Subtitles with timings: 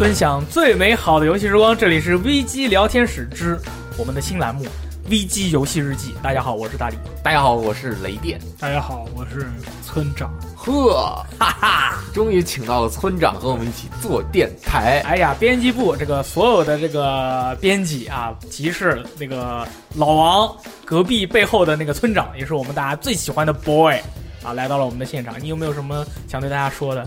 [0.00, 3.60] 分享最美好的游戏时光，这里是 VG 聊天室之
[3.98, 4.64] 我们的新栏目
[5.10, 6.14] VG 游戏日记。
[6.22, 6.96] 大家好，我是大力。
[7.22, 8.40] 大家好，我是雷电。
[8.58, 9.46] 大家好，我是
[9.84, 10.32] 村长。
[10.56, 15.02] 呵，哈哈，终于请到了村长和我们一起做电台。
[15.04, 23.98] 哎呀，编辑部这个所有的这个编辑啊，即是那个老王隔壁背后的那个村长，也是我们大家最喜欢的 boy
[24.42, 25.34] 啊，来到了我们的现场。
[25.42, 27.06] 你有没有什么想对大家说的？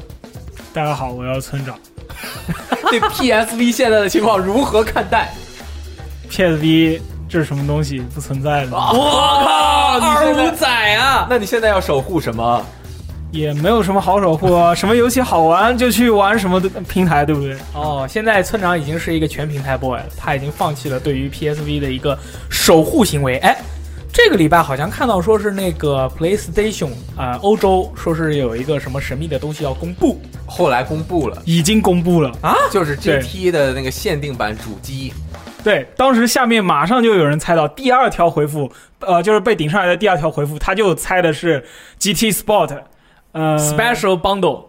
[0.71, 1.75] 大家好，我要村长。
[2.90, 5.34] 对 PSV 现在的情况如何看待
[6.30, 6.99] ？PSV
[7.30, 7.99] 这是什么东西？
[8.13, 8.72] 不存在的。
[8.72, 11.27] 我靠，二五仔啊！
[11.30, 12.63] 那你现在要守护什么？
[13.31, 17.58] 也没有什么好守护啊，什么游戏好玩就去玩什么的平台，对不对？
[17.73, 22.16] 哦，现在村长已经是一个全平台 boy 了，他已经放弃了对于 PSV 的一个
[22.52, 23.38] 守护行为。
[23.38, 23.58] 哎，
[24.13, 32.31] 这个礼拜好像看到说是那个 PlayStation 啊，欧洲说是有一个什么神秘的东西要公布，后来公布了，已经公布了。
[32.39, 35.11] 啊，就是 GT 的那个限定版主机。
[35.64, 41.66] 对，当时下面马上就有人猜到第二条回复，呃，就是被顶上来的第二条回复，他就猜的是
[42.00, 42.83] GT Sport。
[43.31, 44.66] 呃，Special Bundle，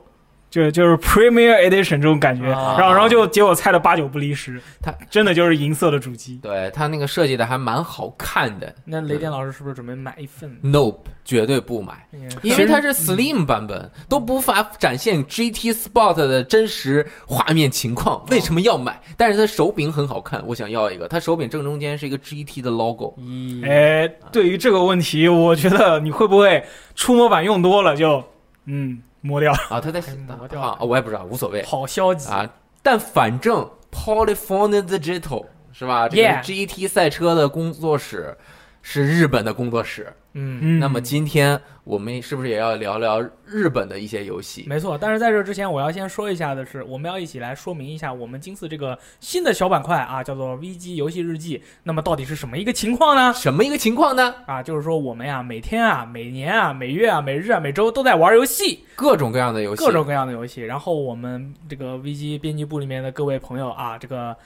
[0.55, 8.73] 就就是 Premier Edition 这种感觉，然后然后就结果猜的八九不离十，它真的就是银色的主机，对它那个设计的还蛮好看的。
[8.85, 12.07] 那雷电老师是不是准备买一份？Nope，绝对不买，
[12.43, 18.25] 因为它是 Slim 版本，都无法展现 GT Sport 的真实画面情况。
[18.31, 19.01] 为什么要买？
[19.17, 21.09] 但是它手柄很好看，我想要一个。
[21.09, 23.17] 它手柄正中间是一个 GT 的 logo。
[23.65, 28.23] 哎，对于这个问题，我觉得你会不会触摸板用多了就？
[28.67, 30.03] 嗯，磨掉啊，他在
[30.39, 31.63] 磨掉啊，我也不知道，无所谓。
[31.65, 32.47] 好消极啊！
[32.83, 36.07] 但反正 Polyphony Digital 是吧？
[36.07, 38.37] 这个 GT 赛车的工作室
[38.83, 40.13] 是日本的工作室。
[40.37, 44.65] 嗯，那么今天我们是不是也要聊聊日本的一些游戏？
[44.67, 51.63] 没错，但是在这之前，我要先说一下的是，我们要一起来说明一下我们今次这个新的小板块啊，叫做 VG 游戏日记。
[51.85, 53.33] 那么到底是什么一个情况呢？
[53.35, 54.35] 什么一个情况呢？
[54.47, 60.63] 啊，就是说我们呀，每天啊、每年啊、每月啊、每日啊、每周都在玩游戏，各种各样的游戏，各种各样的游戏。
[60.63, 64.37] 然后我们这个 VG 编辑部里面的各位朋友啊，这个。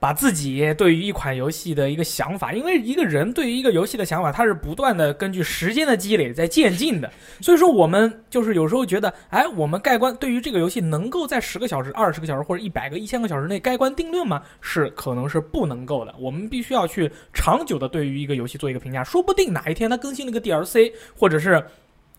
[0.00, 7.12] 把自己对于一款游戏的一个想法，因为一个人对于一个游戏的想法，他是不断的根据时间的积累在渐进的。
[7.42, 14.42] 所以说，我们就是有时候觉得，哎，我们盖棺对于这个游戏能够在十个小时、二十个小时或者一百个、一千个小时内盖棺定论吗？
[14.62, 16.14] 是可能是不能够的。
[16.18, 21.62] 我们必须要去长久的对于一个游戏做一个评价，说不定哪一天它更新了一个 DLC，或者是。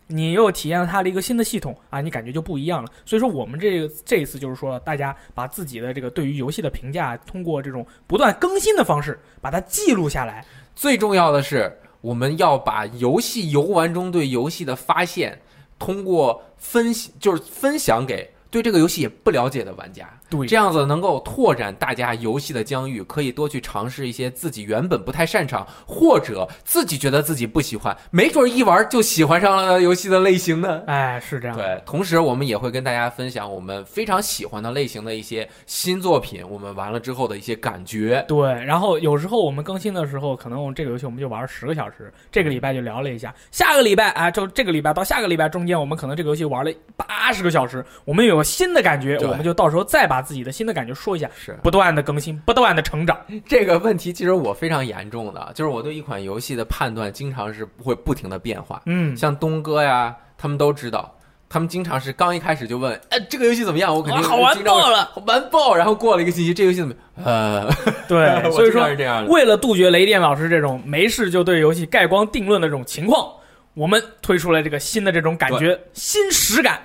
[0.06, 2.90] 你又体验了它的一个新的系统啊，你感觉就不一样了。
[3.04, 10.44] 所以说，我们这个这一次就是说，大家把自己的这个对于游戏的评价，通过这种不断更新的方式把它记录下来。
[10.74, 15.40] 最重要的是，我们要把游戏游玩中对游戏的发现，
[15.78, 18.30] 通过分析就是分享给。
[18.50, 20.06] 对这个游戏也不了解的玩家，
[20.38, 30.82] 对这样子能够拓展大家游戏的疆域，可以多去尝试一些自己原本不太擅长或者自己觉得自己不喜欢，没准一玩就喜欢上了游戏的类型呢。
[30.86, 31.56] 哎，是这样。
[31.56, 38.24] 对，同时我们也会跟大家分享我们非常喜欢的类型的一些新作品，我们玩了之后的一些感觉。
[38.28, 48.40] 对，然后有时候我们更新的时候，可能我们这个游戏我们就玩十个小时，这个礼拜就聊了一下，下个礼拜啊，就这个礼拜到下个礼拜中间，我们可能这个游戏玩了八十个小时，我们有。
[48.42, 53.18] 新的感觉，我们就到时候再把自己的新的感觉说一下，是不断的更新，不断的成长。
[53.46, 58.80] 这个问题其实我非常严重的，就是我对一款游戏的判断经常是会不停的变化。
[58.86, 61.14] 嗯，像东哥呀，他们都知道，
[61.48, 63.94] 他们经常是刚一开始就问，哎，这个游戏怎么样？
[63.94, 65.74] 我肯定好玩爆了，玩爆。
[65.74, 66.94] 然后过了一个星期，这游戏怎么？
[67.22, 67.70] 呃，
[68.08, 69.30] 对， 所以说是这样的。
[69.30, 73.30] 为了杜绝雷电老师这种没事就对游戏盖棺定论的这种情况，
[73.74, 76.80] 我们推出了这个新的这种感觉，新实感。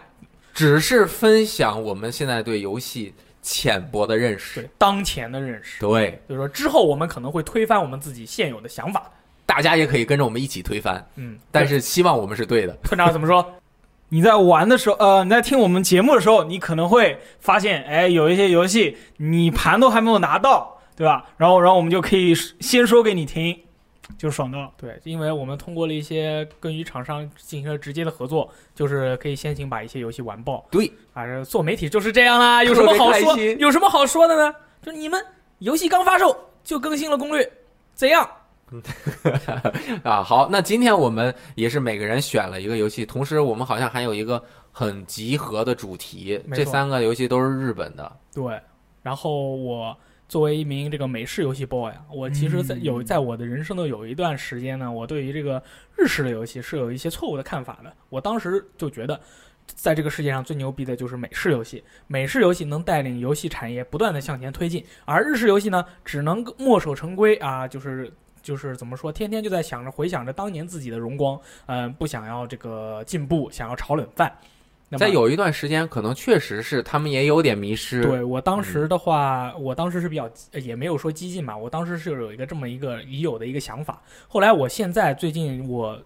[0.53, 3.13] 只是分享我们现在对游戏
[3.49, 9.09] 浅薄的认识，对当前的认识，对，就是说之后我们可能会推翻我们自己现有的想法，
[9.45, 12.77] 大家也可以跟着我们一起推翻，嗯，但是希望我们是对的。
[12.83, 13.53] 村长怎么说？
[14.09, 21.25] 你在玩的时候，呃，你在听我们节目的时候，你可能会发现，哎，有一些游戏你盘都还没有拿到，对吧？
[21.38, 23.57] 然后，然后我们就可以先说给你听。
[24.18, 30.65] 就爽到了，对，因为我们通过了一些跟与厂商进行了直接的合作，就是可以先行把一些游戏完爆。
[30.71, 33.36] 对，啊，做媒体就是这样啦，有什么好说？
[33.59, 34.56] 有什么好说的呢？
[34.81, 35.24] 就你们
[35.59, 37.51] 游戏刚发售就更新了攻略，
[37.94, 38.27] 怎样？
[40.04, 48.12] 啊，好，那今天我们也是每个人选了一个游戏，同时我们好像还有一个很集合的主题，这三个游戏都是日本的。
[48.33, 48.60] 对，
[49.03, 49.95] 然后我。
[50.27, 55.62] 作为一名这个美式游戏 boy 啊，我其实，在有在我的人生的有一段时间呢，我对于这个
[55.95, 57.94] 日式的游戏是有一些错误的看法的。
[58.09, 59.19] 我当时就觉得，
[59.65, 74.38] 在这个世界上最牛逼的就是美式游戏，美式游戏能带领游戏产业不断的向前推进，而日式游戏呢，只能墨守成规啊，就是就是怎么说，天天就在想着回想着当年自己的荣光，嗯、不想要这个进步，想要炒冷饭。
[74.95, 78.01] 在有一段时间，可能确实是他们也有点迷失。
[78.04, 84.01] 对我当时的话，我当时是比较呃也没有说激进嘛，我当时是有一个这么一个已有的一个想法。
[84.30, 86.00] 后来我现在最近我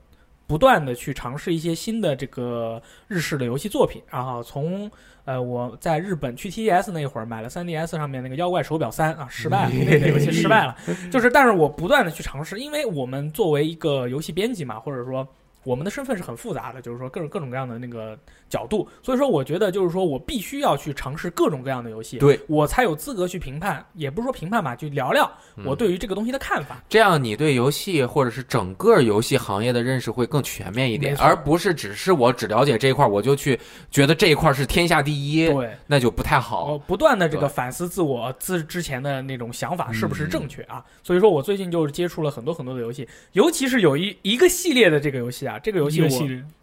[0.48, 4.90] 不断的去尝试一些新的这个日式的游戏作品，然后从
[5.26, 10.76] 呃我在日本去 TES 那会儿买了 3DS 上面那个妖怪手表三啊，失败了，那个游戏失败了。
[11.12, 15.28] 就是但是我不断的去尝试，因为我们作为一个游戏编辑嘛，或者说。
[15.64, 18.18] 我们的身份是很复杂的，就是说各种各种各样的那个
[18.52, 25.32] 角度，所以说我觉得就是说我必须要去尝试各种各样的游戏，对我才有资格去评判，也不是说评判吧，就聊聊
[25.64, 26.84] 我对于这个东西的看法。
[26.90, 33.58] 这样你对游戏或者是整个游戏行业的认识会更全面一点而不是只是我只了解这一块，我就去
[33.90, 36.74] 觉得这一块是天下第一，对，那就不太好。
[36.74, 40.84] 我不断的这个反思自我自之前的那种想法是不是嗯正确啊？
[41.02, 46.10] 所以说我最近就是接触了很多很多的游戏，尤其是有一一个系列的这个游戏啊，这个游戏我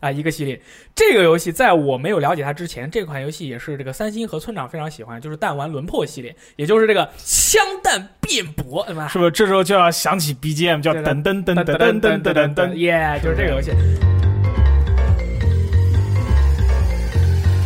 [0.00, 0.60] 啊一个系列，
[0.94, 9.08] 这个游戏在我没有了解它之前，这款游戏也是这个三星和村长非常喜欢，就是弹丸轮破系列，也就是这个枪弹辩驳，对吧？
[9.08, 9.30] 是不是？
[9.30, 12.74] 这时候就要想起 BGM，叫噔噔噔噔噔噔噔噔噔。
[12.74, 13.70] 耶，就是这个游戏。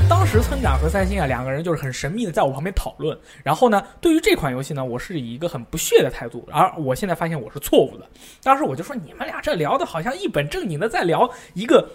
[0.08, 8.06] 当时村长和三星啊两个人就是很神秘的在我旁边讨论，然后呢，对于这款游戏呢，我是以一个很不屑的态度，而我现在发现我是错误的。
[8.42, 11.86] 当时我就说你们俩这聊的好像一本正经的在聊一个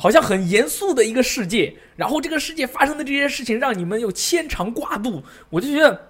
[0.00, 6.06] 好像很严肃的一个世界，然后这个世界发生的这些事情让你们有牵肠挂肚，我就觉得。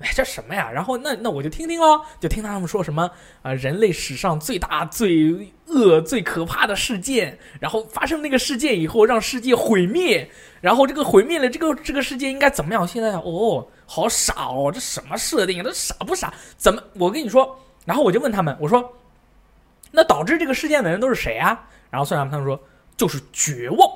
[0.00, 0.70] 哎，这什么呀？
[0.70, 3.10] 然后那那我就听听喽，就听他们说什么
[3.42, 12.86] 啊、人类史上最大、最恶、最可怕的事件，然后发生那个事件以后，让世界毁灭，然后这个毁灭了，这个这个世界应该怎么样？
[12.86, 15.64] 现在哦，好傻哦，这什么设定？
[15.64, 16.32] 这傻不傻？
[16.56, 16.80] 怎么？
[16.94, 18.94] 我跟你说，然后我就问他们，我说，
[19.90, 21.68] 那导致这个事件的人都是谁啊？
[21.90, 22.60] 然后虽然他们说
[22.98, 23.90] 就是绝望，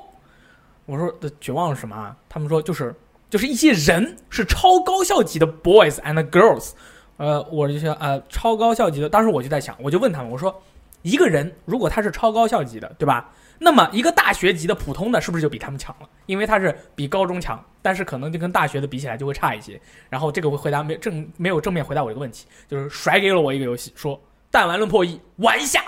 [0.87, 2.17] 我说的绝望是什么啊？
[2.27, 2.95] 他们说就是
[3.29, 6.71] 就是一些人是超高校级的 boys and girls，
[7.17, 10.63] 呃，我就想呃超高校级的，当时我就在想，我就问他们，我说
[11.03, 13.29] 一个人如果他是超高校级的，对吧？
[13.59, 16.09] 那么一个大学级的普通的，是不是就比他们强了？
[16.25, 19.79] 因为他是比高中强，但是可能就跟大学的比起来就会差一些。
[20.09, 24.19] 然后这个会回答没正没有正面回答我这个问题，就是甩给了我一个游戏，说
[24.51, 25.83] 弹丸论破一玩一下，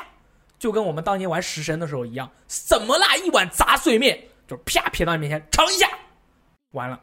[0.58, 3.16] 就跟我们当年玩食神的时候一样，怎么啦？
[3.18, 4.18] 一碗杂碎面，
[4.48, 5.88] 就是啪撇到你面前尝一下，
[6.72, 7.00] 完了，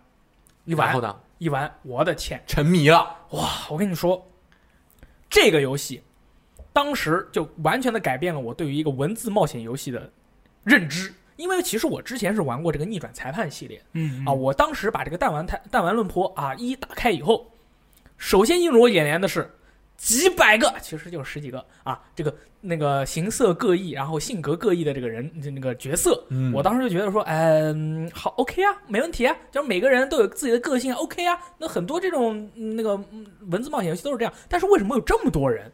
[0.65, 2.43] 一碗然后呢，一碗，我的天！
[2.47, 4.27] 沉迷了，哇，我跟你说，
[5.29, 6.03] 这个游戏
[6.73, 10.11] 当时就完全的改变了我对于一个文字冒险游戏的
[10.65, 11.13] 认知。
[11.37, 17.51] 因为其实我之前是玩过这个逆转裁判系列嗯啊，我当时把这个弹丸弹弹丸论破啊一打开以后，
[18.17, 19.51] 首先映入我眼帘的是
[19.97, 31.39] 几百个，其实就是十几个啊，这个那个形色各异，然后性格各异的这个人那个角色，嗯我当时就觉得说，嗯，好，OK 啊，没问题啊，就是每个人都有自己的个性，OK 啊。
[31.59, 35.71] 那很多这种嗯那个嗯文字冒险游戏都是这样，但是为什么有这么多人？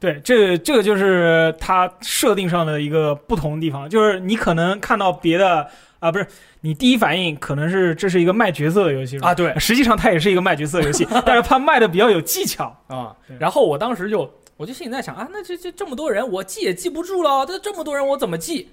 [0.00, 5.68] 对，这这个就是它设定上的一个不同的地方，就是你可能看到别的
[6.00, 6.26] 啊，不是
[6.60, 12.76] 你第一反应可能是这是一个卖角色的游戏啊对实际上它也是一个卖角色游戏， 但是它卖的比较有技巧。
[12.86, 18.68] 啊对，然后我当时就我就心里在想啊，那这这这么多人，我记也记不住了，这这么多人我怎么记？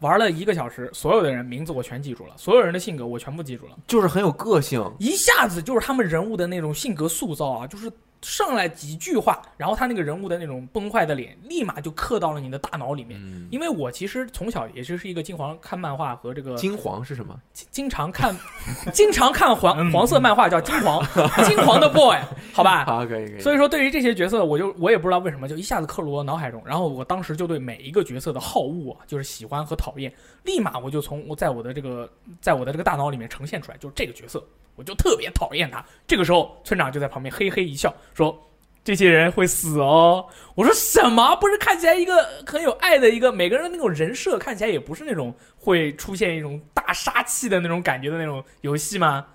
[0.00, 4.84] 玩了一个小时，所有的人名字我全记住了，所有人的性格我全部记住了，就是很有个性。
[4.98, 7.90] 一下子就是他们人物的那种性格塑造啊，就是
[8.22, 13.20] 上来几句话，然后他那个人物的那种崩坏的脸，立马就刻到了你的大脑里面。
[13.22, 17.38] 嗯，因为我其实从小也就是一个金黄看漫画和这个金黄是什么？
[17.52, 18.36] 经经常看，
[18.92, 21.04] 经常看黄嗯黄色漫画叫金黄，
[21.46, 22.18] 金黄的 boy，
[22.52, 22.84] 好吧。
[22.86, 23.40] 好，可以可以。
[23.40, 26.62] 所以说，对于这些角色，我就我也不知道为什么，就一下子刻入我脑海中。
[26.66, 34.42] 然后我当时就对每一个角色的好恶啊，就是喜欢和讨厌，立马我就从我在我的这个在我的这个大脑里面呈现出来，就是这个角色，
[34.76, 35.84] 我就特别讨厌他。
[36.06, 38.38] 这个时候，村长就在旁边嘿嘿一笑，说
[38.84, 41.34] ：“这些人会死哦。”我说：“什么？
[41.36, 49.26] 不是看起来一个很有爱的一个，每个人那种人设看起来也不是那种会出现一种大杀气的那种感觉的那种游戏吗？”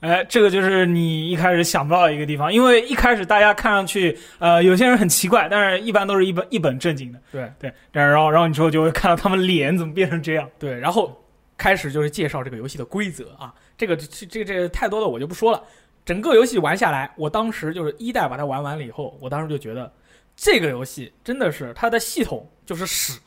[0.00, 11.22] 哎，这个就是你一开始想不到的一个地方，因为一开始大家看上去，呃，有些人很奇怪，但是一般都是一本一本正经的，对对，然后然后你之后就会看到他们脸怎么变成这样，对，然后
[11.58, 15.62] 开始就是介绍这个游戏的规则啊，这个这这这太多的我就不说了。
[16.04, 19.90] 整个游戏玩下来，我当时就是一代把它玩完了以后，我当时就觉得
[20.36, 23.18] 这个游戏真的是它的系统就是屎，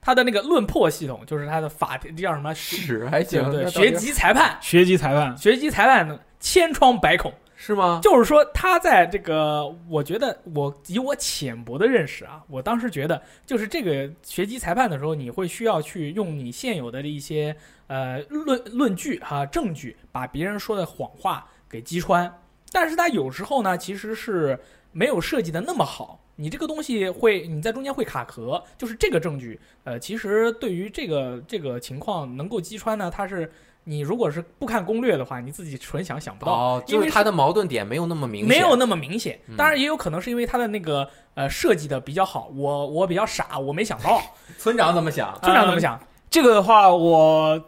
[0.00, 2.54] 它的那个论破系统，就是它的法这叫什么？
[2.54, 7.30] 屎还行，对，学籍裁判，学籍裁判，学籍裁判千疮百孔。
[7.64, 8.00] 是吗？
[8.02, 17.54] 就是说，他在这个，我觉得我以我浅薄的认识啊，我当时觉得，就是这个学籍裁判的时候，你会需要去用你现有的一些
[17.86, 22.28] 呃论论据哈证据，把别人说的谎话给击穿。
[22.72, 24.58] 但是他有时候呢，其实是
[24.90, 33.48] 没有设计的那么好，你这个东西会你在中间会卡壳，就是这个证据，呃，其实对于这个这个情况能够击穿呢，它是。
[33.84, 39.38] 你如果是不看攻略的话，你自己纯想想不到，哦，就是它的矛盾点没有那么明显，没有那么明显。
[39.56, 44.22] 当然也有可能是因为它的那个呃设计的比较好，我我比较傻，我没想到。
[44.58, 45.36] 村长怎么想？
[45.42, 45.98] 村长怎么想？
[46.30, 47.60] 这个的话，我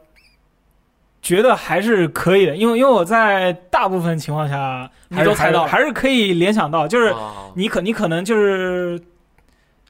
[1.21, 7.13] 觉得还是可以的，因为因为我在大部分情况下你都猜到，还是可以联想到，就是
[7.55, 9.01] 你可你可能就是，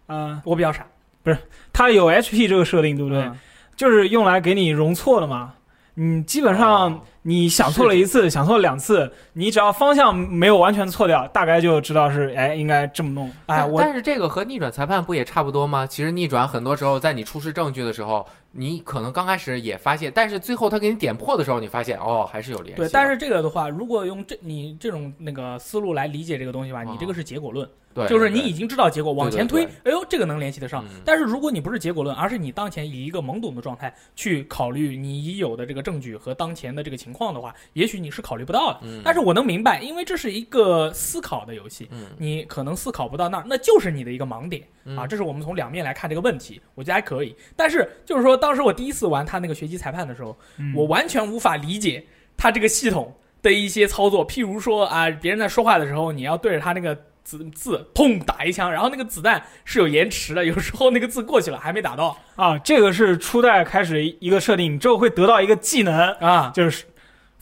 [0.08, 0.86] 嗯，我比较傻，
[1.22, 1.36] 不是，
[1.72, 3.30] 它有 HP 这个设定，对不对？
[3.76, 5.52] 就是用来给你容错的嘛。
[5.94, 13.30] 你基本上你想错了一次，想错了两次，你只要方向没有完全错掉，大概就知道是哎应该这么弄。
[13.46, 15.86] 哎，但是这个和逆转裁判不也差不多吗？
[15.86, 18.24] 其实逆转很多时候在你出示证据的时候。
[18.56, 22.82] 你可能刚开始也发现，但是最后他给你点破的时候，你发现哦，还是有联系。
[22.82, 30.84] 对，但是这个的话，如果用这你这种那个思路来理解这个东西吧，你这个是结果论，对，就是你已经知道结果，往前推，哎呦，这个能联系得上。
[31.04, 38.80] 但是如果你不是结果论，而是你当前以一个懵懂的状态去考虑你已有的这个证据和当前的这个情况的话，也许你是考虑不到的。
[39.02, 44.62] 但是我能明白，因为这是一个思考的游戏，你可能思考不到那儿，那就是你的一个盲点
[44.96, 45.06] 啊。
[45.06, 47.34] 这是我们从两面来看这个问题，我觉得还可以。
[47.56, 49.24] 但是就是说，当时我第一次玩。
[49.24, 50.36] 他那个学习裁判的时候，
[50.74, 52.04] 我完全无法理解
[52.36, 54.26] 他这个系统的一些操作。
[54.26, 62.58] 譬如说啊，别人在说话的时候，你要对着他那个字字砰打一枪，然后那个子弹是有延迟的，有时候那个字过去了还没打到啊。
[62.58, 66.84] 这个是初代开始一个设定，之后会得到一个技能啊，就是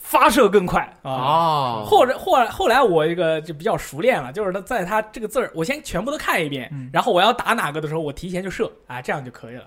[0.03, 1.83] 发射更快啊。
[1.85, 9.63] 或者后来后来我一个就比较熟练了，就是他在他这个字儿，我先全部都看一遍，然后我要打哪个的时候，我提前就射啊，这样就可以了。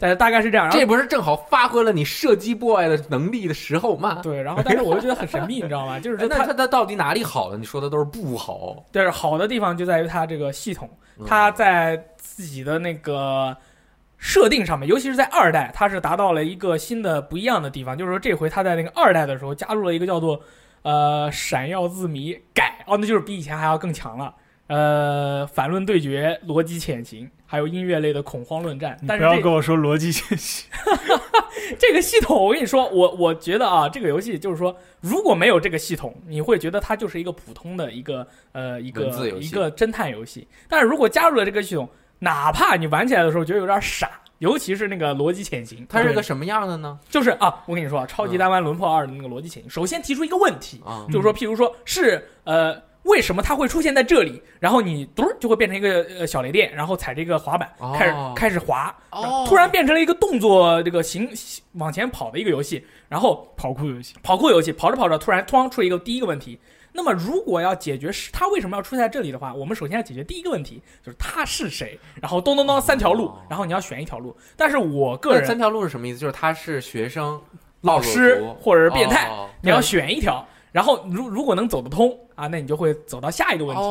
[0.00, 4.20] 但是大概是这样，这不是正好发挥了你射击 boy 的能力的时候吗？
[4.22, 5.98] 对，然后但是我就觉得很神秘，你知道吗？
[6.00, 7.56] 就是那他他到底哪里好了？
[7.56, 8.76] 你说的都是不好。
[8.92, 10.88] 但是好的地方就在于它这个系统，
[11.26, 13.56] 它在自己的那个
[14.18, 17.96] 设定上面，尤其是在二代，它是达到了一个新的不一样的地方。
[17.96, 20.40] 就是说这回它在那个二代的时候加入了一个叫做
[20.82, 24.34] 呃闪耀字谜改哦，那就是比以前还要更强了。
[24.66, 27.30] 呃，反论对决，逻辑潜行。
[27.50, 30.68] 还有音乐类的恐慌论战，但是不要跟我说逻辑潜行。
[31.78, 40.46] 这个系统，我跟你说，我我觉得啊，这个游戏就是说，如果没有这个系统，你会觉得它就是一个普通的一个呃一个一个侦探游戏。
[40.68, 46.98] 但是如果加入了这个系统，哪怕你玩起来的时候觉得有点傻，尤其是那个逻辑潜行，它是个什么样的呢？
[47.08, 52.80] 就是啊，我跟你说，超级单玩轮破二的那个逻辑潜行，首先提出一个问题，就是说，譬如说是呃。
[53.04, 54.42] 为什么它会出现在这里？
[54.60, 58.94] 然后你嘟就会变成一个呃小雷电，然后踩着一个滑板开始开始滑，
[59.46, 61.26] 突然变成了一个动作这个行
[61.74, 66.58] 往前跑的一个游戏，然后跑酷游戏，跑酷游戏跑着跑着突然突然出一个第一个问题。
[66.98, 71.96] 那么如果要解决是他为什么要出现在这里的话，我们首先要解决第一个问题，就是他是谁。
[72.20, 74.36] 然后咚咚咚三条路，然后你要选一条路。
[74.56, 76.18] 但是我个人三条路是什么意思？
[76.18, 77.40] 就是他是学生、
[77.82, 79.30] 老师或者是变态，
[79.62, 80.44] 你要选一条。
[80.72, 83.82] 然后如如果能走得通啊，那你就会走到下一个问题。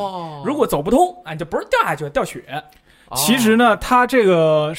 [0.44, 2.44] 如果走不通啊，你就不是掉下去了，掉血。
[3.16, 4.74] 其实呢，他这个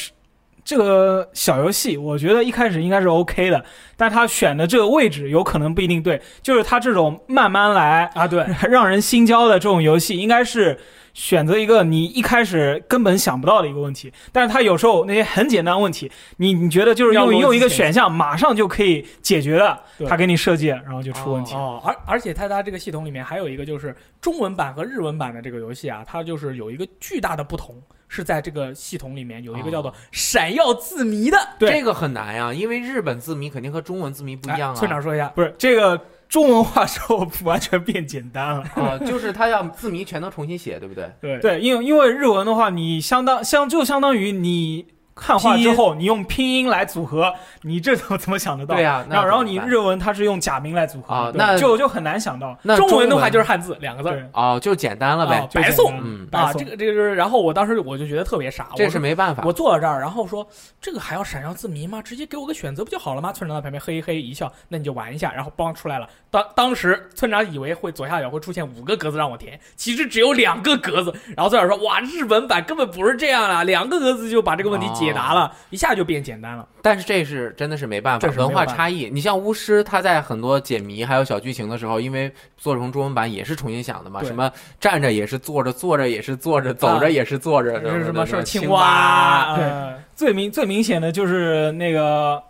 [0.69, 3.65] 这个小游戏，我觉得一开始应该是 OK 的，
[3.97, 6.21] 但他选的这个位置有可能不一定对。
[6.43, 10.77] 就是他这种慢慢来啊，对，让人心焦的这种游戏，应该是。
[11.11, 21.55] 选择一个你一开始根本想不到的一个问题，但是他有时候那些很简单问题，你你觉得就是用用一个选项马上就可以解决的，他给你设计，然后就出问题。
[21.55, 27.75] 哦，而而且它它这个系统里面还有一个就是中文版和日文版的这个游戏啊，它就是有一个巨大的不同，
[28.09, 34.75] 是在这个系统里面有一个叫做闪耀字谜的，这个很难呀，因为日本字谜肯定和中文字谜不一样啊。
[34.75, 35.97] 村长说一下，不是这个。
[36.29, 38.95] 中文化之后完全变简单了啊！
[38.99, 41.11] 就是他要字谜全都重新写，对不对？
[41.19, 44.85] 对对，因为因为日文的话，你相当相就相当于你。
[45.19, 47.33] 汉化之后，你用拼音来组合，
[47.63, 48.75] 你这怎么怎么想得到？
[48.75, 52.57] 对呀，然后然后你日文它是用假名来组合啊，那就就很难想到。
[52.63, 55.93] 那中文的话就是汉字两个字哦，就简单了呗，白送
[56.31, 57.15] 啊，这个这个是。
[57.15, 59.43] 然后我当时我就觉得特别傻，这是没办法。
[59.45, 60.47] 我坐到这儿，然后说
[60.79, 62.01] 这个还要闪耀字谜吗？
[62.01, 63.33] 直接给我个选择不就好了吗？
[63.33, 66.07] 村长在旁边嘿嘿一笑，那你就玩一下，然后帮出来了。
[66.31, 71.13] 当当时村长以为会左下角会出现五个格子让我填，其实只有两个格子。
[71.35, 76.67] 然后村长说哇，日本版根本不是这样啊，两个格子就把这个问题解解答了，一下就变简单了。
[76.81, 79.09] 但是这是真的是没办法文化差异。
[79.11, 88.79] 你像巫师，他在很多解谜还有小剧情的时候，因为做成中文版也是重新想的嘛，什么站着也是坐着，坐着也是坐着，走着也是坐着，这是什么是青蛙？
[88.79, 89.55] 蛙？
[89.57, 92.43] 对呃最明最明显的就是那个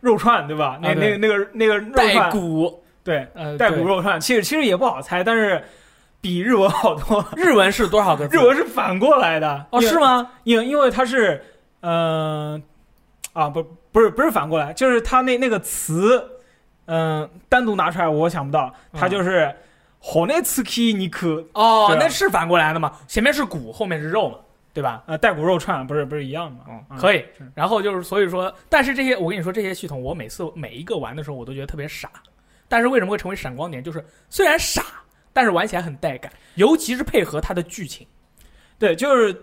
[0.00, 0.78] 肉串，对吧？
[0.80, 5.62] 那、啊那个那个那个肉带，骨，对，呃，带骨肉串，其实其实也不好猜，但是
[6.22, 7.22] 比日文好多。
[7.36, 8.34] 日文是多少个字？
[8.34, 9.98] 日文是反过来的哦，是？
[9.98, 10.30] 吗？
[10.44, 11.44] 因为因为它是，
[11.84, 12.62] 嗯、
[13.32, 13.62] 啊，不
[13.92, 16.40] 不是不是反过来，就是他那那个词，
[16.86, 19.54] 嗯、单独拿出来我想不到，它嗯就是。
[20.06, 22.92] 火内茨基尼克，哦，那是反过来的嘛？
[23.08, 24.36] 前面是骨，后面是肉嘛，
[24.74, 25.02] 对吧？
[25.06, 26.80] 呃，带骨肉串不是不是一样的吗？
[26.90, 27.24] 嗯，可以。
[27.54, 32.10] 然后就是，所以说，但是这些，我跟你说，这些系统，我每次每一个玩的时候，我都觉得特别傻。
[32.68, 33.82] 但是为什么会成为闪光点？
[33.82, 34.84] 就是虽然傻，
[35.32, 38.06] 但是玩起来很带感，尤其是配合它的剧情。
[38.78, 39.34] 对，就是，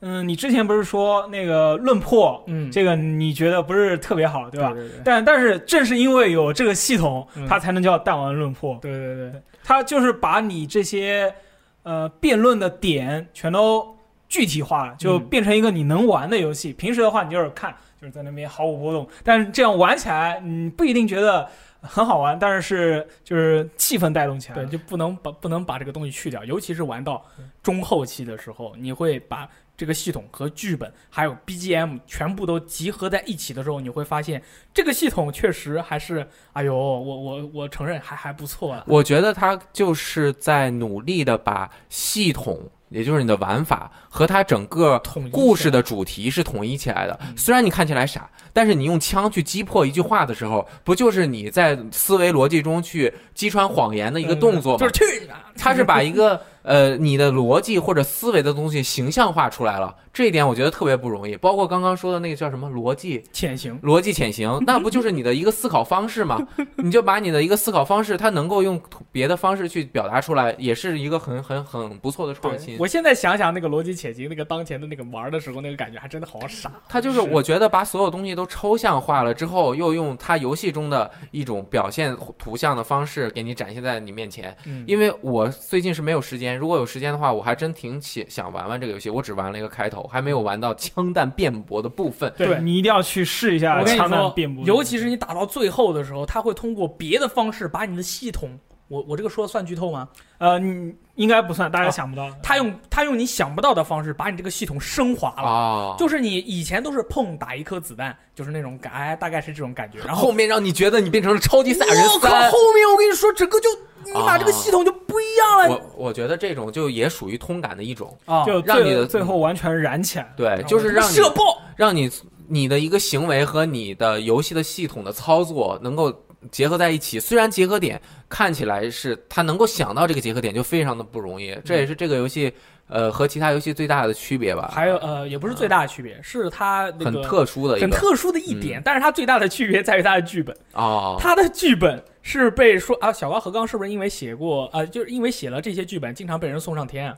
[0.00, 4.72] 嗯，你之前不是说那个论破，嗯这个你觉得不是特别好，对吧？
[4.72, 8.78] 对对但但是正是因为有这个系统，嗯它才能叫弹丸论破。
[8.80, 11.34] 对对对，它就是把你这些
[11.82, 13.96] 呃辩论的点全都
[14.28, 15.24] 具体化了，就嗯。
[15.28, 16.72] 变成一个你能玩的游戏。
[16.72, 21.48] 平时的话，你就是看，就是在那边毫无波动，但是这样玩起来，你不一定觉得
[21.80, 27.24] 很好玩，但是是就是气氛带动起来对，就不能把不能把这个东西去掉，尤其是玩到
[27.64, 29.48] 中后期的时候，你会把
[29.78, 34.42] 这个系统和剧本还有 BGM 全部都集合在一起的时候，你会发现
[34.74, 38.84] 这个系统确实还是，哎呦，我我我承认还还不错了。
[38.88, 47.16] 我觉得他就是在努力的把系统，也就是你的玩法和它整个故事的主题是统一起来的。
[47.22, 54.78] 嗯虽然你看起来傻，但是你用枪去击破一句话的时候，不就是你在思维逻辑中去击穿谎言的一个动作吗？
[54.78, 55.28] 就是去！
[55.60, 61.36] 他是把一个呃你的逻辑或者思维的东西形象化出来了，这一点我觉得特别不容易。
[61.36, 66.38] 包括刚刚说的那个叫什么逻辑潜行，逻辑潜行，那不就是你的一个思考方式吗？
[66.78, 72.76] 你就把你的一个思考方式，它能够用别的方式去表达出来，也是一个很很很不错的创新。
[72.78, 76.70] 我现在想想那个逻辑潜行，那个当前的那个玩的时候，那个感觉还真的好傻。
[76.88, 84.56] 他就是我觉得把所有东西都抽象化了之后，又用它游戏中的一种表现图像的方式给你展现在你面前。
[84.64, 89.10] 嗯，因为我最近是没有时间，如果有时间的话，我还真挺想想玩玩这个游戏。
[89.10, 92.32] 我只玩了一个开头，还没有玩到枪弹辩驳的部分。
[92.36, 98.50] 对你一定要去试一下我跟你枪弹说辩驳，，尤其是你打到最后的时候，它会通过别的方式把你的系统，
[98.88, 100.08] 我我这个说算剧透吗？
[100.38, 102.30] 呃，你应该不算，大家啊想不到。
[102.42, 105.48] 他用他用你想不到的方式把你这个系统升华了。
[105.48, 109.98] 哦，就是你以前都是碰打一颗子弹，就是那种感，哎，大概是这种感觉。
[109.98, 112.58] 然后后面让你觉得你变成了超级赛亚人我靠，后。
[112.78, 113.68] 面我跟你说，整个就
[114.04, 118.44] 你把这个系统就不一样了我我觉得这种就也属于通感的一种，啊！
[118.44, 120.32] 就让你的最最后完全燃起来。
[120.36, 122.08] 对，就是让你射爆，让你
[122.46, 126.14] 你的一个行为和你的游戏的系统的操作能够
[126.50, 127.18] 结合在一起。
[127.20, 132.52] 虽然结合点看起来是他能够想到这个结合点就非常的不容易，这也是这个游戏
[132.88, 134.70] 呃和其他游戏最大的区别吧。
[134.72, 147.16] 还有呃，也不是最大的区别，是它那很特殊的很特殊的一点，但是它最大的区别在于它的剧本，哦，它的剧本是被说啊，小高和刚是不是因为写过啊、就是因为写了这些剧本，经常被人送上天啊？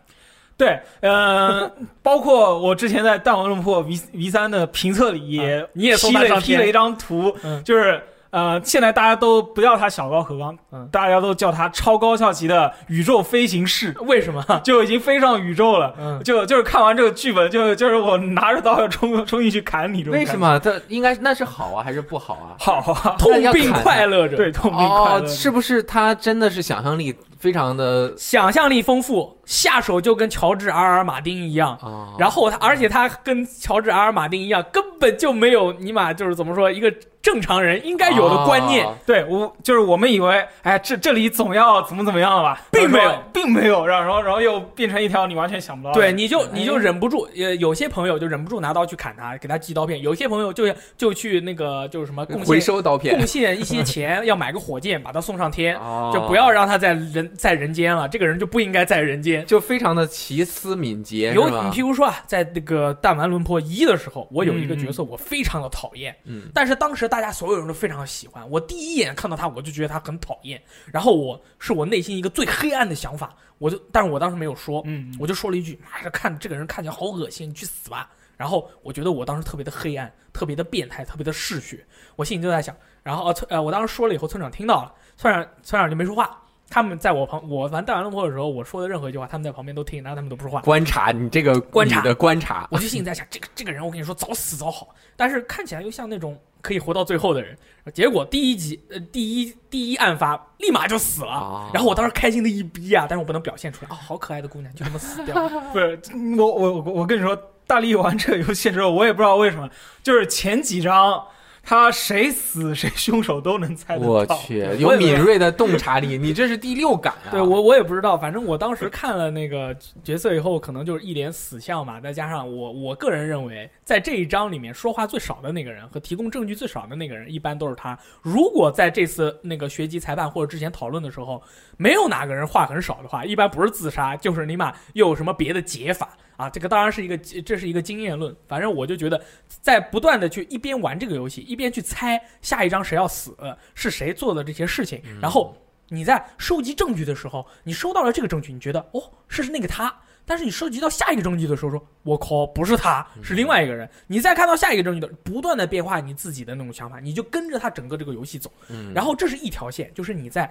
[0.56, 1.70] 对，呃，
[2.02, 14.45] 包括我之前在《弹丸论破 V V 三》的评测里也啊你也送批了批了一张图，嗯就是呃，现在大家都不叫他小高和刚，嗯大家都叫他超高校级的宇宙飞行士， 为什么？
[14.62, 15.95] 就已经飞上宇宙了。
[15.99, 20.12] 嗯，就就是看完这个剧本，就就是我拿着刀要冲冲进去砍你这种。
[20.12, 20.38] 为什？
[20.38, 22.55] 么他应该那是好啊还是不好啊？
[22.59, 25.25] 好啊，痛并快乐着，对，痛并快乐。
[25.25, 31.77] 哦，是不是他真的是想象力非常的想象力丰富，下手就跟乔治阿尔马丁一样。
[31.83, 32.14] 啊？
[32.19, 38.87] 然后他，而且他跟乔治阿尔马丁一样，根本就没有尼玛就是怎么说一个正常人应该有的观念。
[38.87, 46.00] 哦对我就是我们以为，哎，这这里总要怎么怎么样了吧，并没有并没有，然后然后又变成一条你完全想不到的。
[46.00, 58.09] 对，你就你就忍不住，呃，有些朋友就忍不住拿刀去砍他，给他寄刀片；有些朋友就就去那个就是什么贡回献收刀片贡献一些钱，要买个火箭把他送上天，哦就不要让他在人在人间了。
[58.09, 59.44] 这个人就不应该在人间。
[59.46, 68.49] 就非常的奇思敏捷，有你譬如说啊，在那个弹丸论破一的时候，我有一个角色我非常的讨厌，嗯但是当时大家所有人都非常喜欢。
[68.49, 70.62] 我第一眼看到他，我就觉得他很讨厌。
[70.87, 81.85] 然后我是我内心一个最黑暗的想法，我就，但是我当时没有说，嗯，我就说了一句：“妈呀，看这个人看起来好恶心，你去死吧！”然后我觉得我当时特别的黑暗，特别的变态，特别的嗜血。
[82.16, 86.40] 我心里就在想，然后呃村呃，我当时说了以后，村长听到了，村长村长就没说话。
[86.70, 90.61] 他们在我旁，我玩弹丸论破的时候，我说的任何一句话，他们在旁边都听，然后他们都不说话。
[90.61, 97.59] 观察你这个观察你的观察，我就心里在想，这个这个人，我跟你说，早死早好，但是看起来又像那种可以活到最后的人。
[97.92, 101.33] 结果第一集，呃，第一第一案发，立马就死了。
[101.33, 105.50] 啊然后我当时开心的一逼啊，但是我不能表现出来啊、好可爱的姑娘就这么死掉了。
[105.72, 106.00] 不是
[106.38, 109.68] 我我我我跟你说，大力玩这个游戏的时候，我也不知道为什么，
[110.04, 111.20] 就是前几章
[111.62, 114.11] 他谁死谁凶手都能猜得到。
[114.11, 117.31] 我去，有敏锐的洞察力， 你这是第六感啊！
[117.31, 127.99] 对我我也不知道，反正我当时看了那个角色以后，可能就是一脸死相嘛，再加上我我个人认为，在这一章里面说话最少的那个人和提供证据最少的那个人，一般都是他。
[128.23, 131.40] 如果在这次那个学籍裁判或者之前讨论的时候，
[131.77, 136.50] 没有哪个人话很少的话，一般不是自杀，就是尼玛又有什么别的解法啊。
[136.50, 139.20] 这个当然是一个这是一个经验论，反正我就觉得
[139.61, 143.37] 在不断的去一边玩这个游戏，一边去猜下一章谁要死，
[143.74, 145.57] 是谁做的这些事情，然后。
[145.92, 149.92] 你在收集证据的时候，你收到了这个证据，你觉得哦是那个他，
[150.24, 153.90] 但是你收集到下一个证据的时候说，我靠不是他，是另外一个人。
[154.07, 158.53] 你再看到下一个证据的，不断的变化你自己的那种想法，你就跟着他整个这个游戏走。
[158.68, 160.48] 嗯，然后这是一条线，就是你在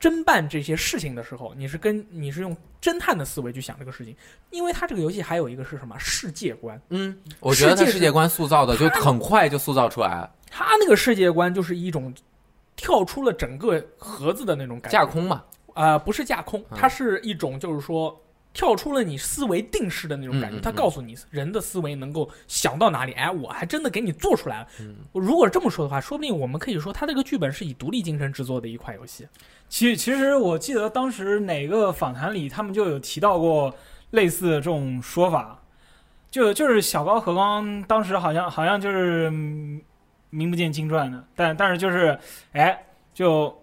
[0.00, 4.16] 侦办这些事情的时候，你是跟你是用侦探的思维去想这个事情，
[4.48, 8.26] 因为它这个游戏还有一个是什么世界观，嗯，我觉得他世界观。
[8.26, 10.08] 塑造的就很快就塑造出来。
[10.08, 12.14] 了，它那个世界观就是一种
[12.76, 16.78] 跳出了整个盒子的那种感觉，架空嘛，呃，不是架空，嗯。
[16.78, 18.18] 它是一种就是说
[18.54, 20.56] 跳出了你思维定式的那种感觉。
[20.56, 24.68] 嗯嗯它告诉你人的思维能够想到哪里，哎，我还真的给你做出来了。
[24.80, 29.26] 嗯如果这么说的话，说不定我们可以说他这个剧本是以独立精神制作的一款游戏。
[29.70, 33.72] 其其实我记得当时哪个访谈里，他们就有提到过
[34.10, 35.62] 类似的这种说法，
[36.28, 39.80] 就就是小高和刚当时好像好像就是嗯
[40.30, 42.18] 名不见经传的，但但是就是
[42.52, 43.56] 哎就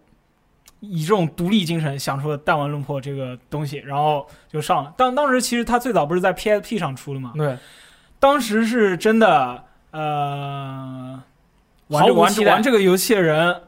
[0.79, 4.93] 以这种独立精神想出了弹丸论破这个东西，然后就上了。
[4.97, 7.57] 当当时其实他最早不是在 PSP 上出的嘛，对，
[8.17, 11.21] 当时是真的呃
[11.87, 13.61] 玩玩这个游戏的人，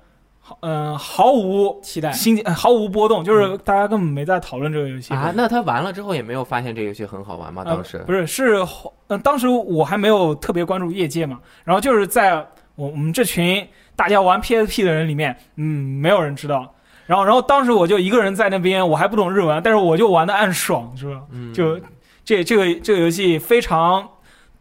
[0.61, 2.11] 嗯、毫无期待。
[2.11, 7.63] 心呃毫无波动，就是大家根本没在讨论这个游戏啊，那他玩了之后也没有发现这个游戏很好玩吗？
[7.65, 8.67] 呃当时不是是嗯
[9.07, 12.35] 呃，当时我还没有特别关注业界嘛，然后就是在
[12.75, 15.63] 我我们这群大家玩 PSP 的人里面，嗯，
[16.01, 16.75] 没有人知道。
[17.05, 21.21] 然后然后当时我就一个人在那边，我还不懂日文，但是我就玩的暗爽，是吧？
[21.31, 21.79] 嗯就
[22.23, 24.07] 这这个这个游戏非常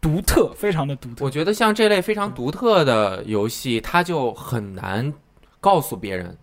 [0.01, 1.24] 独特，非常的独特。
[1.27, 5.12] 我觉得像这类非常独特的游戏，它就很难
[5.60, 6.36] 告诉别人，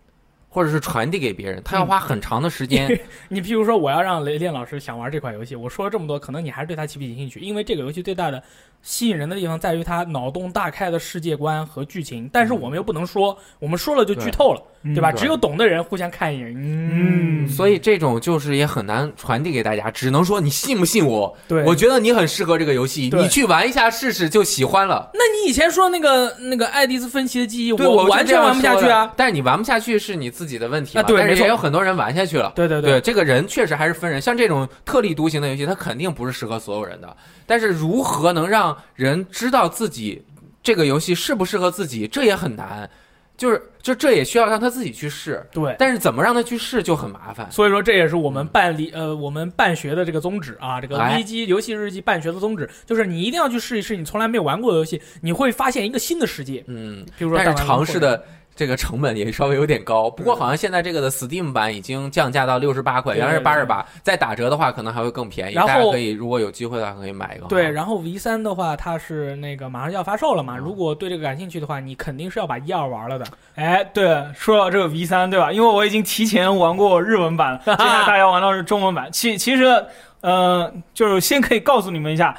[0.50, 3.00] 或者是传递给别人，他要花很长的时间。
[3.30, 8.42] 你譬如说，我要让雷电老师想玩这款游戏，我说了这么多，可能你还是对他起不起兴趣，因为这个游戏最大的
[8.86, 12.30] 吸引人的地方在于它脑洞大开的世界观和剧情。
[12.32, 15.12] 但是我们又不能说，我们说了就剧透了，嗯对吧？
[15.12, 21.36] 对只有懂的人互相看一眼，嗯，嗯所以这种就是也很难传递给大家，只能说你信不信我？
[21.48, 21.64] 对。
[21.64, 25.10] 我觉得你很适合这个游戏，你去玩一下试试就喜欢了。
[25.16, 29.12] 那你以前说那个那个爱迪斯芬奇的记忆，对，我完全玩不下去啊。
[29.18, 32.52] 但是你玩不下去是你自己的问题对没错也有很多人玩下去了。
[32.56, 34.22] 对对对，，这个人确实还是分人。
[34.22, 37.16] 像这种特立独行的游戏，它肯定不是适合所有人的。
[37.48, 40.24] 但是如何能让人知道自己
[40.62, 42.90] 这个游戏适不适合自己，这也很难。
[43.38, 45.46] 就是，就这也需要让他自己去试。
[45.52, 45.76] 对。
[45.78, 47.52] 但是怎么让他去试就很麻烦。
[47.52, 56.64] 所以说，这也是我们办理呃我们办学的这个宗旨啊，这个哎 V G 游戏日记办学的宗旨，就是你一定要去试一试你从来没有玩过的游戏，你会发现一个新的世界。
[56.68, 58.24] 嗯，比如说但是尝试的
[58.56, 60.10] 这个成本也稍微有点高。
[60.10, 65.54] 不过好像现在这个的 Steam 版已经降价到六十八块，原来是对八十八，再打折的话可能还会更便宜。
[65.54, 67.48] 然后大家可以如果有机会的话可以买一个。
[67.48, 70.58] 对，，然后 V 三的话，它是那个马上就要发售了嘛。
[70.58, 73.26] 嗯如果对这个感兴趣的话，你肯定是要把一二玩了的。
[73.56, 75.52] 哎，对，说到这个 V 三，对吧？
[75.52, 79.12] 因为我已经提前玩过日文版了， 接下来大家玩到是中文版。
[79.12, 79.86] 其其实，
[80.22, 82.36] 呃，就是先可以告诉你们一下，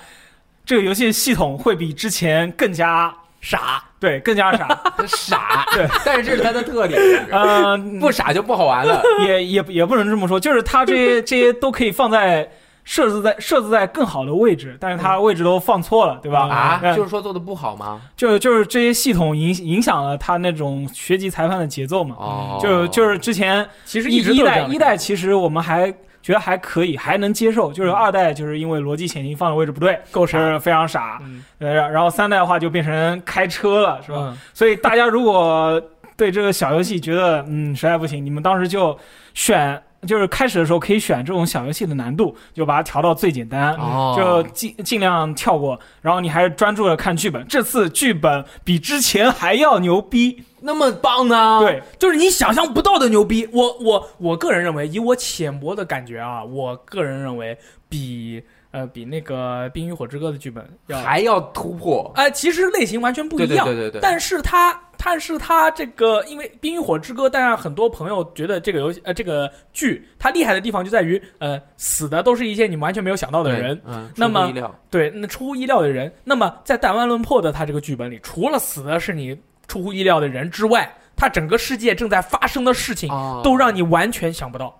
[0.65, 3.15] 这个游戏系统会比之前更加
[3.49, 4.67] 傻，对，更加傻。
[5.07, 7.01] 傻， 对，但是这是他的特点。
[7.31, 9.01] 嗯，不傻就不好玩了。
[9.25, 12.51] 也也也不能这么说，就是他这些 这些都可以放在
[12.83, 16.49] 设置在设置在更好的位置，但是他位置都放错了，对吧？
[16.49, 18.01] 啊，嗯就是说做的不好吗？
[18.17, 22.17] 就就是这些系统影影响了他那种学籍裁判的节奏嘛。
[22.19, 25.95] 哦，就就是之前其实一一代一代其实我们还
[26.27, 30.37] 觉得还可以，还能接受，就是二代就是因为逻辑潜行放的位置不对，够傻。
[30.37, 31.23] 是非常傻。
[31.57, 34.17] 然然后三代的话就变成开车了，是吧？
[34.19, 35.81] 嗯所以大家如果
[36.17, 38.99] 对这个小游戏觉得嗯实在不行，你们当时就
[39.35, 45.79] 选就是开始的时候可以选这种小游戏的难度，就把它调到最简单，哦就尽尽量跳过。
[46.03, 50.45] 然后你还是专注的看剧本，这次剧本比之前还要牛逼。
[50.61, 53.49] 那么棒呢？，对，就是你想象不到的牛逼。
[53.53, 57.57] 我我我个人认为，以我浅薄的感觉啊，我个人认为
[57.89, 58.43] 比
[58.77, 62.13] 呃比那个《冰与火之歌》的剧本要还要突破。
[62.15, 63.65] 哎、其实类型完全不一样。
[63.65, 76.13] 对对对对，但是它，但是它这个，因为《冰与火之歌》，但是很多朋友觉得这个游戏，呃，这个剧它厉害的地方就在于，呃，死的都是一些你完全没有想到的人，，嗯，那么出乎意料对，那出乎意料的人。
[76.23, 79.35] 那么在弹丸论破的它这个剧本里，除了死的是你
[79.67, 84.79] 出乎意料的人之外，它整个世界正在发生的事情哦都让你完全想不到。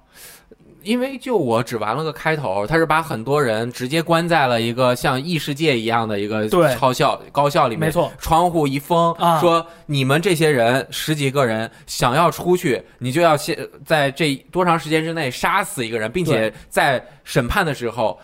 [0.87, 6.73] 因为就我只玩了个开头，他是把很多人直接关在了一个像异世界一样的一个对。
[6.77, 9.41] 超校高校里面，没错，窗户一封，啊。
[9.41, 18.17] 说你们这些人十几个人想要出去，你就要先在这多长时间之内杀死一个人，并且在审判的时候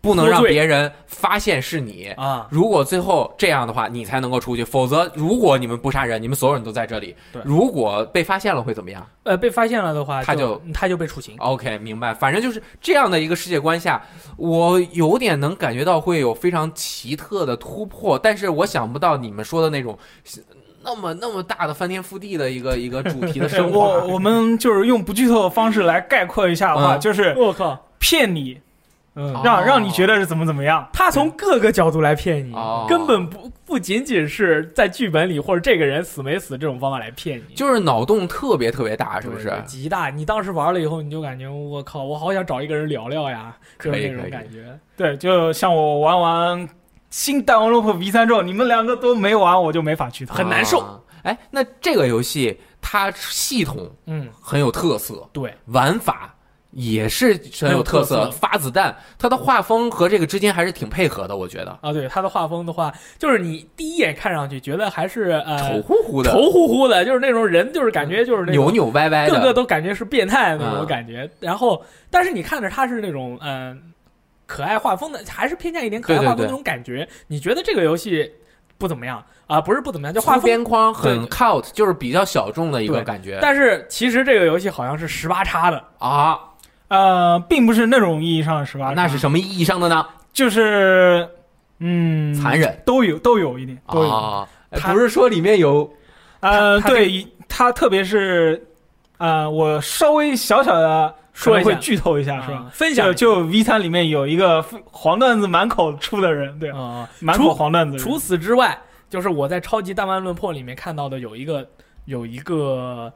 [0.00, 2.08] 不能让别人发现是你。
[2.16, 11.36] 啊，如果最后这样的话，你才能够出去；否则，如果你们不杀人，你们所有人都在这里对，如果被发现了会怎么样呃，被发现了的话，他就就他就被处刑。
[11.38, 12.14] ？OK，明白。
[12.14, 14.02] 反正就是这样的一个世界观下，
[14.36, 19.98] 我有点能感觉到会有非常奇特的突破，但是我想不到你们说的那种
[20.82, 23.78] 那么那么大的翻天覆地的一个一个主题的生活。
[24.00, 28.58] 我我们就是用不剧透的方式来概括一下的话，嗯就是我靠，骗你，
[29.20, 30.88] 嗯哦让让你觉得是怎么怎么样。
[30.92, 39.62] 他从各个角度来骗你，哦根本不不仅仅是在剧本里或者这个人死没死这种方法来骗你，就是脑洞特别特别大，是不是对？
[39.66, 40.10] 极大。
[40.10, 44.78] 你当时玩了以后，你就感觉我靠，我好想找一个人聊聊呀，就是那种感觉。
[44.96, 46.68] 对，就像我玩完
[47.10, 50.34] 新弹丸论破 V 三之后，你们两个都没玩，我就没法剧透。
[50.34, 56.34] 很难受啊哎，那这个游戏它系统嗯，很有特色，对，玩法
[56.72, 61.76] 也是很有特色发子弹，他的画风和这个之间还是挺配合的，我觉得。
[61.80, 71.28] 啊，对，他的画风的话，就是你第一眼看上去觉得还是呃丑乎乎的，丑乎乎的，就是那种人，就是感觉就是扭扭歪歪的，个个都感觉是变态的那种嗯感觉。
[71.40, 73.92] 然后，但是你看着他是那种嗯、
[74.46, 77.08] 可爱画风的，还是偏向一点可爱画风那种感觉。
[77.26, 78.30] 你觉得这个游戏
[78.78, 79.60] 不怎么样啊？
[79.60, 86.38] 不是不怎么样，就画边框很对 cult，就是比较小众的一个感觉但是其实这个游戏好像是十八叉的，啊。
[86.90, 90.04] 呃，并不是那种意义上的十八，那是什么意义上的呢？
[90.32, 91.28] 就是
[91.78, 94.10] 嗯，残忍都有都有一点都有。
[94.10, 95.88] 啊，不是说里面有
[96.40, 98.60] 呃，对，他特别是
[99.18, 102.56] 呃，我稍微小小的说一下会剧透一下，是吧？
[102.56, 107.96] 啊分享就就 V 三里面有一个黄段子满口出的人，对，啊、满口黄段子。
[107.98, 108.76] 除此之外，
[109.08, 111.64] 就是我在《超级弹丸论破》里面看到的有一个
[112.06, 113.12] 有一个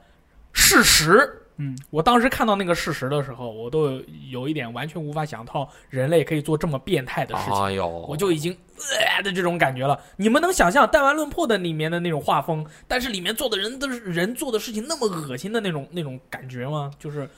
[0.52, 1.28] 事实。
[1.56, 7.54] 嗯，我当时看到那个事实的时候，我都有有一点完全无法想到人类可以做这么变态的事情。
[7.54, 10.00] 哎呦，我就已经呃的这种感觉了。
[10.16, 16.90] 你们能想象《弹丸论破》的里面的那种画风，但是里面做的人都是人做的事情那么恶心的那种那种感觉吗？
[16.98, 17.28] 就是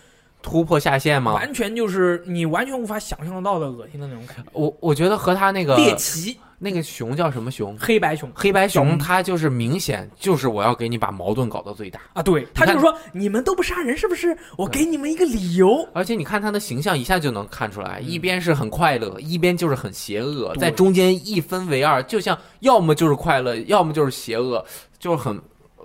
[0.46, 1.35] 突破下限吗？
[1.35, 4.44] 完全就是你完全无法想象得到的恶心的那种感觉。
[4.52, 7.76] 我我觉得和他那个猎奇那个熊叫什么熊？
[7.76, 14.38] 黑白熊黑白熊，熊它就是明显就是我要给你把矛盾搞到最大，啊，对，他就是说你们都不杀人是不是？
[14.56, 15.87] 我给你们一个理由。
[15.92, 24.64] 而且你看他的形象一下就能看出来，一边是很快乐，一边就是很邪恶，在中间一分为二，就像要么就是快乐，要么就是邪恶，
[24.98, 25.38] 就是很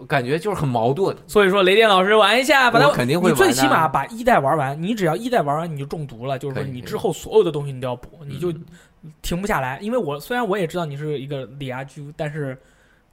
[0.08, 1.16] 感觉就是很矛盾。
[1.28, 8.52] 所以说，雷电老师玩一下，把它肯定会你最起码把一代玩完，你只要一代玩完你就中毒了，就是说你之后所有的东西你都要补，你就
[9.04, 9.80] 嗯停不下来。
[9.82, 12.58] 因为我虽然我也知道你是一个李阿居，但是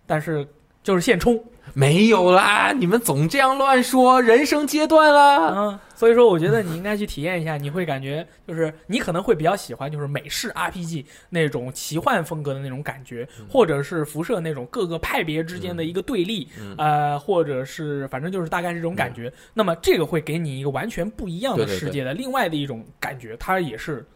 [0.06, 0.46] 但是
[0.88, 1.38] 就是现充，
[1.74, 5.52] 没有啦，你们总这样乱说，人生阶段啦。
[5.54, 19.30] 嗯，所以说我觉得你应该去体验一下，你会感觉就是你可能会比较喜欢就是美式 RPG 那种奇幻风格的那种感觉，或者是辐射那种各个派别之间的一个对立，嗯呃，或者是反正就是大概是这种感觉。
[19.52, 24.06] 那么这个会给你一个完全不一样的世界的另外的一种感觉，它也是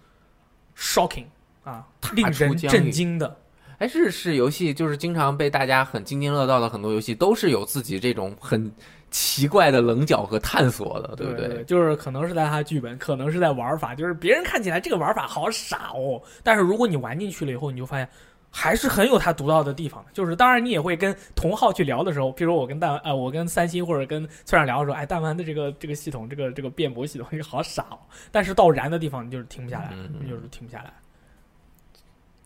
[0.75, 1.27] shocking
[1.65, 3.37] 啊，令人震惊的。
[3.83, 8.73] 哎，日式游戏就是经常被大家很津津乐道的很多游戏，都是有自己这种很
[9.11, 11.64] 奇怪的棱角和探索的，对不对？
[11.64, 18.09] 就是可能是在它剧本，可能是在玩法，就是别人看起来这个玩法好傻哦，但是如果你玩进去了以后，你就发现
[18.53, 20.12] 还是很有它独到的地方的。
[20.12, 27.99] 就是当然你也会跟同号去聊的时候，比如说我跟弹呃我跟三星或者跟村长聊的时候，哎，弹丸的这个这个系统，这个这个辩驳系统，这个好傻哦。
[28.31, 30.92] 但是到燃的地方，你就是停不下来，嗯你就是停不下来。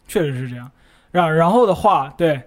[0.08, 0.70] 确实是这样。
[1.16, 2.42] 然然后的话，对，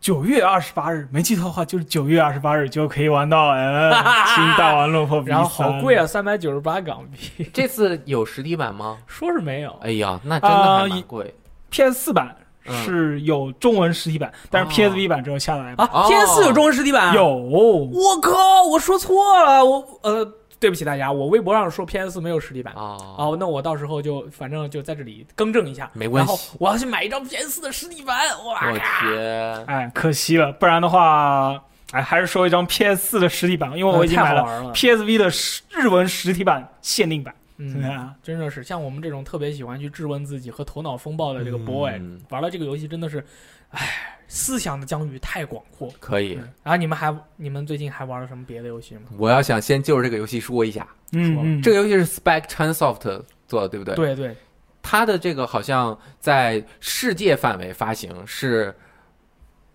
[0.00, 3.92] 九月二十八日，没记错的话就是九月二十八日就可以玩到呃
[4.34, 6.02] 新大王落魄比然后好贵啊！
[6.02, 8.98] 啊，三百九十八港币， 这次有实体版吗？
[9.06, 9.70] 说是没有。
[9.82, 11.32] 哎呀，那真的还蛮贵。
[11.70, 12.36] PS 四版
[12.66, 15.86] 嗯是有中文实体版，但是哦 PSV 版只有下载版。
[15.88, 17.14] 啊，PS 四有中文实体版？。
[17.14, 20.24] 有，我靠，我说错了，我呃，
[20.62, 22.72] 对不起大家，我微博上说 PS 四没有实体版。
[22.76, 26.30] 哦，哦，那我到时候就反正就在这里更正一下，没关系。
[26.30, 28.78] 然后我要去买一张 PS 4的实体版，哇我！
[28.78, 35.28] 天，哎，可惜了，不然的话，哎，还是说一张 PS 四的实体版，因为我已经买了，PSV 的
[35.70, 37.34] 日文实体版限定版。
[37.58, 42.20] 嗯， 啊，真的是像我们这种特别喜欢去质问自己和头脑风暴的这个 boy，、嗯。
[42.30, 43.24] 玩了这个游戏真的是，
[43.70, 45.92] 唉，思想的疆域太广阔。
[46.00, 46.32] 可以。
[46.62, 49.02] 然后你们还你们最近还玩了什么别的游戏吗？
[49.18, 53.94] 我要想先就着这个游戏说一下，嗯嗯，这个游戏是 Spec Chunsoft 做的，对不对？。
[53.94, 54.34] 对对，
[54.80, 58.74] 它的这个好像在世界范围发行是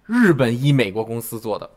[0.08, 1.70] 日本一美国公司做的，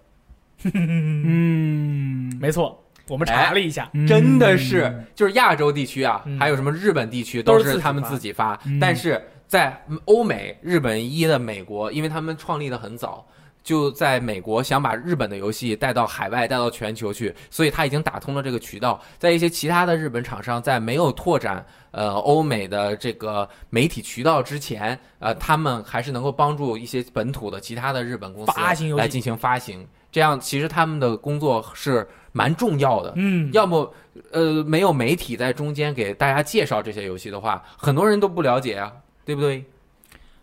[0.73, 6.39] 嗯，没错，我们查了一下，嗯真的是，就是亚洲地区啊，嗯。
[6.39, 8.81] 还有什么日本地区都是自己是他们发自己发，嗯。
[8.81, 13.27] 但是在欧美、日本一的美国，因为他们创立的很早。
[13.63, 18.99] 就在美国想把日本的游戏带到海外、带到全球去，所以他已经打通了这个渠道。
[19.19, 28.53] 在一些其他的日本厂商在没有拓展呃欧美的这个媒体渠道之前，呃，他们还是能够帮助一些本土的其他的日本公司
[28.97, 29.87] 来进行发行。
[30.13, 33.13] 这样其实他们的工作是蛮重要的。
[33.17, 33.93] 嗯，要么
[34.33, 38.91] 呃没有媒体在中间给大家介绍这些游戏的话，很多人都不了解啊，
[39.25, 39.65] 对不对？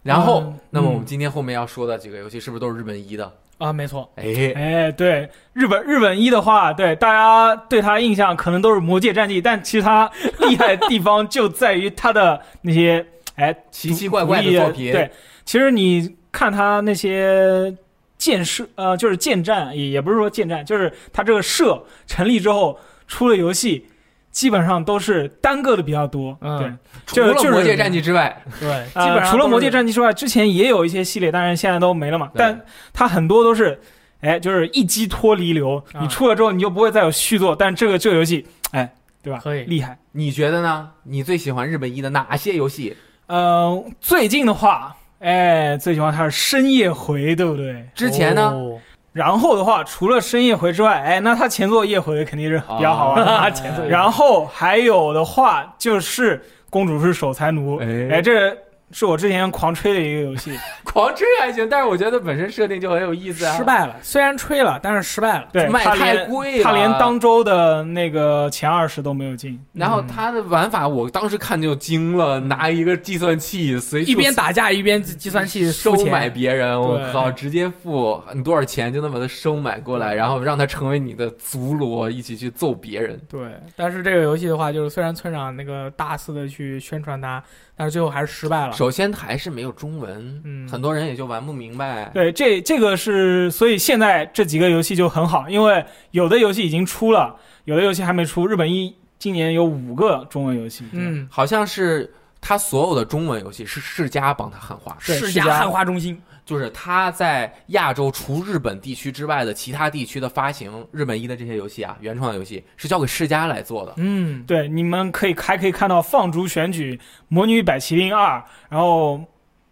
[0.03, 3.31] 然后，嗯那么我们嗯今天后面要说的几个游戏是不是都是日本一的？
[3.57, 10.09] 啊，没错，哎，哎，对，日本日本一的话，对大家对他印象可能都是《魔界战记》，但其实他
[10.41, 13.03] 厉害的地方就在于他的那些
[13.35, 15.09] 哎奇奇怪怪的作品，对，
[15.43, 17.75] 其实你看他那些
[18.15, 23.87] 建设，呃，就是建站，也也不是说建站，就是他这个社成立之后出了游戏，
[24.31, 26.37] 基本上都是单个的比较多。
[26.41, 26.71] 嗯对，
[27.05, 32.29] 除了魔界战记之外，对，基呃本上除了魔界战记之外，之前也有一些系列，但是现在都没了嘛。
[32.35, 32.59] 但
[32.93, 33.79] 它很多都是，
[34.21, 37.55] 哎，就是一击脱离流，啊你出了之后你就不会再有续作。
[37.55, 39.39] 但这个这个游戏，哎，对吧？
[39.41, 39.97] 可以厉害。
[40.11, 40.89] 你觉得呢？
[41.03, 42.95] 你最喜欢日本一的哪些游戏？
[43.27, 47.87] 呃，最近的话，哎，最喜欢它是深夜回，对不对？
[47.95, 48.49] 之前呢？
[48.49, 48.79] 哦
[49.17, 53.25] 然后的话，除了深夜回之外，哎，那他前作夜回肯定是比较好玩。
[53.25, 53.25] 的。
[53.25, 58.09] 啊前作然后还有的话就是公主是守财奴，哎。
[58.11, 58.55] 哎，这
[58.91, 60.57] 是我之前狂吹的一个游戏。
[60.83, 63.55] 狂吹还行，但是我觉得本身设定就很有意思啊。
[63.55, 65.47] 失败了，虽然吹了，但是失败了。
[65.51, 69.59] 对，卖太贵了他连当周的那个前二十都没有进。
[69.73, 83.19] 然后他的玩法，我当时看就惊了，拿一个计算器随处一边打架一边计算器收买别人，我靠，直接付你多少钱就能把他收买过来，然后让他成为你的俘虏，一起去揍别人。
[83.29, 87.43] 对，但是这个游戏的话，就是虽然村长那个大肆的去宣传它，
[87.77, 88.73] 但是最后还是失败了。
[88.73, 92.09] 首先还是没有中文，嗯很多人也就玩不明白。
[92.13, 97.35] 对，这这个是，所以现在这几个游戏就很好，因为有的游戏已经出了，
[97.65, 98.47] 有的游戏还没出。
[98.47, 102.11] 日本一今年有五个中文游戏，嗯，好像是
[102.41, 113.93] 他所有的中文游戏是世嘉帮他汉化，世嘉世嘉汉化中心，就是他在亚洲除日本地区之外的其他地区的发行，日本一的这些游戏啊，原创的游戏是交给世嘉来做的。
[113.97, 119.21] 嗯，对，你们可以还可以看到放逐选举、魔女百麒麟二，然后。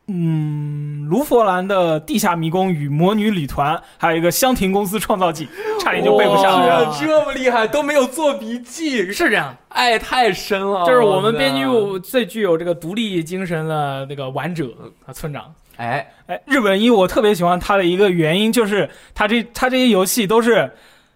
[0.08, 5.48] 嗯，卢佛兰的地下迷宫与魔女旅团，还有一个香亭公司创造记，
[5.82, 6.92] 差点就背不下来了。
[6.92, 10.86] 哇这么厉害都没有做笔记，是这样，爱太深了。
[10.86, 11.66] 就是我们编剧
[12.02, 14.68] 最具有这个独立精神的那个玩者
[15.08, 15.52] 啊，村长。
[15.78, 20.72] 哎，哎，日本一我特别喜欢它的一个原因就是它这它这些游戏都是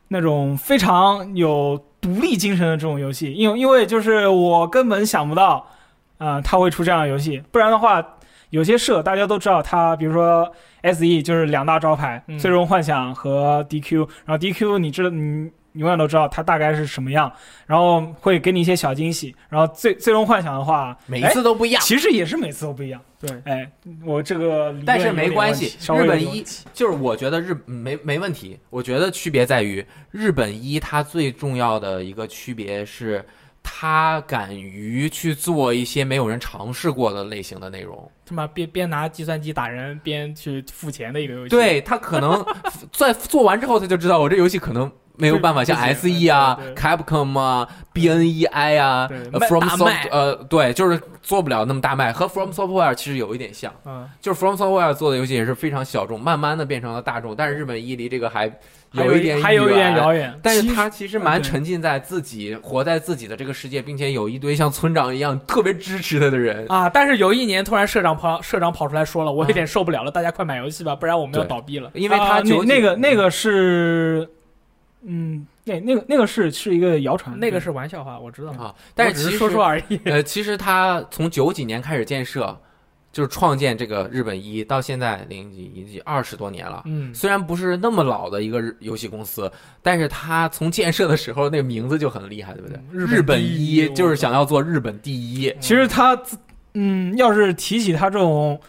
[0.10, 5.66] 那种非常有独立精神的这种游戏，因为因为就是我根本想不到，
[6.18, 8.04] 啊、它会出这样的游戏，不然的话，
[8.50, 15.52] 有些社大家都知道它，比如说 S E 就是两大招牌，嗯最终幻想和 D Q，然后 D Q 你知道你。
[15.74, 17.32] 永远都知道它大概是什么样，
[17.68, 19.34] 然后会给你一些小惊喜。
[19.50, 21.82] 然后最最终幻想的话，每一次都不一样。
[21.84, 23.00] 其实也是每次都不一样。
[23.20, 23.70] 对，哎，
[24.06, 26.42] 我这个但是没关系日本一
[26.74, 33.24] 就是我觉得日没没问题，我觉得区别在于日本一它最重要的一个区别是，
[33.62, 38.10] 他敢于去做一些没有人尝试过的类型的内容。
[38.26, 42.46] 他妈边边拿计算机打人边去付钱的一个游戏。，对他可能
[42.94, 44.90] 在做完之后他就知道我这游戏可能
[45.20, 46.74] 没有办法像 SE 啊对。
[46.74, 58.52] 对、Capcom 啊、BNEI 啊、呃 From 大 Soft 呃，对，就是做不了那么大卖，和 From Software 其实有一点像，嗯，就是 From Software 做的游戏也是非常小众，慢慢的变成了大众，但是日本一离这个还
[58.92, 66.66] 还有一点还有一点遥远，但是他其实蛮沉浸在自己活在自己的这个世界，并且有一堆像村长一样特别支持他的人。
[66.70, 71.92] 啊，但是有一年突然社长跑社长跑出来说了，我有啊点受不了了，大家快买游戏吧，不然我们要倒闭了。
[71.94, 74.28] 因为他啊九那那个那个是，
[75.02, 80.00] 嗯，那那个那个是是一个谣传，那个是玩笑话，我知道，啊，但是其实我只是说说而已。
[80.04, 82.60] 呃，其实他从九几年开始建设，
[83.12, 86.84] 就是创建这个日本一，到现在零几一几二十多年了。
[86.86, 89.50] 嗯，虽然不是那么老的一个日游戏公司，
[89.82, 92.78] 但是他从建设的时候那个名字就很厉害，对不对？
[92.78, 95.54] 嗯日本日本一一就是想要做日本第一。
[95.62, 96.22] 其实他，
[96.74, 98.60] 嗯，要是提起他这种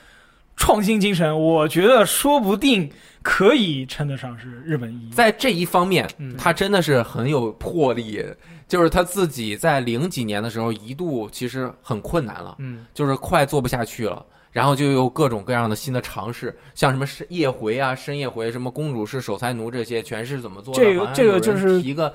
[0.60, 2.88] 创新精神，我觉得说不定
[3.22, 5.10] 可以称得上是日本一。
[5.10, 8.22] 在这一方面，嗯他真的是很有魄力。
[8.68, 14.24] 就是他自己在零几年的时候，一度其实很困难了，嗯就是快做不下去了。
[14.52, 21.10] 然后就有各种各样的新的尝试，像什么深夜回啊、深夜回、什么公主式守财奴这些，全是怎么做的？
[21.14, 22.12] 这个就是一个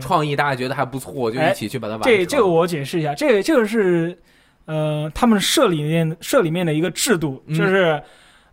[0.00, 2.18] 创意，大家觉得还不错，就哎一起去把它完成了。
[2.18, 4.16] 这这个我解释一下，这个这个是
[4.66, 8.00] 呃他们社里面社里面的一个制度，嗯就是、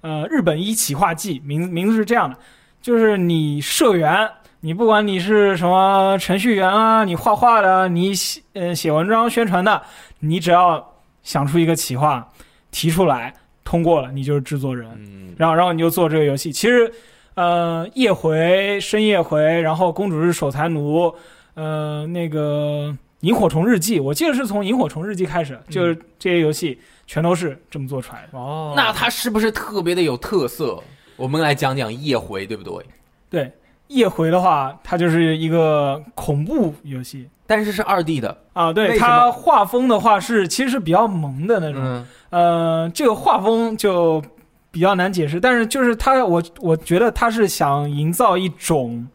[0.01, 2.38] 呃日本一企划季，名名字是这样的，
[2.82, 4.30] 就是你社员，
[4.61, 9.82] 你不管你是什么程序员啊，你画画的，你写呃写文章宣传的，
[10.20, 12.28] 你只要想出一个企划，
[12.72, 13.34] 提出来
[13.64, 14.89] 通过了，你就是制作人。
[14.97, 16.51] 嗯，然后然后你就做这个游戏。
[16.51, 16.91] 其实，
[17.36, 21.14] 呃，夜回、深夜回，然后公主是守财奴，
[21.55, 28.38] 呃，那个萤火虫日记，我记得是从萤火虫日记开始，就是这些游戏全都是这么做出来的。
[28.38, 30.82] 哦，那它是不是特别的有特色？
[31.15, 32.86] 我们来讲讲夜回，对不对？
[33.30, 33.51] 对，
[33.88, 37.28] 夜回的话，它就是一个恐怖游戏。
[37.45, 44.24] 但是是二 D 的，啊，对它画风的话是其实是比较萌的那种，嗯呃，这个画风就
[44.71, 49.07] 比较难解释，但是就是它，我我觉得它是想营造一种，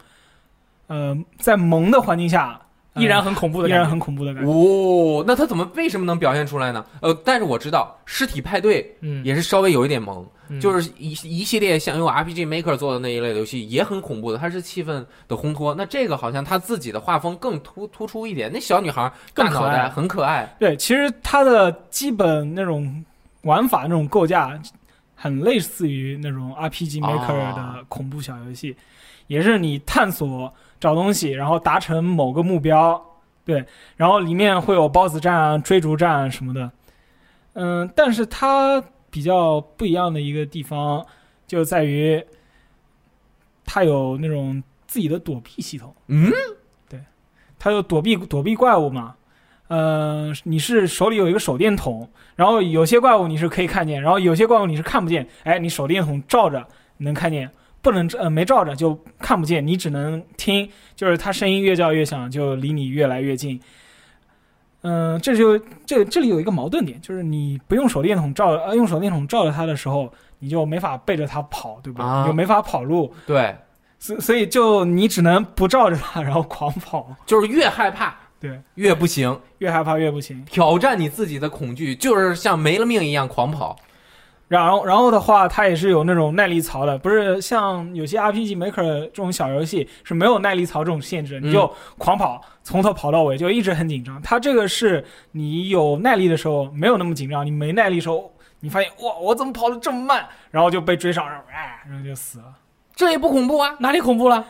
[0.87, 2.61] 呃，在萌的环境下，呃
[3.01, 4.51] 依然很恐怖的依感觉，然很恐怖的感觉。
[4.51, 6.85] 哦，那他怎么为什么能表现出来呢？
[7.01, 15.75] 呃，但是我知道尸体派对嗯，也是稍微有一点萌，嗯就是一一系列像用 RPG Maker 做的那一类的游戏也很恐怖的，它是气氛的烘托。
[15.75, 23.05] 那这个好像他自己的画风更突突出一点，那小女孩更可爱很可爱，对，其实它的基本那种
[23.43, 24.59] 玩法、那种构架，
[25.15, 28.75] 很类似于那种 RPG Maker 啊的恐怖小游戏，
[29.27, 33.01] 也是你探索找东西，然后达成某个目标，
[33.45, 33.65] 对，
[33.97, 36.71] 然后里面会有 BOSS 战啊、追逐战啊什么的。
[37.55, 41.05] 嗯，但是它比较不一样的一个地方
[41.47, 42.25] 就在于，
[43.65, 45.95] 它有那种自己的躲避系统。
[46.07, 46.31] 嗯，
[46.89, 47.01] 对
[47.59, 49.17] 它有躲避躲避怪物嘛。
[49.67, 55.29] 呃，你是手里有一个手电筒，然后有些怪物你是可以看见，然后有些怪物你是看不见。
[55.43, 56.67] 哎，你手电筒照着
[56.99, 57.51] 能看见，
[57.91, 63.59] 不能呃没照着就看不见，你只能听，就是它声音越叫越响，就离你越来越近。
[64.83, 72.07] 嗯、这就这这里有一个矛盾点，就是你不用手电筒照呃用手电筒照着它的时候，你就没法背着它跑，对不对？
[72.07, 73.57] 啊你就没法跑路，对，
[73.99, 77.17] 所所以就你只能不照着它，然后狂跑。
[77.25, 80.45] 就是越害怕对，越不行，越害怕越不行。
[80.45, 83.77] 挑战你自己的恐惧，就是像没了命一样狂跑。
[84.49, 94.21] 然后，然后的话，它也是有那种耐力槽的，不是像有些 RPG Maker 这种小游戏是没有耐力槽这种限制，嗯你就狂跑，从头跑到尾，就一直很紧张。
[94.23, 102.47] 它这个是你有耐力的时候没有那么紧张，你没耐力的时候，你发现哇，我怎么跑的这么慢，然后就被追上，然后哎，然后就死了。
[102.97, 103.77] 这也不恐怖啊！
[103.79, 104.45] 哪里恐怖了？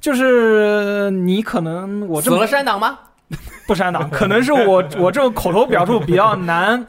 [0.00, 2.98] 就是你可能我这么死了删档吗？
[3.66, 6.86] 不删档，可能是我我这种口头表述比较难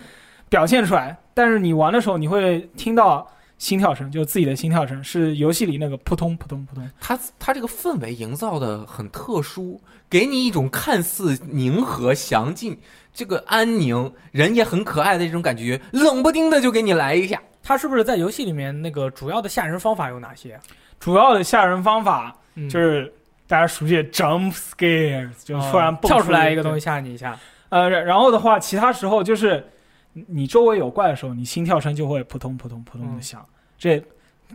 [0.49, 3.27] 表现出来，但是你玩的时候你会听到
[3.57, 6.89] 心跳声，就自己的心跳声，是游戏里那个扑通扑通扑通。
[6.99, 9.79] 它它这个氛围营造的很特殊，
[10.09, 12.77] 给你一种看似宁和详尽、
[13.13, 17.41] 这个安宁，人也很可爱的这种感觉，冷不丁的就给你来一下。
[17.63, 20.59] 它是不是在游戏里面那个主要的吓人方法有哪些？
[20.99, 23.11] 主要的吓人方法嗯就是
[23.47, 26.79] 大家熟悉的 jump scares，就突然蹦跳出来一个东西。
[26.79, 27.39] 西吓你一下。
[27.69, 29.65] 呃，然然后的话，其他时候就是
[30.13, 33.43] 你你周围有怪的时候，你心跳声就会扑通扑通扑通的嗯响，
[33.77, 34.01] 这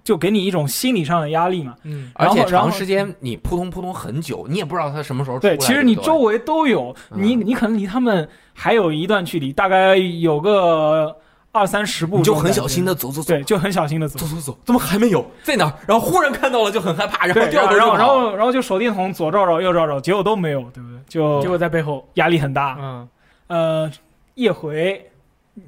[0.04, 1.74] 就给你一种心理上的压力嘛。
[1.82, 5.56] 嗯，而且长时间你扑通扑通很久，你也不知道它什么时候出来。
[5.56, 11.16] 对，其实你周围都有，你嗯你可能离他们还有一段距离，大概有个
[11.50, 15.74] 二三十步，你就很小心的，走走走，对，就很小心的走走走走，怎么还没有在哪儿？
[15.88, 20.98] 然后忽然看到了就很害怕，然后，掉头然后然后后然后就手电筒左照照右照照，结果都没有，对不对？
[21.08, 22.76] 就结果在背后，压力很大。
[22.78, 23.08] 嗯，
[23.48, 23.90] 呃，
[24.34, 25.04] 夜回、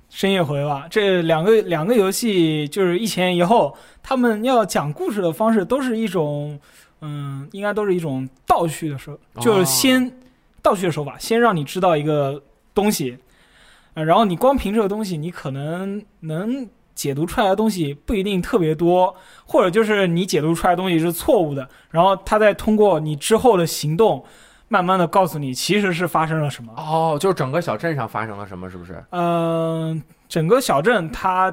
[0.08, 6.58] 深夜回吧，这两个两个游戏就是一前一后，他们要讲故事的方式都是一种，
[7.00, 10.10] 嗯，应该都是一种倒叙的手，就是先
[10.62, 12.42] 倒叙的手法，先让你知道一个
[12.74, 13.16] 东西，
[13.94, 19.14] 呃，然后你光凭这个东西，你可能能解读出来的东西不一定特别多，
[19.46, 24.22] 或者就是你解读出来的东西是错误的，然后他再通过你之后的行动，
[24.72, 26.72] 慢慢的告诉你其实是发生了什么。
[26.76, 29.04] 哦，就是整个小镇上发生了什么，是不是？
[29.10, 31.52] 嗯、整个小镇它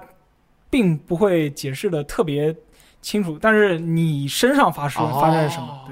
[0.70, 2.55] 并不会解释的特别
[3.01, 5.68] 清楚，但是你身上发生发生了什么？
[5.68, 5.89] 哦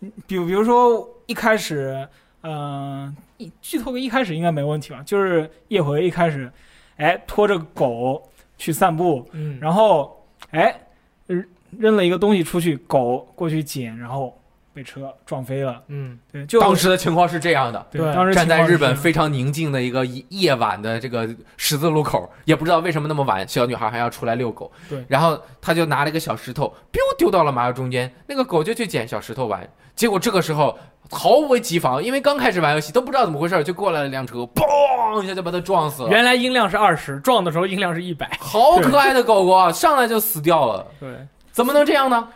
[0.00, 2.06] 对，比如比如说一开始，
[2.42, 5.02] 嗯、一剧透个一开始应该没问题吧？
[5.06, 6.52] 就是叶回一开始，
[6.96, 8.22] 哎，拖着狗
[8.58, 10.14] 去散步，嗯，然后
[10.50, 10.78] 哎
[11.26, 11.44] 扔
[11.78, 14.36] 扔了一个东西出去，狗过去捡，然后
[14.72, 15.82] 被车撞飞了。
[15.88, 17.86] 嗯，对，就当时的情况是这样的。
[17.90, 24.70] 对对当时站在日本非常宁静的一个夜夜晚的这个十字路口， 也不知道为什么那么晚，小女孩还要出来遛狗。
[24.88, 29.68] 对然后她就拿了一个小石头，biu 丢到了马路中间，那个狗就去捡小石头玩。
[29.96, 30.78] 结果这个时候
[31.10, 36.08] 毫无提防，因为刚开始玩游戏都不知道怎么回事，就过来了辆车，嘣一下就把它撞死了。
[36.08, 38.30] 原来音量是二十，撞的时候音量是一百。
[38.40, 41.10] 好可爱的狗狗啊，上来就死掉了，对，
[41.52, 42.28] 怎么能这样呢？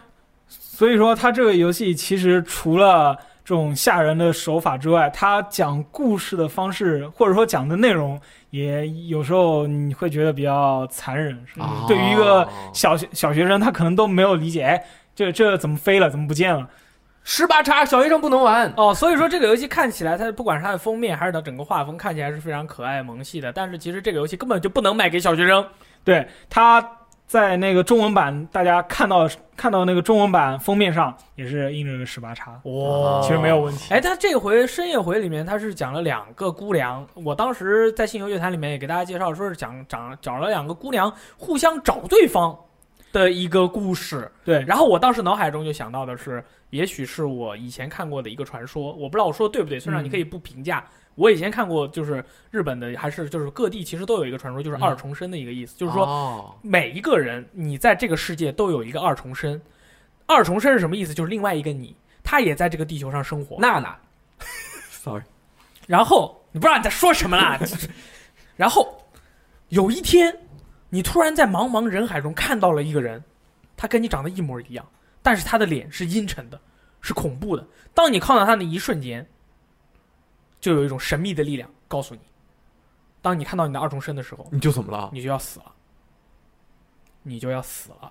[0.74, 8.20] 所以说，它这个游戏其实除了这种吓人的手法之外，它讲故事的方式或者说讲的内容，
[8.50, 11.40] 也有时候你会觉得比较残忍。
[11.46, 16.68] 是吧嗯对于一个小学小学生，他可能都没有理解，哎，这这怎么飞了，怎么不见了？
[17.22, 23.52] 十八叉小学生不能玩，哦，所以说这个游戏看起来，它不管是它的封面还是它整个画风，看起来是非常可爱萌系的。
[23.52, 25.64] 但是其实这个游戏根本就不能卖给小学生。
[26.02, 26.86] 对，它
[27.34, 33.92] 在那个中文版，大家看到看到那个中文版封面上也是印着个十八叉，哇其实没有问题。
[33.92, 37.04] 哎，他这回深夜回里面，他是讲了两个姑娘。
[37.12, 42.56] 我当时在信游乐坛里面也给大家介绍，说是讲讲找了两个姑娘互相找对方
[43.12, 44.30] 的一个故事。
[44.44, 50.84] 对，然后我当时脑海中就想到的是，也许是我以前看过的一个传说，我不知道我说的对不对，村长嗯你可以不评价。
[51.14, 59.60] 我以前看过，就是日本的，还是就是各地其实都有一个传说，就是二重身的一个意思，就是说哦每一个人，你在这个世界都有一个二重身。
[60.26, 61.12] 二重身是什么意思？
[61.12, 63.58] 就是另外一个你，他也在这个地球上生活。
[63.60, 63.94] 娜娜，
[64.90, 65.22] sorry，
[65.86, 67.60] 然后你不知道你在说什么啦。
[68.56, 69.06] 然后
[69.68, 70.34] 有一天，
[70.88, 73.22] 你突然在茫茫人海中看到了一个人，
[73.76, 74.88] 他跟你长得一模一样，
[75.22, 76.58] 但是他的脸是阴沉的，
[77.02, 77.66] 是恐怖的。
[77.92, 79.26] 当你看到他的一瞬间，
[80.64, 82.22] 就有一种神秘的力量告诉你，
[83.20, 85.10] 当你看到你的二重身的时候，你就怎么了？
[85.12, 85.66] 你就要死了，
[87.22, 88.10] 你就要死了。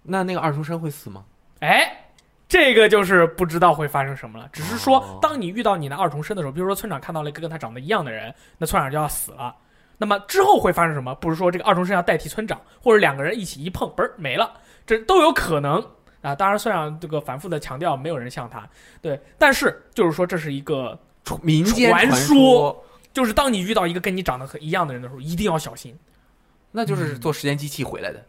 [0.00, 1.24] 那那个二重身会死吗？
[1.58, 2.06] 哎，
[2.46, 4.48] 这个就是不知道会发生什么了。
[4.52, 9.52] 只是说哦，当你遇到你的二重身的时候，比如说村长看到了一个跟他长得一样的人，那村长就要死了。
[9.98, 11.12] 那么之后会发生什么？
[11.16, 14.54] 不是说这个二重身要代替村长，或者两个人一起一碰，嘣儿没了，
[14.86, 15.84] 这都有可能
[16.20, 16.32] 啊。
[16.32, 18.68] 当然，虽然这个反复的强调，没有人像他，
[19.00, 19.20] 对。
[19.36, 20.96] 但是就是说，这是一个，
[21.42, 25.96] 民间传说说，就是当你遇到一个跟你长得很一样的人的时候，一定要小心。
[26.70, 28.24] 那就是坐时间机器回来的。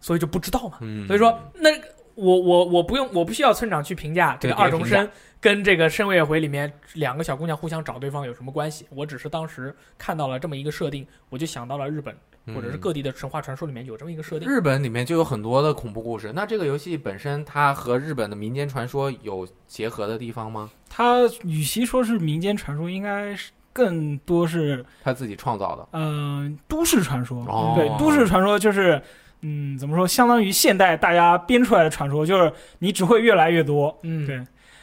[0.00, 0.78] 所以就不知道嘛。
[0.80, 1.70] 嗯，所以说，那
[2.14, 8.86] 我我我不用，我不需要村长去评价这个二重身跟这个深夜回里面两个小姑娘互相找对方有什么关系。
[8.90, 12.16] 我只是当时看到了这么一个设定，我就想到了日本
[12.54, 14.48] 或者是嗯各地的神话传说里面有这么一个设定。
[14.48, 16.32] 日本里面就有很多的恐怖故事。
[16.34, 20.70] 那这个游戏本身它和日本的民间传说有结合的地方吗？
[20.88, 25.88] 它与其说是民间传说，应该是更多是他自己创造的。
[25.92, 27.44] 嗯、都市传说。
[27.46, 29.00] 哦对，都市传说就是
[29.42, 33.96] 嗯，怎么说，相当于现代大家编出来的传说，就是你只会越来越多。
[34.02, 34.36] 嗯，对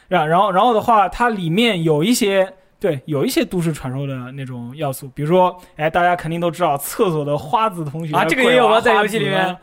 [0.08, 2.54] 然然后然后的话，它里面有一些。
[2.78, 9.56] 对，有一些都市传说的那种要素，比如说，哎，大家肯定都知道厕所的花子同学啊这个也有吗在游戏里面？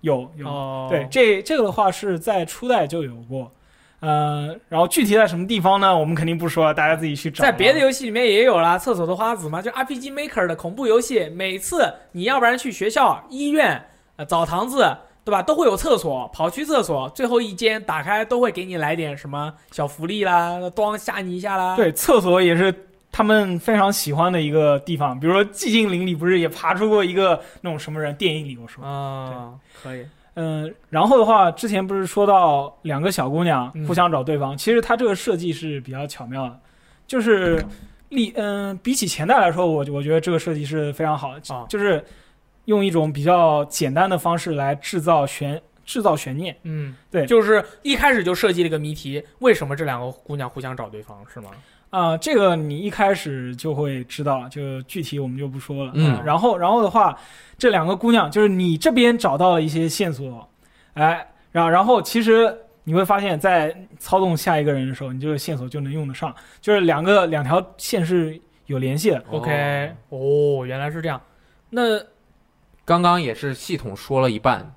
[0.00, 3.48] 有有，哦，对，这这个的话是在初代就有过，
[4.00, 5.96] 呃，然后具体在什么地方呢？
[5.96, 7.40] 我们肯定不说，大家自己去找。
[7.40, 13.80] 在别的游戏里面也有啦，厕所的花子嘛，就 RPG Maker 的恐怖游戏，每次你要不然去学校、医院、
[14.16, 14.84] 呃澡堂子，
[15.24, 22.74] 对吧，都会有厕所，跑去厕所，最后一间打开都会给你来点什么小福利啦，咣吓你一下啦。，对，厕所也是
[23.12, 25.18] 他们非常喜欢的一个地方。
[25.18, 28.14] 比如说《寂静岭》里不是也爬出过一个那种什么人？
[28.16, 29.52] 电影里我说，啊，
[29.82, 30.04] 可以，
[30.34, 36.58] 嗯、然后的话，之前不是说到两个小姑娘嗯互相找对方，其实它这个设计是比较巧妙的，
[37.06, 37.64] 就是
[38.08, 42.04] 历嗯、比起前代来说，我我觉得这个设计是非常好的，啊就是
[42.66, 46.56] 用一种比较简单的方式来制造悬制造悬念。
[46.62, 51.50] 嗯，对就是一开始就设计了一个谜题，为什么这两个姑娘互相找对方是吗？
[51.90, 55.92] 啊、这个你一开始就会知道，就具体我们就不说了。
[55.94, 57.14] 嗯啊然后然后的话，
[57.58, 60.48] 这两个姑娘就是你这边找到了一些线索，
[60.94, 69.22] 哎，然后然后其实你会发现在操纵下一个人的时候，你这个线索就能用得上，就是两个两条线是有联系的。
[69.30, 71.20] OK，哦，原来是这样。
[71.68, 72.00] 那
[72.84, 74.74] 刚刚也是系统说了一半，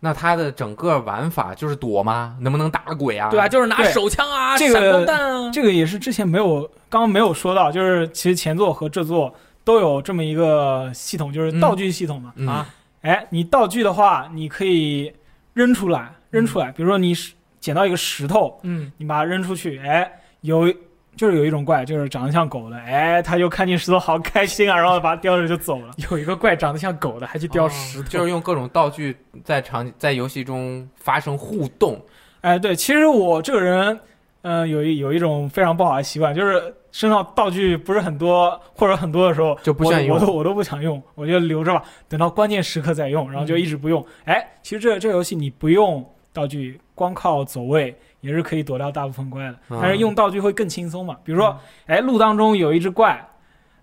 [0.00, 2.36] 那它的整个玩法就是躲吗？
[2.40, 3.30] 能不能打鬼啊？
[3.30, 5.50] 对啊，就是拿手枪啊、这个闪光弹啊。
[5.50, 9.34] 这个也是之前没有，刚刚没有说到，就是其实前作和这作
[9.64, 12.32] 都有这么一个系统，就是道具系统嘛。
[12.36, 12.66] 嗯啊
[13.02, 15.12] 哎，你道具的话，你可以
[15.54, 16.72] 扔出来，扔出来。
[16.72, 17.14] 比如说你
[17.60, 20.72] 捡到一个石头，嗯，你把它扔出去，哎，有
[21.18, 25.90] 就是有一种怪，就是长得像狗的，哎，他就看见石头好开心啊， 然后把它叼着就走了。
[26.10, 32.00] 有一个怪长得像狗的，还去叼石头，就是用各种道具在场在游戏中发生互动。
[32.40, 33.98] 哎，对，其实我这个人，
[34.42, 44.04] 嗯、有一有一种非常不好的习惯，就是身上道具不是很多或者很多的时候，就不想用我都我都不想用，我就留着吧，等到关键时刻再用，然后就一直不用。
[44.24, 51.16] 哎，其实这这个游戏你不用道具，光靠走位也是可以躲掉大部分怪的，嗯但是用道具会更轻松嘛。
[51.24, 53.24] 比如说，哎，路当中有一只怪。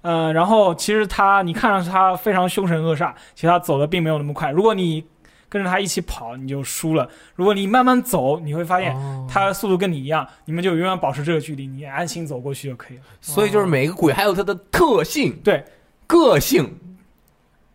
[0.02, 4.52] 呃，然后其实它，你看上去它非常凶神恶煞，其实它走的并没有那么快。
[4.52, 5.04] 如果你
[5.50, 13.04] 跟着它一起跑，你就输了；如果你慢慢走，你会发现哦它速度跟你一样，你们就永远保持这个距离，你安心走过去就可以了。
[13.20, 15.66] 所以就是每个鬼还有它的特性，对，
[16.06, 16.72] 个性。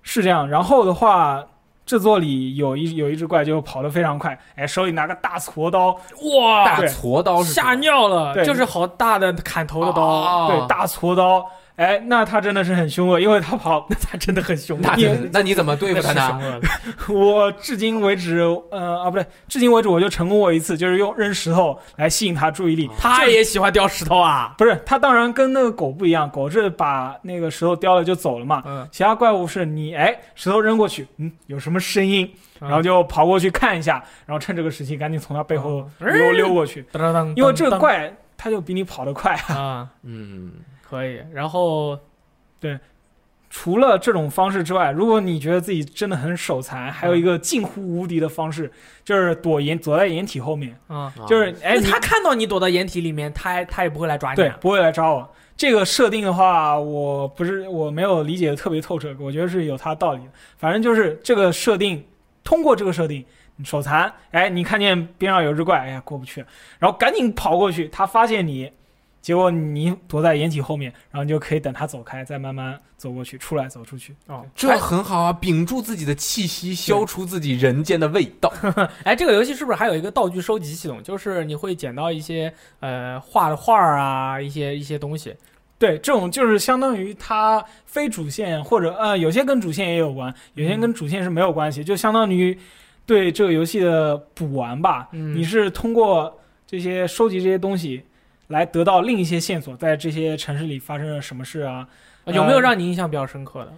[0.02, 0.48] 是这样。
[0.48, 1.44] 然后的话，
[1.90, 5.88] 制作里有一有一只怪就跑得非常快，哎，手里拿个大锉刀，
[6.38, 10.46] 哇，大锉刀是吓尿了，对就是好大的砍头的刀，哦。
[10.48, 11.44] 对，大锉刀，
[11.80, 14.78] 哎，那他真的是很凶恶，因为他跑， 那他真的很凶。
[14.82, 16.60] 那你那你怎么对付他呢？
[17.08, 22.90] 我至今为止，呃啊不对，至今为止我就成功过一次，就是用扔石头来吸引他注意力。
[22.98, 28.62] 他也喜欢叼石头啊，不是，他当然跟那个狗不一样，狗是把那个石头叼了就走了嘛。
[28.66, 32.68] 嗯，其他怪物是你哎，石头扔过去，嗯，有什么声音，嗯。
[32.68, 39.54] 然后就跑过去看一下，然后趁这个时期赶紧从他背后嗯溜溜过去，当当当，因为这个怪他就比你跑得快啊。
[39.54, 40.52] 啊，嗯，
[40.90, 41.20] 可以。
[41.32, 41.98] 然后
[42.58, 42.78] 对
[43.48, 48.70] 除了这种方式之外，如果你觉得自己真的很手残，还有一个近乎无敌的方式，
[49.04, 54.36] 就是躲掩躲在掩体后面，啊，就是哎，他看到你躲到掩体里面，他他也不会来抓你啊。
[54.36, 55.28] 对不会来抓我。
[55.56, 60.30] 这个设定的话，我不是我没有理解的特别透彻，我觉得是有它道理的。
[60.56, 62.02] 反正就是这个设定，
[62.44, 63.22] 通过这个设定，
[63.64, 66.42] 手残，哎，你看见边上有只怪，哎呀过不去，
[66.78, 68.72] 然后赶紧跑过去，他发现你，
[69.20, 74.14] 结果你躲在掩体后面，然后你就可以等他走开，再慢慢走过去，出来走出去。
[74.26, 78.52] 哦，这很好啊，屏住自己的气息，消除自己人间的味道。
[79.04, 81.02] 哎，这个游戏是不是还有一个道具收集系统？
[81.02, 85.34] 就是你会捡到一些呃画的画儿啊，一些一些东西。
[85.78, 92.58] 对，这种就是相当于它非主线或者呃，有些跟主线也有关，有些跟主线是没有关系，就相当于
[93.06, 95.08] 对这个游戏的补完吧。
[95.12, 98.02] 嗯你是通过这些收集这些东西
[98.50, 101.88] 来得到另一些线索，在这些城市里发生了什么事啊？
[102.26, 103.72] 有没有让你印象比较深刻的？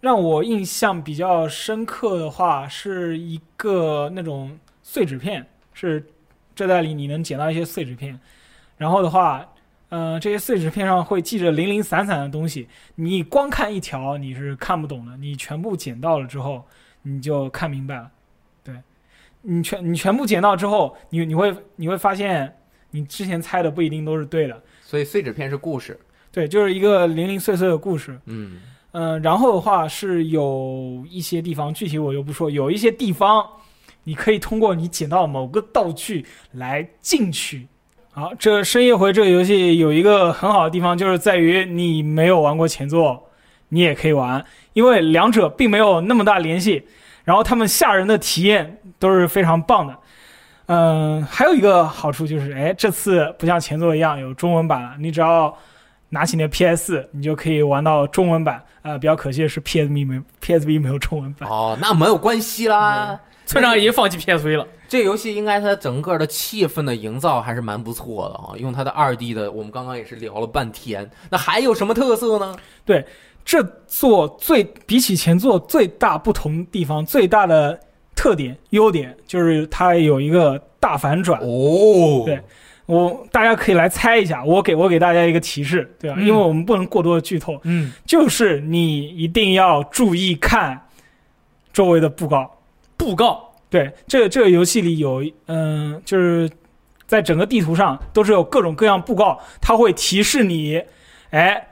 [0.00, 6.04] 让我印象比较深刻的话，是一个那种碎纸片，是
[6.54, 8.18] 这袋里你能捡到一些碎纸片，
[8.76, 9.48] 然后的话，
[9.90, 16.64] 呃，这些碎纸片上会记着零零散散的东西，你光看一条你是看不懂的，你全部捡到了之后，
[17.02, 18.10] 你就看明白了。
[18.64, 18.74] 对，
[19.42, 22.56] 你全你全部捡到之后，你你会你会发现，
[22.92, 24.62] 你之前猜的不一定都是对的。
[24.80, 25.98] 所以碎纸片是故事。
[26.30, 28.18] 对，就是一个零零碎碎的故事。
[28.24, 28.60] 嗯，
[28.92, 33.44] 嗯，然后的话是有一些地方，具体我就不说，有一些地方
[34.04, 37.66] 你可以通过你捡到某个道具来进去。
[38.12, 43.30] 好，这《深夜回》这个游戏有一个很好的地方，就是在于你没有玩过前作，
[43.70, 46.82] 你也可以玩，因为两者并没有那么大联系，
[47.24, 49.98] 然后他们吓人的体验都是非常棒的。
[50.72, 55.54] 嗯，还有一个好处就是，哎，这次不像前作一样有中文版了，你只要
[56.08, 58.62] 拿起你的 PS，你就可以玩到中文版。
[58.82, 61.48] 啊、比较可惜的是 PSV 没 PSV 没有中文版。
[61.48, 63.20] 哦，那没有关系啦。
[63.46, 64.66] 村长已经放弃 PSV 了。
[64.88, 71.08] 这个游戏应该它整个的气氛的营造还是蛮不错的啊，用它的二 D 的，我们刚刚也是聊了半天。
[71.30, 72.56] 那还有什么特色呢？
[72.84, 73.06] 对
[73.44, 77.78] 这座最比起前作最大不同地方，最大的
[78.14, 81.40] 特点优点就是它有一个大反转。
[81.40, 82.40] 哦对
[82.86, 86.16] 我大家可以来猜一下，我给我给大家一个提示，对吧？
[86.18, 90.88] 嗯因为我们不能过多的剧透，嗯，就是你一定要注意看
[91.72, 92.58] 周围的布告。
[92.96, 96.50] 布告，对，这个这个游戏里有，嗯、就是
[97.06, 100.82] 在整个地图上都是有各种各样布告，它会提示你，
[101.30, 101.68] 哎，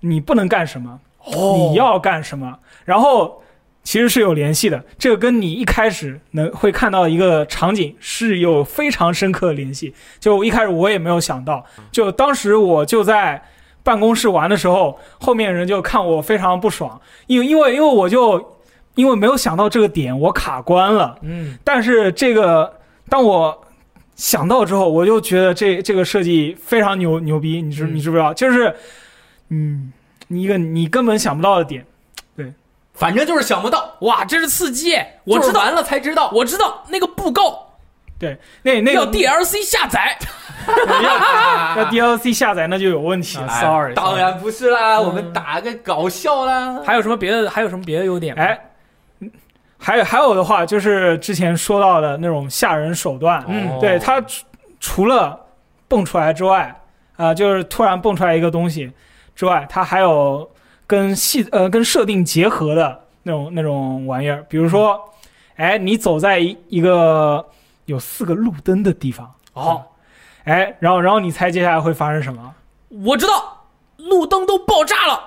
[0.00, 3.42] 你不能干什么，哦你要干什么，然后
[3.84, 4.82] 其实是有联系的。
[4.98, 9.94] 这个跟你一开始能会看到一个场景是有非常深刻的联系。
[10.18, 13.40] 就一开始我也没有想到，就当时我就在
[13.82, 18.58] 办公室玩的时候，后面人就看我非常不爽，因为因为因为我就
[18.94, 21.18] 因为没有想到这个点，我卡关了。
[21.22, 22.72] 嗯，但是这个
[23.08, 23.62] 当我
[24.16, 28.32] 想到之后，我就觉得这这个设计非常牛牛逼，你知嗯你知不知道？
[28.32, 28.74] 就是，
[29.50, 29.92] 嗯，
[30.28, 31.84] 你一个你根本想不到的点，
[32.94, 34.96] 反正就是想不到，哇，这是刺激！
[35.24, 36.30] 我知道，就是玩了才知道。
[36.32, 37.66] 我知道那个不够，
[38.18, 40.16] 对那那个 DLC 下载，
[41.02, 43.44] 要 要 DLC 下载那就有问题了。
[43.46, 46.80] 啊 sorry，哎当然不是啦，嗯我们打个搞笑啦。
[46.86, 47.50] 还有什么别的？
[47.50, 48.42] 还有什么别的优点吗？
[48.42, 48.60] 哎，
[49.20, 49.30] 嗯
[49.78, 54.44] 还有还有的话，就是之前说到的那种吓人手段，嗯哦对它除
[54.80, 55.38] 除了
[55.88, 56.74] 蹦出来之外，
[57.16, 58.90] 啊、就是突然蹦出来一个东西
[59.34, 60.48] 之外，它还有
[60.86, 65.00] 跟系呃跟设定结合的那种那种玩意儿，比如说，
[65.56, 67.44] 哎，你走在一一个
[67.86, 69.82] 有四个路灯的地方，哦，
[70.44, 72.54] 哎，然后然后你猜接下来会发生什么？
[73.04, 73.64] 我知道，
[73.96, 75.20] 路灯都爆炸了，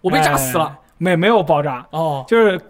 [0.00, 0.64] 我被炸死了。
[0.66, 2.60] 哎没没有爆炸，哦，就是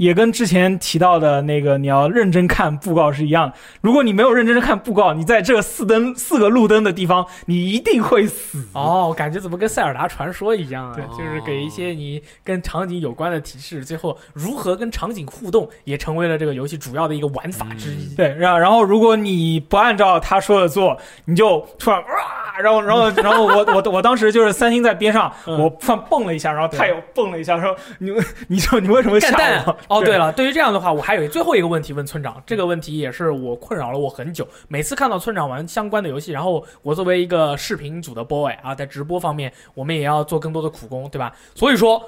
[0.00, 3.54] 也跟之前提到的那个你要认真看布告是一样的。
[3.82, 8.66] 如果你没有认真看布告，你在这四灯四个路灯的地方，你一定会死。
[8.72, 10.96] 哦，感觉怎么跟塞尔达传说一样啊？
[10.96, 18.14] 对就是给一些你跟场景有关的提示，最后如何跟场景互动，也成为了这个游戏主要的一个玩法之一。
[18.14, 20.96] 对，然然后如果你不按照他说的做，
[21.26, 28.10] 你就突然哇，然后然后然后我我我当时就是三星在边上，嗯我突然蹦了一下，然后他又蹦了一下，说你
[28.48, 29.36] 你说你为什么吓
[29.66, 29.76] 我？
[29.90, 34.46] 哦，对了，对于这样的话，我还有最后一个问题问村长，这个问题也是我困扰了我很久。
[34.68, 41.34] 每次看到村长玩相关的游戏，然后我作为一个视频组的 boy 啊，在直播方面，我们也要做更多的苦工，对吧？
[41.56, 42.00] 所以说，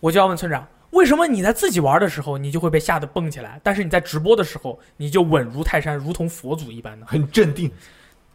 [0.00, 7.06] 我就要问村长，为什么你在自己玩的时候，你就会被吓得蹦起来，但是你在直播的时候，你就稳如泰山，如同佛祖一般呢？
[7.08, 7.70] 很镇定，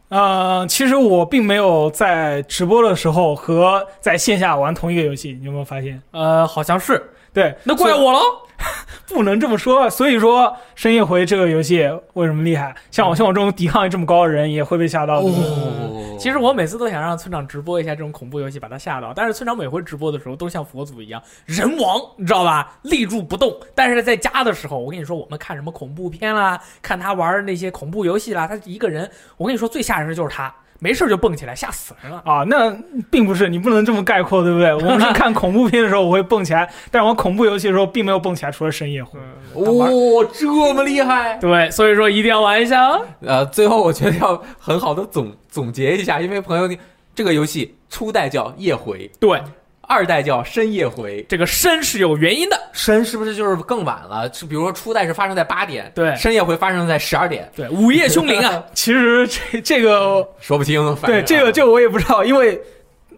[0.07, 6.01] 呃，其实我并没有在直播的时候和在线下玩同一个游戏，你有没有发现？
[6.11, 8.19] 呃，好像是，对，那怪我喽。
[9.07, 9.89] 不能这么说。
[9.89, 10.43] 所以说，
[10.75, 12.75] 《深夜回》这个游戏为什么厉害？
[12.91, 15.19] 像我像我这种抵抗力这么高的人也会被吓到。
[15.19, 19.13] 哦， 其实我每次都想让村长直播一下这种恐怖游戏，把他吓到。
[19.13, 22.77] 但是村长每回直播的时候都像佛祖一样人亡，你知道吧？
[22.83, 23.55] 立住不动。
[23.73, 32.21] 但是在家的时候，我跟你说，我们看什么恐怖片啦，看他玩那些恐怖游戏啦，他一个人，我跟你说最吓人的就是他，没事就蹦起来，吓死人了。
[32.25, 32.75] 啊，那
[33.09, 34.73] 并不是，你不能这么概括，对不对？
[34.75, 39.19] 我们是看恐怖片的时候我会蹦起来，但是我恐怖游戏的时候并没有蹦起来，除了深夜回。
[39.53, 41.37] 哦，这么厉害！
[41.37, 42.99] 对，所以说一定要玩一下啊。
[43.21, 46.77] 呃，最后我觉得要很好的总总结一下，因为朋友你
[47.13, 49.41] 这个游戏初代叫夜回，对，
[49.87, 52.59] 二代叫深夜回，这个深是有原因的。
[52.73, 54.31] 深是不是就是更晚了？
[54.33, 60.95] 是比如说初代是发生在八点，对深夜回发生在十二点，对，午夜凶铃啊， 其实这这个说不清。
[60.95, 62.59] 反对这个这个我也不知道，因为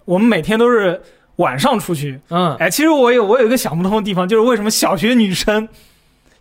[0.06, 1.02] 我们每天都是
[1.38, 2.20] 晚上出去。
[2.30, 5.68] 嗯，哎，其实我有我有一个想不通的地方，就是为什么小学女生、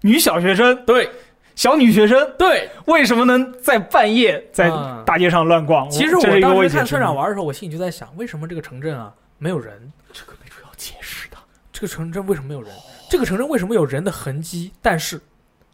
[0.02, 1.08] 女小学生、对
[1.54, 2.68] 小女学生对。
[2.86, 5.88] 为什么能在半夜在嗯大街上乱逛？
[5.90, 6.84] 其实我当时看。
[6.84, 9.92] 村长玩的时候，我心里就在想，为什么这个城镇啊没有人？
[11.76, 12.72] 这个城镇为什么没有人？
[13.10, 15.20] 这个城镇为什么有人的痕迹，但是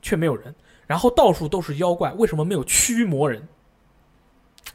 [0.02, 0.52] 却没有人？
[0.84, 3.40] 然后到处都是妖怪，为什么没有驱魔人？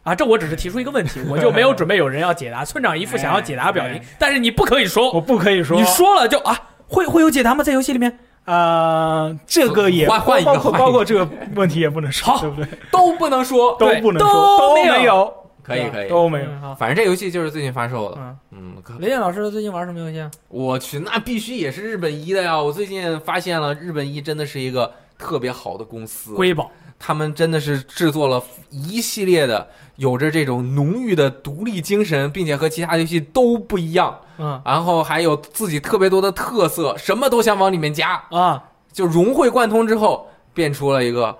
[0.04, 2.64] 啊，这我只是提出一个问题，我就没有准备有人要解答。
[2.64, 6.58] 村长一副想要解答的表情哎，但是你不可以说，我不可以说，你说了就啊，
[6.88, 7.62] 会会有解答吗？
[7.62, 8.18] 在游戏里面？
[8.46, 12.70] 呃，这个也换换一个包括换一个包括这个问题也不能说，对不对？
[12.90, 16.09] 都不能说，都不能说，都没有，可以可以。
[16.09, 16.49] 都没有。
[16.80, 20.32] 反正这游戏就是最近发售的，嗯，嗯，可雷电老师最近玩什么游戏啊？
[20.47, 22.59] 我去，那必须也是日本一的呀！
[22.59, 28.41] 我最近发现了，日本一真的是一个特别好的公司，瑰宝，他们真的是制作了
[28.72, 34.61] 一系列的有着这种浓郁的独立精神，并且和其他游戏都不一样，嗯。
[34.63, 38.63] 然后还有自己特别多的特色，什么都想往里面加，啊，
[38.93, 41.38] 就融会贯通之后，变出了一个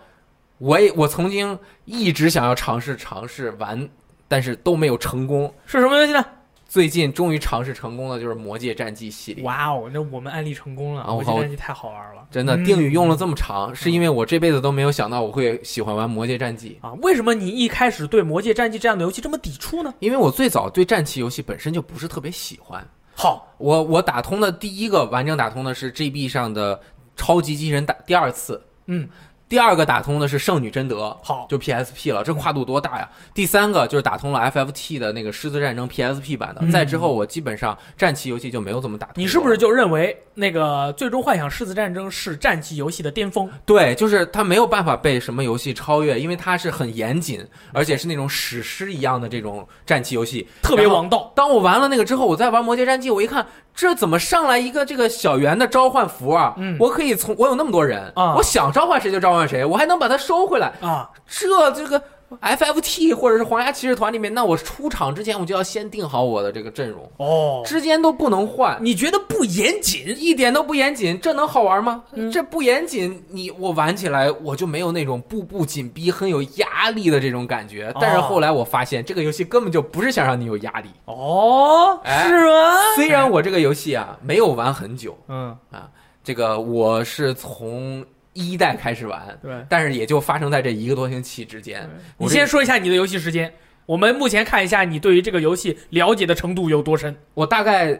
[0.60, 3.88] 我也我曾经一直想要尝试尝试玩，
[4.28, 5.54] 但是都没有成功。
[5.66, 6.24] 是什么游戏呢？
[6.68, 9.44] 最近终于尝试成功的就是《魔界战记》系列。
[9.46, 12.28] 哇哦，那我们案例成功了，魔界战记太好玩了。
[12.30, 19.94] 真的，嗯定语用了这么长，是因为我这辈子都没有想到我会喜欢玩《魔界战记》，啊，为什么你一开始对《魔界战记》这样的游戏这么抵触呢？
[20.00, 22.86] 因为我最早对战棋游戏本身就不是特别喜欢。
[23.16, 26.78] 好，我我打通的第一个完整打通的是 GB 上的
[27.16, 29.08] 超级机器人打第二次，嗯，
[29.50, 33.10] 第二个打通的是圣女贞德，好，就 PSP 了，这跨度多大呀？
[33.34, 39.14] 第三个就是打通了 FFT 的那个狮子战争 PSP 版的，嗯再之后我基本上战棋游戏就没有怎么打通。
[39.16, 43.50] 你是不是就认为那个《最终幻想：狮子战争》是战棋游戏的巅峰？
[43.66, 50.48] 对，就是它没有办法被什么游戏超越，因为它是很严谨，而且是那种史诗一样的这种战棋游戏。
[50.62, 51.32] 特别王道。
[51.36, 53.46] 当我玩了那个之后，我再玩《魔界战记》，我一看，
[53.78, 56.56] 这怎么上来一个这个小圆的召唤符啊？
[56.58, 60.74] 嗯我可以从我有那么多人啊我想召唤谁就召唤谁，我还能把它收回来。
[60.82, 62.02] 啊，这这个
[62.42, 68.78] FFT 或者是皇家骑士团里面，那我出场之前我就要先定好我的这个阵容，哦，之间都不能换。
[68.82, 70.06] 你觉得不严谨？
[70.18, 72.04] 一点都不严谨，这能好玩吗？
[72.14, 77.94] 嗯这不严谨，你我玩起来我就没有那种步步紧逼、很有压力的这种感觉。
[78.00, 80.90] 但是后来我发现，这个游戏根本就不是想让你有压力。
[81.06, 82.76] 哦，哎是吗？
[82.96, 85.90] 虽然我这个游戏啊没有玩很久，嗯啊，
[86.24, 88.06] 这个我是从
[88.38, 89.66] 一代开始玩， 对。
[89.68, 91.90] 但是也就发生在这一个多星期之间。
[92.18, 93.52] 你先说一下你的游戏时间，
[93.88, 97.16] 我们目前看一下你对于这个游戏了解的程度有多深。
[97.34, 98.00] 我大概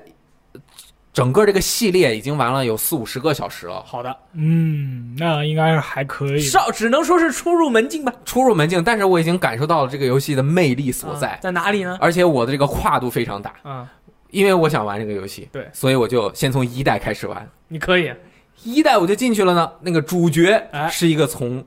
[1.12, 6.40] 整个这个系列已经玩了有四五十个小时了，好的，嗯，那应该是还可以的。
[6.42, 8.14] 少只能说是初入门境吧。
[8.24, 11.98] 初入门境，但是我已经感受到了这个游戏的魅力所在啊，在哪里呢？
[12.00, 13.92] 而且我的这个跨度非常大，啊，
[14.30, 17.50] 因为我想玩这个游戏，对所以我就先从一代开始玩。
[17.68, 18.14] 你可以。
[18.74, 20.90] 一代我就进去了呢，那个主角哎。
[20.90, 21.64] 是一个从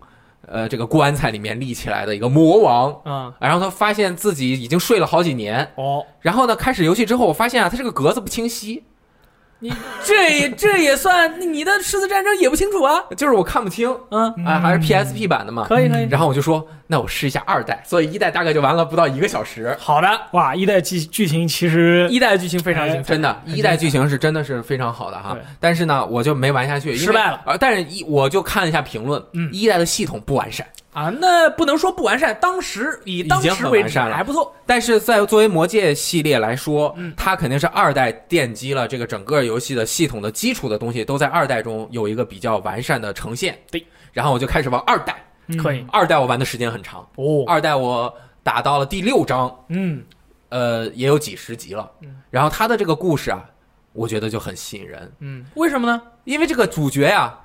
[0.46, 8.82] 呃这个棺材里面立起来的一个魔王，嗯，然后他发现自己已经睡了好几年，哦，然后呢开始游戏之后，我发现啊他这个格子不清晰，
[9.60, 9.72] 你
[10.04, 13.02] 这也这也算你的狮子战争也不清楚啊。
[13.16, 15.66] 就是我看不清，嗯，啊还是 PSP 版的嘛。
[15.68, 16.08] 可以可以。
[16.08, 19.76] 然后我就说，那我试一下二代，所以一代大概就玩了不到一个小时。
[19.78, 23.12] 好的，哇，一代剧剧情其实一代剧情非常精彩。
[23.14, 27.42] 真的，一代剧情是真的是非常好的哈，但是呢，我就没玩下去，失败了。
[27.44, 34.52] 啊，但是一我就看了一下评论，嗯一代的系统不完善，啊，那不能说不完善，当时以当时为止还不错。
[34.66, 43.56] 但是在作为魔界系列来说，嗯它肯定是二代奠基了这个整个游戏的系统的基础的东西，都在二代中有一个比较完善的呈现。
[43.70, 45.24] 对，然后我就开始玩二代，
[45.62, 48.12] 可以二代我玩的时间很长，哦，二代我
[48.42, 50.02] 打到了第六章，嗯
[50.48, 51.88] 呃，也有几十集了。
[52.00, 53.44] 嗯然后他的这个故事啊，
[53.92, 56.02] 我觉得就很吸引人，嗯，为什么呢？
[56.24, 57.36] 因为这个主角呀、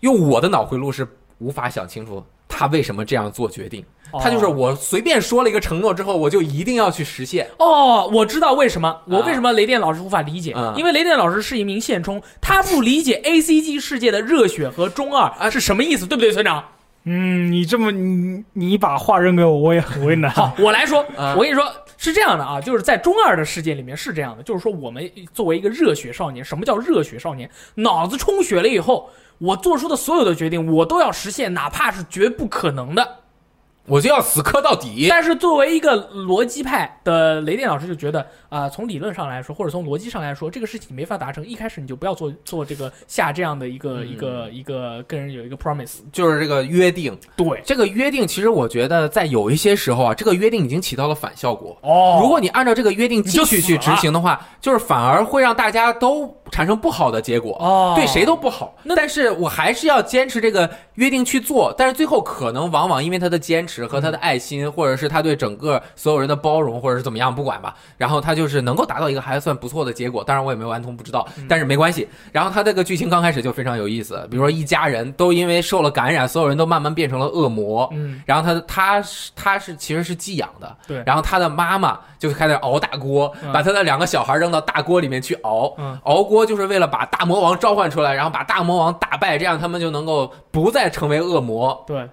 [0.00, 1.06] 用我的脑回路是
[1.38, 3.82] 无法想清楚他为什么这样做决定。
[4.20, 7.48] 他就是我随便说了一个承诺之后，我就一定要去实现。
[7.60, 16.64] 哦，我知道为什么，我为什么雷电老师无法理解，嗯因为雷电老师是一名现充，他不理解 A C G 世界的热血和中二啊是什么意思，对不对，村长？
[17.04, 20.28] 嗯，你这么你你把话扔给我，我也很为难。
[20.32, 21.64] 好， 我来说，嗯我跟你说
[21.96, 27.48] 是这样的啊，就是在中二的世界里面是这样的，就是说我们作为一个热血少年，什么叫热血少年？
[27.76, 29.08] 脑子充血了以后，
[29.40, 33.19] 我做出的所有的决定，我都要实现，哪怕是绝不可能的。
[33.90, 35.08] 我就要死磕到底。
[35.10, 45.98] 但是作为一个逻辑派的雷电老师就觉得，啊、从理论上来说，或者从逻辑上来说，这个事情你没法达成，一开始你就不要做做这个下这样的一个、嗯一个一个跟人有一个 promise。
[46.12, 51.76] 就是这个约定，对，这个约定其实我觉得在有一些时候啊，这个约定已经起到了反效果。
[51.82, 57.56] 哦如果你按照这个约定继续去执行的话，就是反而会让大家都产生不好的结果。
[57.60, 58.76] 哦对谁都不好。
[58.82, 70.22] 那但是我还是要坚持这个约定去做，但是最后可能往往因为他的坚持和他的爱心，或者是他对整个所有人的包容，或者是怎么样，不管吧，然后他就是能够达到一个还算不错的结果。
[70.24, 72.08] 当然我也没有完通，不知道，但是没关系。
[72.32, 77.88] 然后他这个剧情刚开始就非常有意思，比如说一家人都因为受了感染，所有人都慢慢变成了恶魔。
[77.92, 91.84] 嗯，然后他他是他是其实是寄养的，对然后他的妈妈就开始熬大锅，嗯把他的两个小孩扔到大锅里面去熬，嗯熬锅就是为了把大魔王召唤出来，然后把大魔王打败，这样他们就能够不再成为恶魔。
[91.86, 92.08] 对，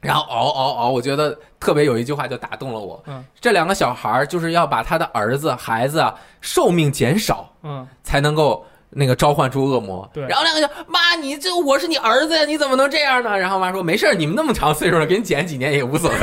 [0.00, 8.64] 然后熬熬熬，我觉得特别有一句话就打动了我，嗯这两个小孩儿就是要把他的儿子孩子啊寿命减少，嗯，才能够。
[8.92, 13.38] 那个召唤出恶魔，对然后两个就妈，你这我是你儿子呀，你怎么能这样呢？
[13.38, 16.16] 然后妈说没事儿你们那么长岁数了，给你减几年也无所谓，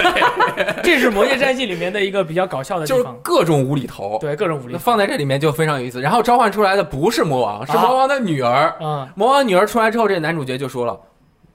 [0.84, 3.15] 这是《魔界战记》里面的一个比较搞笑的地方 就是。
[3.23, 4.17] 各种无厘头。
[4.19, 4.80] 对，各种无厘头。
[4.80, 6.01] 放在这里面就非常有意思。
[6.01, 8.75] 然后召唤出来的不是魔王，是魔王的女儿。
[8.82, 10.99] 嗯，魔王女儿出来之后，这男主角就说了：“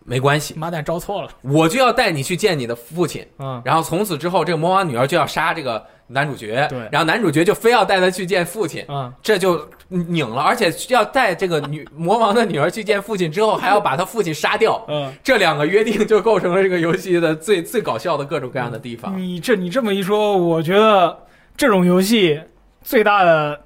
[0.05, 1.29] 没关系，妈蛋招错了。
[1.43, 6.67] 我就要带你去见你的父亲。”嗯，然后从此之后，这个魔王女儿就要杀这个男主角。
[6.69, 10.43] 对然后男主角就非要带她去见父亲，嗯，这就拧了。
[10.43, 14.85] 而且要带这个女魔王的女儿去见父亲之后，还要把他父亲杀掉。
[14.89, 19.17] 嗯，这两个约定就构成了这个游戏的最最搞笑的各种各样的地方。
[19.19, 21.17] 你这你这么一说，我觉得
[21.57, 22.41] 这种游戏
[22.83, 23.61] 最大的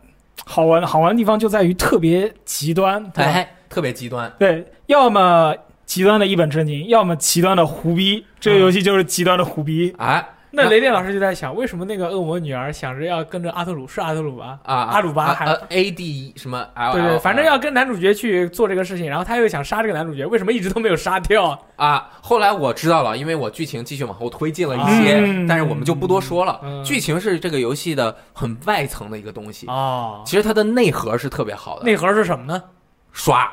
[0.45, 3.30] 好玩好玩的地方就在于特别极端，对吧？
[3.30, 4.30] 哎，特别极端。
[4.39, 5.55] 对，要么
[5.87, 8.26] 极端的一本正经，要么极端的胡逼。
[8.39, 9.95] 这个游戏就是极端的胡逼。
[9.99, 14.59] 哎，那雷电老师就在想，为什么那个恶魔女儿想着要跟着阿特鲁是阿特鲁吧？
[14.64, 21.59] 啊，阿鲁巴还 A D 什么 L，对对，反正要跟男主角去做这个事情，然后他又想杀这个男主角，为什么一直都没有杀掉？
[21.76, 22.11] 啊。
[22.20, 26.61] 后来我知道了，因为我剧情继续往后推进了一些，嗯但是我们就不多说了。
[26.64, 31.84] 嗯剧情是这个游戏的很外层的一个东西，哦，其实它的内核是特别好的。
[31.84, 32.62] 内核是什么呢？
[33.12, 33.51] 刷，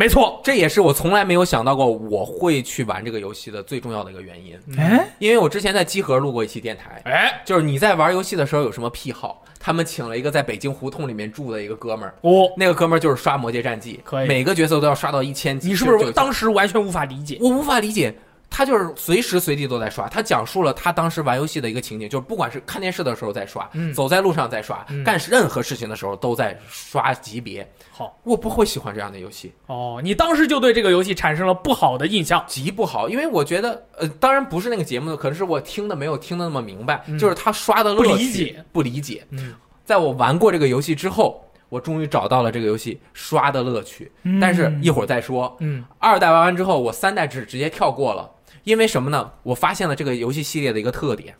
[0.00, 4.58] 没错，这也是我从来没有想到过我会去玩这个游戏的最重要的一个原因。
[4.78, 9.44] 哎，因为我之前在集合录过一期电台，哎，就是你在玩游戏的时候有什么癖好？
[9.58, 15.68] 他们请了一个在北京胡同里面住的一个哥们儿，哦，那个哥们儿就是刷《魔界战记》，可以每个角色都要刷到一千级。
[15.68, 17.36] 你是不是当时完全无法理解？
[17.38, 18.14] 我无法理解，
[18.50, 20.08] 他就是随时随地都在刷。
[20.08, 27.66] 他讲述了他当时玩游戏的一个情景，就是不管是看电视的时候在刷，嗯走在路上在刷，嗯干任何事情的时候都在刷级别。
[27.90, 32.44] 好，我不会喜欢这样的游戏，哦，你当时就对这个游戏产生了不好的印象。
[32.46, 39.26] 极不好，因为我觉得，呃，当然不是那个节目的，可能是我听的没有听的那么明白，嗯就是他刷的乐趣不理解，不理解。
[39.30, 44.10] 嗯，在我玩过这个游戏之后，我终于找到了这个游戏刷的乐趣。
[44.40, 45.54] 但是一会儿再说。
[45.60, 48.30] 嗯，二代玩完之后，我三代只直接跳过了，
[48.70, 49.32] 因为什么呢？
[49.42, 51.34] 我发现了这个游戏系列的一个特点。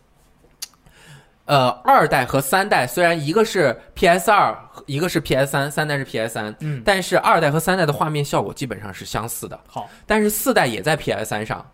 [1.44, 4.56] 呃，二代和三代虽然一个是 PS 二，
[4.86, 9.58] 一个是 PS 三，三代是 PS 三，嗯但是二代和三代的画面效果基本上是相似的。
[9.66, 11.64] 好，但是四代也在 PS 三上，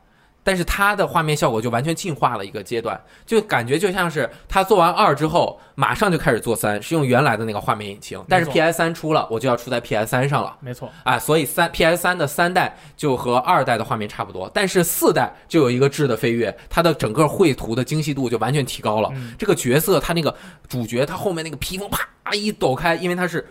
[0.47, 10.57] 但是它的画面效果就完全进化了一个阶段，就感觉就像是它做完二之后，马上就开始做三，是用原来的那个画面引擎，但是 PS 三出了，我就要出在 PS 三上了。
[10.61, 19.11] 没错，啊，所以三 PS 三的三代就和二代的画面差不多，但是四代就有一个质的飞跃，它的整个绘图的精细度就完全提高了。
[19.16, 19.34] 嗯。
[19.36, 20.32] 这个角色他那个
[20.68, 23.44] 主角，他后面那个披风啪一抖开，因为他是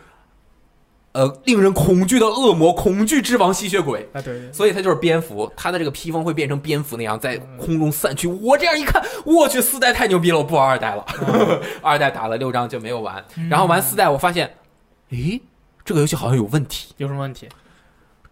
[1.15, 4.01] 呃令人恐惧的恶魔，恐惧之王吸血鬼。
[4.11, 8.27] 啊，对对，所以他就是蝙蝠，他的这个披风会变成蝙蝠那样在空中散去。
[8.27, 11.05] 我这样一看，我去，四代太牛逼了，我不玩二代了。
[11.81, 14.53] 二代打了六章就没有玩，然后玩四代，我发现，
[15.11, 15.41] 诶，
[15.85, 16.93] 这个游戏好像有问题。
[16.97, 17.47] 有什么问题？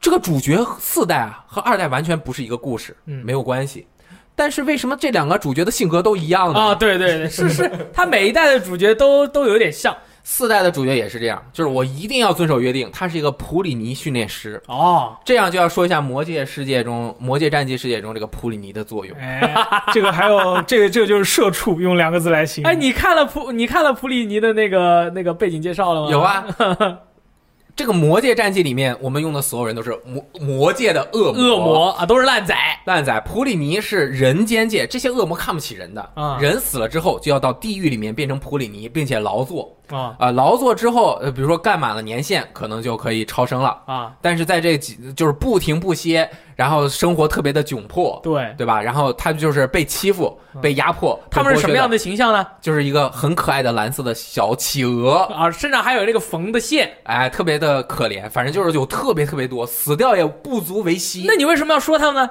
[0.01, 3.87] 这个主角四代啊和二代完全不是一个故事，嗯没有关系。
[4.35, 6.59] 但是为什么这两个主角的性格都一样呢？
[6.59, 9.95] 啊，对对对，是是， 他每一代的主角都都有点像。
[10.25, 14.61] 四代的主角也是这样，就是我一定要遵守约定，他是一个普里尼训练师。
[14.67, 19.17] 哦，这样就要说一下魔界世界中、魔界战记世界中这个普里尼的作用。
[19.17, 19.53] 哎，
[19.93, 22.71] 这个还有这个这个就是社畜，用两个字来形容。
[22.71, 26.09] 哎，你看了普你看了普里尼的那个那个背景介绍了吗？
[26.09, 26.45] 有，啊，
[27.75, 31.43] 这个魔界战记里面，我们用的所有人都是魔魔界的恶魔。
[31.43, 32.55] 恶魔啊，都是烂仔。
[32.85, 39.75] 烂仔普里尼是人间界，这些恶魔看不起人的，啊人死了之后就要到地狱里面变成普里尼，并且劳作。
[39.89, 43.81] 啊啊、劳作之后，呃，比如说干满了年限，可能就可以超生了。
[43.85, 48.81] 啊，但是在这几就是不停不歇，然后生活特别的窘迫，对，对吧？
[48.81, 51.19] 然后他就是被欺负、被压迫。
[51.23, 51.97] 嗯他们是什么样的？
[51.97, 52.45] 形象呢？
[52.61, 56.91] 就是一个很可爱的蓝色的小企鹅，啊，身上还有这个缝的线。
[57.03, 58.29] 哎，特别的可怜。
[58.29, 61.25] 反正就是有特别特别多，死掉也不足为惜。
[61.27, 62.29] 那你为什么要说他们呢？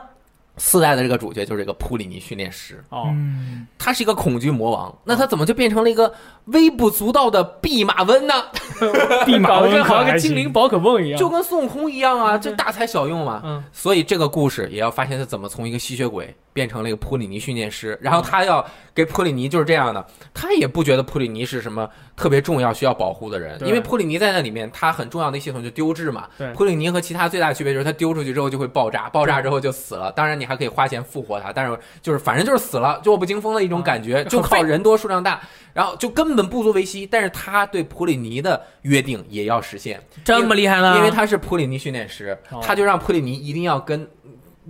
[0.58, 6.12] 四代的这个主角就是这个普里尼训练师，哦，嗯，他是一个恐惧魔王，那他怎么就变成了一个
[6.46, 8.34] 微不足道的弼马温呢？
[9.24, 11.18] 弼马搞得温跟好像可还行个精灵宝可梦一样。
[11.18, 13.40] 就跟孙悟空一样啊，这大材小用嘛。
[13.44, 18.64] 嗯所以这个故事也要发现他怎么从一个吸血鬼变成了一个普里尼训练师，然后他要
[18.94, 26.28] 给普里尼就是这样的，他也不觉得普里尼是什么特别重要需要保护的人，因为普里尼在那里面他很重要的系统就丢掷嘛。
[26.36, 30.10] 对普里尼和其他最大的区别就是他丢出去之后就会爆炸，爆炸之后就死了。
[30.12, 35.40] 当然你还可以花钱复活他，但是就是反正就是死了，弱不禁风的一种感觉，啊就靠人多数量大，
[35.72, 37.06] 然后就根本不足为惜。
[37.10, 40.96] 但是他对普里尼的约定也要实现，这么厉害呢？
[40.98, 44.08] 因为他是普里尼训练师，哦他就让普里尼一定要跟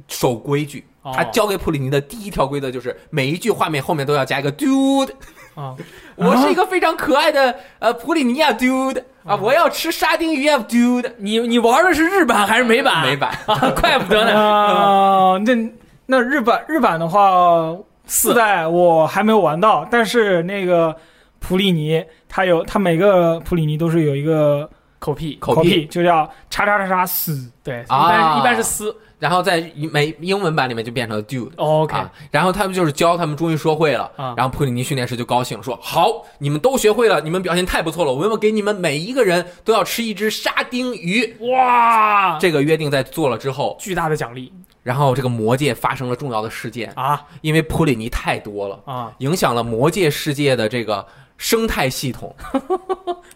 [0.09, 0.85] 守规矩。
[1.03, 5.11] 哦他教给普里尼的第一条规则就是每一句画面后面都要加一个 dude。
[5.55, 5.77] 啊，
[6.17, 11.13] 我是一个非常可爱的呃普里尼亚 dude 啊，我要吃沙丁鱼啊 dude。
[11.19, 13.03] 你你玩的是日版还是美版？
[13.05, 14.35] 美版 啊，怪不得呢。
[14.35, 15.73] 啊，那
[16.07, 20.97] 那日版日版的话，四代我还没有玩到，但是那个
[21.43, 27.51] 普里尼，他有他每个普里尼都是有一个口癖，口癖，就叫叉叉叉叉死。
[27.63, 28.97] 对，一啊般是一般是撕。
[29.19, 29.61] 然后在
[29.93, 31.51] 美英文版里面就变成了 dude。
[31.57, 34.11] 哦 OK，啊，然后他们就是教他们，终于说会了。
[34.17, 41.37] 啊然后普里尼训练师就高兴说：“好，你们都学会了，你们表现太不错了，我要给你们每一个人都要吃一只沙丁鱼。
[41.53, 49.13] 哇，这个约定在做了之后，巨大的奖励然后这个魔界发生了重要的事件，啊因为普里尼太多了，啊！
[49.19, 51.07] 影响了魔界世界的这个
[51.43, 52.33] 生态系统。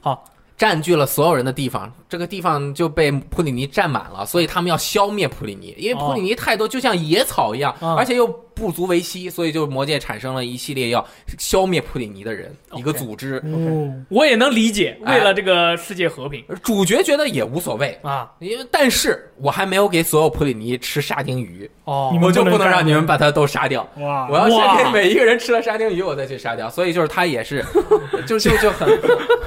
[0.01, 0.25] 好，
[0.57, 8.27] 占据了所有人的地方，这个地方就被普里尼占满了，所以他们要消灭普里尼，因为普里尼太多，就像野草一样，哦而且又
[8.57, 11.07] 不足为惜，所以就魔界产生了一系列要
[11.39, 13.37] 消灭普里尼的人一个组织。
[13.45, 23.87] 哦，我也能理解，哎为了这个世界和平主角觉得也无所谓，啊，因为但是我还没有给所有普里尼吃沙丁鱼，哦我就不能让你们把它都杀掉。
[23.99, 26.71] 哇，我要先给每一个人吃了沙丁鱼，我再去杀掉。
[26.71, 27.63] 所以就是他也是，
[28.27, 28.89] 就就就很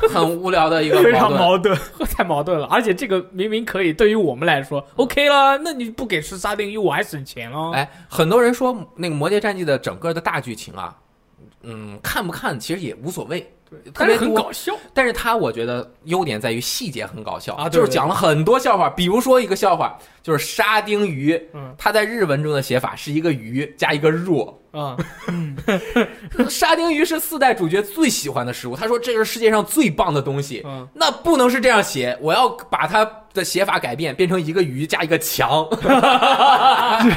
[0.08, 1.76] 很无聊的一个非常矛盾。
[1.76, 2.10] 矛盾。
[2.20, 7.72] 太矛盾了，而且这个明明可以，对于我们来说 OK 了，那你不给吃沙丁鱼，我还省钱哦。
[7.74, 10.96] 哎，很多人说那个《魔界战记》的整个的大剧情啊，
[11.64, 13.40] 嗯，看不看其实也无所谓，
[13.94, 14.34] 特别很。
[14.34, 18.90] 搞笑但是他我觉得优点在于细节很搞笑啊对对就是讲了很多笑话。
[18.90, 24.56] 比如说一个笑话，就是沙丁鱼，嗯它在日文中的写法是一个鱼加一个若。
[24.72, 24.96] 啊，
[26.48, 30.62] 沙丁鱼是四代主角最喜欢的食物，他说这是世界上最棒的东西。
[30.64, 35.68] 嗯，那不能是这样写，我要把它的写法改变，变成一个鱼加一个墙。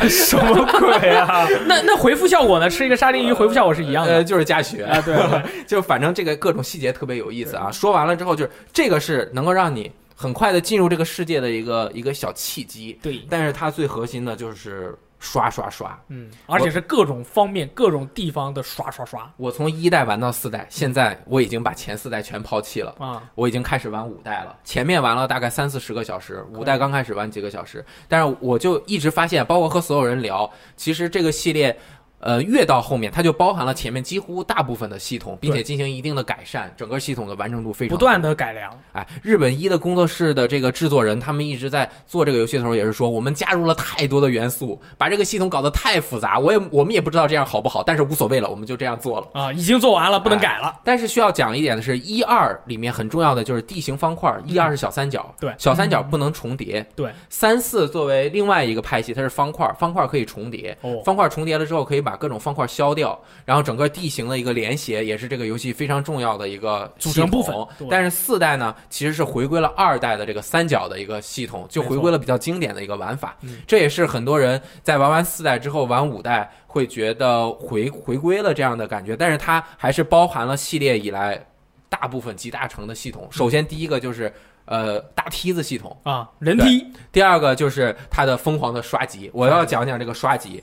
[0.09, 1.47] 什么鬼啊？
[1.67, 2.69] 那那回复效果呢？
[2.71, 7.71] 吃一个沙丁鱼回复效果是一样呃，的 就是加血啊，对对， 就反正这个各种细节特别有意思啊。
[7.71, 15.97] 说完了之后，就是这个是能够让你很快的进入这个世界的一个一个小契机，对，但是它最核心的就是刷刷刷。
[16.09, 22.97] 嗯，而且是各种方面、各种地方的刷刷刷我从一代玩到四代，现在我已经把前四代全抛弃了。
[22.99, 31.79] 啊，我已经开始玩五代了，前面玩了大概三四十个小时，五代刚开始玩几个小时，但是我就一直发现，包括和所有人聊，其实这个系列。
[32.23, 49.27] 呃，越到后面，它就包含了前面几乎大部分的系统，并且进行一定的改善，整个系统的完成度非常不断的改良，哎，日本一的工作室的这个制作人，他们一直在做这个游戏的时候，也是说我们加入了太多的元素，把这个系统搞得太复杂，我也我们也不知道这样好不好，但是无所谓了，我们就这样做了。
[49.33, 50.81] 啊，已经做完了，不能改了。
[50.85, 55.53] 但是需要讲一点的是，一二里面很重要的就是地形方块，一二是小三角，对。
[55.59, 67.55] 小三角不能重叠，对，三四作为另外一个派系，它是方块，方块可以重叠，哦，方块重叠了之后，可以把各种方块消掉，然后整个地形的一个连携也是这个游戏非常重要的一个组成部分
[67.91, 73.61] 但是四代呢，其实是回归了二代的这个三角的一个系统，就回归了比较经典的一个玩法嗯。
[73.67, 81.45] 这也是很多人在玩完四代之后玩五代会觉得回回归了这样的感觉，但是它还是包含了系列以来
[81.89, 83.29] 大部分集大成的系统。
[83.31, 84.33] 首先第一个就是。
[84.65, 90.63] 呃，大梯子系统，啊，人梯，第二个就是它的疯狂的刷级，我要讲讲这个刷级。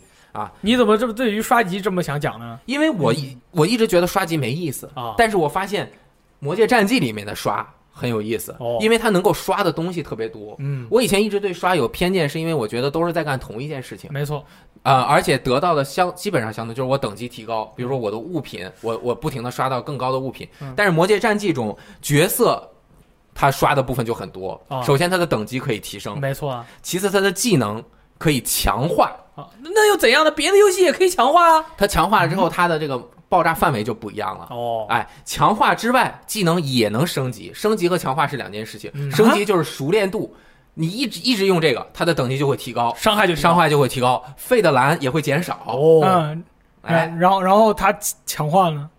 [0.61, 2.59] 你怎么这么对于刷级这么想讲呢？
[2.65, 5.86] 因为我一我一直觉得刷级没意思啊但是我发现
[6.39, 10.55] 《魔界战记》里面的刷很有意思，哦因为它能够刷的东西特别多。
[10.59, 14.41] 嗯，我以前一直对刷有偏见，是因为我觉得都是在干同一件事情，没错，
[14.84, 20.47] 啊、而且得到的相基本上相同，就是我等级提高，比如说我的物品，我我不停的刷到更高的物品。
[20.61, 22.65] 嗯但是《魔界战记》中角色，
[23.34, 24.59] 他刷的部分就很多。
[24.69, 26.65] 啊首先，他的等级可以提升，没错啊。
[26.82, 27.84] 其次，他的技能
[28.17, 29.13] 可以强化。
[29.39, 30.31] 啊，那那又怎样呢？
[30.31, 31.65] 别的游戏也可以强化啊。
[31.77, 34.47] 它强化了之后，它的这个爆炸范围就不一样了。
[34.49, 37.51] 哦，哎，强化之外，技能也能升级。
[37.53, 38.91] 升级和强化是两件事情。
[38.93, 40.35] 嗯升级就是熟练度，
[40.73, 45.59] 你一直一直用这个，它的等级就会提高，伤害就伤害就会提高，费的蓝也会减少。
[45.67, 46.43] 哦，嗯，
[46.81, 48.89] 哎，然后然后它强化呢？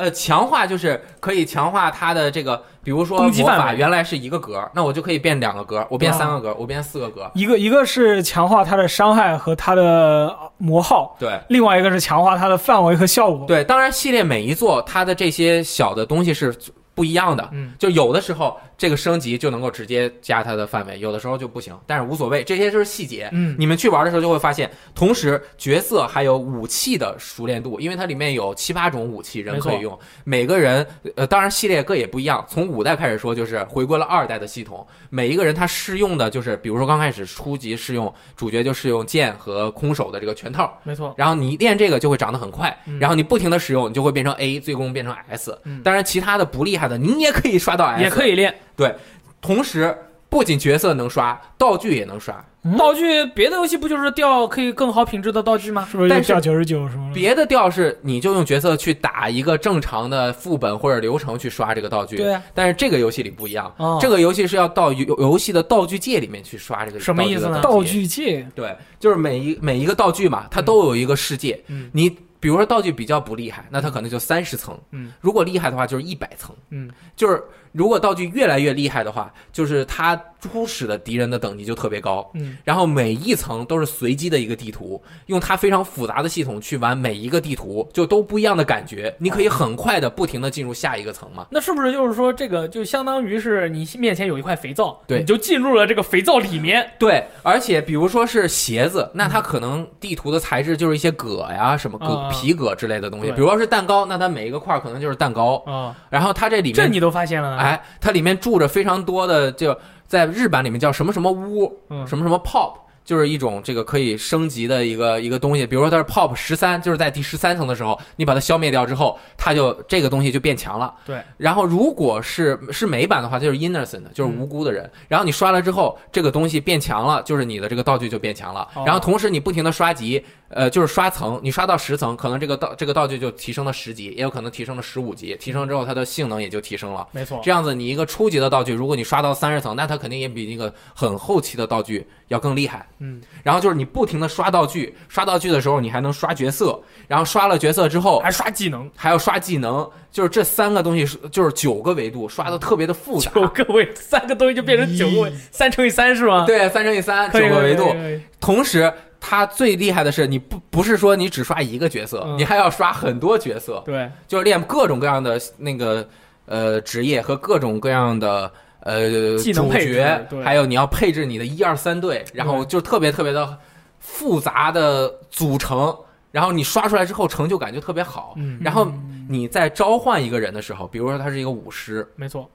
[0.00, 7.30] 呃，强化就是可以强化它的这个，比如说魔攻击范围法原来是一个格，那我就可以变两个格，我变啊三个格，我变四个格。
[7.34, 13.46] 一个一个是强化它的伤害和它的魔耗，对另外一个是强化它的范围和效果。
[13.46, 16.56] 对，当然系列每一座它的这些小的东西是
[16.94, 23.28] 不一样的，嗯，就有的时候这个升级就能够直接加它的范围，有的时候就不行，但是无所谓，这些就是细节。
[23.32, 23.56] 嗯。
[23.58, 30.86] 你们去玩的时候就会发现，同时角色还有武器的熟练度，因为它里面有七八种武器人可以用，每个人
[31.16, 32.44] 呃，当然系列各也不一样。
[32.48, 42.98] 从五代开始说，就是回归了二代的系统，每一个人他适用的就是，比如说刚开始初级适用主角就适用剑和空手的这个拳套，没错，然后你练这个就会长得很快，嗯。
[42.98, 45.56] 然后你不停的使用，你就会变成 A，最终变成 S。
[45.64, 45.82] 嗯。
[45.82, 48.94] 当然，其他的不厉害的，你也可以刷到 S，也可以练对
[49.40, 49.96] 同时，
[50.28, 52.34] 不仅角色能刷，道具也能刷。
[52.62, 53.24] 嗯道具。
[53.34, 55.88] 别的游戏不就是掉可以更好品质的道具吗？
[55.90, 57.14] 是不是但就是掉九十九什么的？
[57.14, 71.58] 别的掉是你就用角色去打一个正常的副本或者流程去刷这个道具，对啊，但是这个游戏里不一样，哦这个游戏是要到游游戏的道具界里面去刷这个什么意思呢道具界对，就是每一每一个道具嘛，它都有一个世界。
[71.68, 74.76] 嗯你比如说道具比较不厉害，那它可能就三十层。
[74.90, 76.56] 嗯，如果厉害的话，就是一百层。
[76.70, 77.40] 嗯，就是
[77.72, 91.46] 如果道具越来越厉害的话，就是它初始的敌人的等级就特别高，嗯，然后每一层都是随机的一个地图，用它非常复杂的系统去玩每一个地图，就都不一样的感觉，你可以很快的不停的进入下一个层嘛。
[91.50, 95.20] 那是不是就是说，这个就相当于是你面前有一块肥皂，对。
[95.20, 102.30] 你就进入了这个肥皂里面，对，而且比如说是鞋子，那它可能地图的材质就是一些革呀、什么革、啊。
[102.30, 103.30] 皮革之类的东西。
[103.32, 105.62] 比如说是蛋糕，那它每一个块可能就是蛋糕。
[105.66, 107.58] 啊，然后它这里面，这你都发现了呢？
[107.58, 109.76] 哎，它里面住着非常多的，就
[110.10, 112.74] 在日版里面叫什么什么屋，嗯什么什么 pop。
[113.04, 120.94] 就是一种这个可以升级的一个一个东西，比如说它是 pop 十三，就是在第十三层的时候，你把它消灭掉之后，它就这个东西就变强了。
[121.04, 124.88] 对，然后如果是是美版的话，它就是 innocent，就是无辜的人。
[125.08, 128.68] 然后你刷了之后，这个东西变强了，就是你的这个道具就变强了。
[128.74, 135.36] 哦然后同时你不停的刷级，呃，就是刷层，你刷到十层，可能这个道这个道具就提升了十级，也有可能提升了十五级。
[135.38, 137.06] 提升之后，它的性能也就提升了。
[137.12, 142.86] 没错，这样子，你一个初级的道具，如果你刷到三十层，那它肯定也比那个很后期的道具要更厉害。
[143.00, 153.30] 嗯，然后就是你不停的刷道具，刷道具的时候，你还能刷角色，然后刷了角色之后，还刷技能，还要刷技能，就是这三个东西是就是九个维度，刷的特别的复杂。
[153.34, 156.46] 九个维，三个东西就变成九个维，三乘以三是吗？
[156.46, 157.92] 对，三乘以三，九个维度。
[158.40, 162.38] 同时，它最厉害的是，你不不是说你只刷一个角色，嗯。
[162.38, 166.08] 你还要刷很多角色，对，就是练各种各样的那个
[166.46, 168.50] 呃职业和各种各样的
[168.82, 169.94] 呃主技能配置
[170.30, 173.58] 角，还有你要配置你的一二三队，然后就特别特别的
[173.98, 175.96] 复杂的组成，
[176.30, 178.34] 然后你刷出来之后成就感就特别好。
[178.36, 178.90] 嗯然后
[179.28, 182.48] 你在召唤一个人的时候，比如说他是一个武师，没错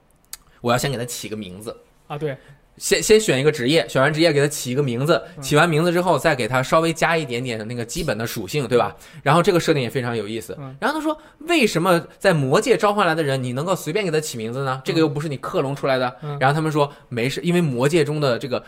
[0.60, 1.76] 我要先给他起个名字。
[2.06, 2.36] 啊，对，
[2.78, 8.94] 先先选一个职业，选完职业给他起一个名字，嗯起完名字之后再给他稍微加一点点的那个基本的属性，对吧？
[9.22, 10.76] 然后这个设定也非常有意思嗯。
[10.80, 14.80] 然后他说，为什么在魔界召唤来的人，你能够随便给他起名字呢？
[14.84, 16.14] 这个又不是你克隆出来的。
[16.22, 18.62] 嗯然后他们说没事，因为魔界中的这个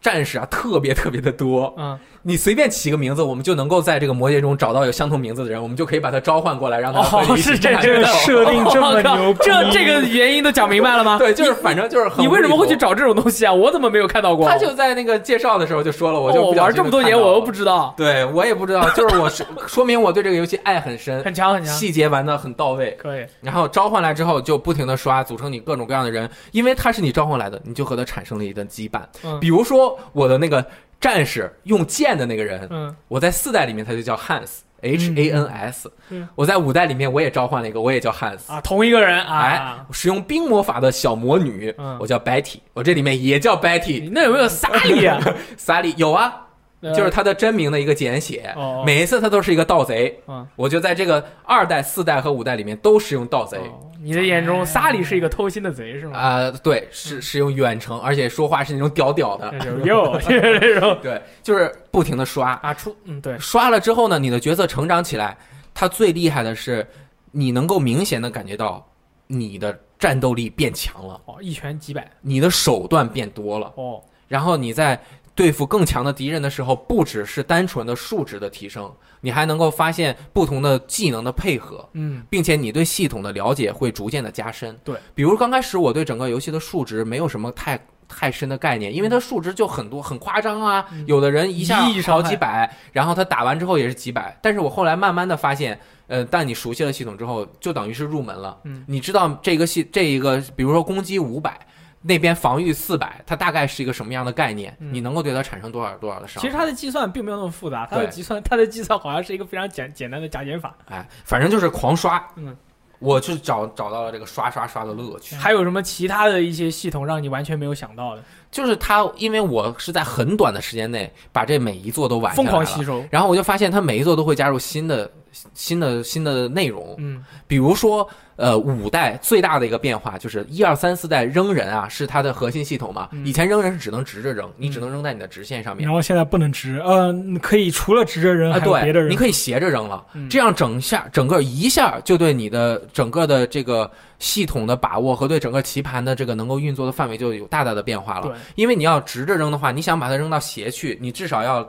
[0.00, 11.18] 战士啊特别特别的多，嗯，你随便起个名字，我们就能够在这个魔界中找到有相同名字的人，我们就可以把他召唤过来，让他哦，一起是这战这个斗设定这么牛逼，这这个原因都讲明白了吗？
[11.18, 13.52] 对，就是反正就是很你为什么会去找这种东西啊？
[13.52, 14.48] 我怎么没有看到过？
[14.48, 22.96] 他就在那个介绍的时候就说了，我就玩这么多年，我又不知道，对我也不知道，就是我是说明我对这个游戏爱很深，很强很强，细节玩的很到位。
[22.98, 29.00] 可以，然后召唤来之后就不停的刷，组成你各种各样的人，因为他是你召唤来的，你就和他产生了一段羁绊。
[29.24, 30.64] 嗯比如说我的那个
[31.00, 34.60] 战士用剑的那个人，嗯我在四代里面他就叫 Hans。
[34.82, 38.52] H A N S，、嗯我在五代里面我也召唤了一个，我也叫 Hans。
[38.52, 44.02] 啊，同一个人哎啊，，使用冰魔法的小魔女，嗯我叫 Betty，我这里面也叫 Betty。
[44.02, 45.18] 你那有没有萨利啊？
[45.56, 46.46] 萨利有啊，
[46.94, 48.52] 就是他的真名的一个简写。
[48.54, 53.58] 哦每一次他都是一个盗贼，嗯我就在这个二代、四代和五代里面都使用盗贼。
[54.06, 56.16] 哦你的眼中，萨里是一个偷心的贼是吗？
[56.16, 60.96] 啊、对，是是用远程，而且说话是那种屌屌的，这 就是哟，是这种。
[61.02, 65.36] 对，就是不停的刷，啊出嗯对，刷了之后呢，你的角色成长起来，
[65.74, 66.86] 他最厉害的是，
[67.32, 68.86] 你能够明显的感觉到
[69.26, 72.08] 你的战斗力变强了，哦一拳几百。
[72.20, 75.00] 你的手段变多了，哦，然后你在
[75.36, 78.90] 对付更强的敌人的时候，不只是单纯的数值的提升，
[79.20, 81.86] 你还能够发现不同的技能的配合。
[81.92, 84.76] 嗯并且你对系统的了解会逐渐的加深。
[84.82, 94.34] 对，比如刚开始我对整个游戏的数值没有什么太太深的概念，因为它数值就很多很夸张啊，有的人一下好几百，然后他打完之后也是几百。
[94.40, 98.58] 但是我后来慢慢的发现，呃，但你熟悉了系统之后，就等于是入门了。
[98.64, 101.60] 嗯，你知道这个系这一个，比如说攻击五百。
[102.06, 104.76] 那边防御四百，它大概是一个什么样的概念？
[104.80, 106.48] 嗯你能够对它产生多少多少的伤害？
[106.48, 110.74] 其实它的计算并没有那么复杂，它的计算它的计算好像是一个非常简简单的加减法。
[110.86, 112.24] 哎，反正就是狂刷。
[112.36, 112.56] 嗯，
[112.98, 115.34] 我去找找到了这个刷刷刷的乐趣。
[115.36, 118.22] 还有什么其他的一些系统让你完全没有想到的？
[118.50, 123.04] 就是它，因为我是在很短的时间内把这每一座都玩下疯狂吸收。
[123.10, 125.10] 然后我就发现它每一座都会加入新的、
[125.54, 126.94] 新的、新的内容。
[126.98, 133.08] 嗯比如说，呃，五代最大的一个变化就是一二三四代扔人啊，是它的核心系统嘛。
[133.12, 135.94] 嗯以前扔人是只能直着扔，你只能扔在你的直线上面然。
[135.94, 148.28] 后现在不能直，呃，可以除了直着扔，啊，还有别的对，人，你可以斜着扔了，嗯这样整下整个一下就对你的整个的这个系统的把握和对整个棋盘的这个能够运作的范围就有大大的变化了。
[148.28, 151.62] 对，因为你要直着扔的话，你想把它扔到斜去，你至少要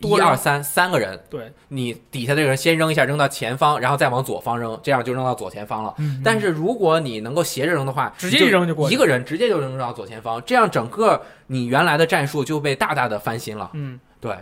[0.00, 5.94] 一二三三个人，对，你底下这个人先扔一下，扔到前方，然后再往左方扔，这样就扔到左前方了。
[5.98, 13.70] 嗯，但是如果你能够斜着扔的话，直接一扔就过去一个人直接就扔到左前方，这样整个你原来的战术就被大大的翻新了。
[13.74, 13.98] 嗯。
[14.20, 14.34] 对，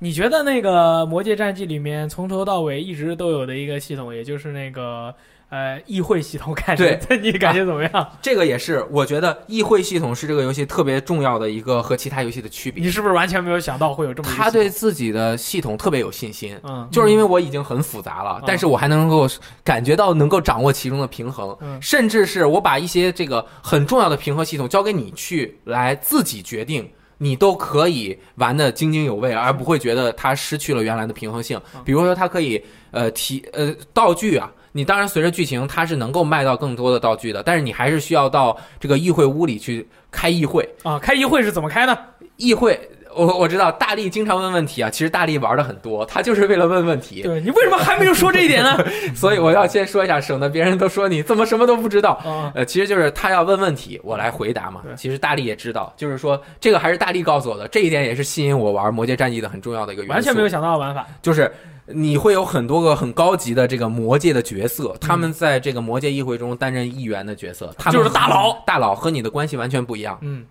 [0.00, 5.14] 你觉得那个《魔界战记》里面从头到尾一直都有的一个系统，也就是那个
[5.50, 8.12] 呃议会系统感觉，对你感觉怎么样？
[8.20, 12.84] 这个也是，我觉得议会系统是这个游戏特别重要的一个和其他游戏的区别。
[12.84, 14.28] 你是不是完全没有想到会有这么？
[14.28, 19.26] 他对自己的系统特别有信心，嗯，就是因为我已经很复杂了，但是我还能够
[19.64, 26.88] 感觉到能够掌握其中的平衡，嗯甚至是我把一些这个很重要的平衡系统交给你去来自己决定。
[27.20, 31.60] 你都可以玩的津津有味，而不会觉得它失去了原来的平衡性。
[31.84, 34.48] 比如说，它可以呃提呃道具啊，
[34.78, 40.96] 你当然随着剧情它是能够卖到更多的道具的，但是你还是需要到这个议会屋里去开议会啊。
[41.00, 41.98] 开议会是怎么开呢？
[42.36, 42.78] 议会。
[43.16, 47.22] 我我知道大力经常问问题啊，其实大力玩的很多，他就是为了问问题。
[47.22, 48.78] 对你为什么还没有说这一点呢？
[49.16, 52.12] 所以我要先说一下，省得别人都说你怎么什么都不知道。
[52.24, 54.82] 啊、呃，其实就是他要问问题，我来回答嘛。
[54.96, 60.14] 其实大力也知道，就是说这个还是大力告诉我的，这一点也是吸引我玩《魔界战记》的很重要的一个原因。
[60.14, 61.50] 完全没有想到的玩法，就是
[61.92, 70.18] 你会有很多个很高级的这个魔界的角色，他们在这个魔界议会中担任议员的角色，他们就是大佬，大佬和你的关系完全不一样。
[70.22, 70.44] 嗯。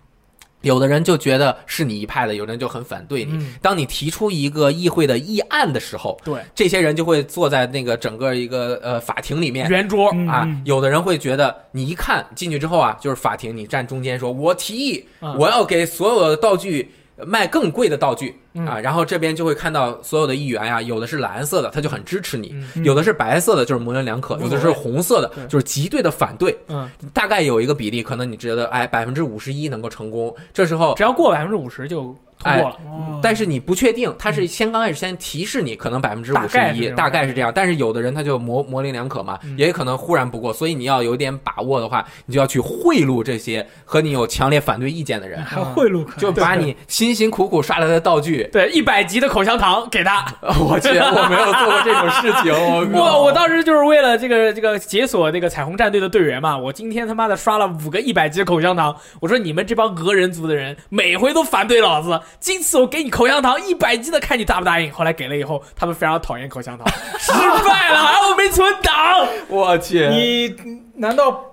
[0.62, 3.32] 有的人就觉得是你一派的，有的人就很反对你。
[3.34, 10.42] 嗯、当你提出一个议会的议案的时候，对这些人就会坐在那个整个一个呃法庭里面圆桌啊。
[10.48, 16.90] 嗯、有的人会觉得你一看进去之后啊，就是法庭，你站中间说，我提议嗯我要给所有的道具
[17.26, 18.38] 卖更贵的道具。
[18.54, 18.66] 嗯。
[18.66, 26.58] 啊，然后这边就会看到所有的议员呀，有的是蓝色的，他就很支持你；嗯、有的是白色的，就是模棱两可；有的是红色的，就是极对的反对。
[26.68, 32.76] 嗯，大概有一个比例，可能你觉得哎，百分之五十一能够成功，这时候只要过百分之五十就通过了。
[32.78, 37.52] 哎、但是你不确定，他是先刚开始先提示你可能百分之五十一，大概是这样。
[37.54, 50.24] 但是有的人他就模模棱两可嘛，嗯、也可能忽然不过，所以你要有点把握的话，你就要去贿赂这些和你有强烈反对意见的人，还贿赂，就把你辛辛苦苦刷来的道具，对一百级的口香糖给他。
[50.60, 52.52] 我去，我没有做过这种事情。
[52.92, 58.94] 我我当时就是为了这个这个解锁这个彩虹战队的队员嘛，我今天他妈的刷了五个一百级的口香糖。
[59.20, 64.92] 我说你们这帮俄人族的人，每回都反对老子，今次我给你口香糖一百斤的，看你答不答应。
[64.92, 66.86] 后来给了以后，他们非常讨厌口香糖，
[67.18, 69.26] 失败了，还我没存档。
[69.48, 70.56] 我去，你
[70.94, 71.44] 难道？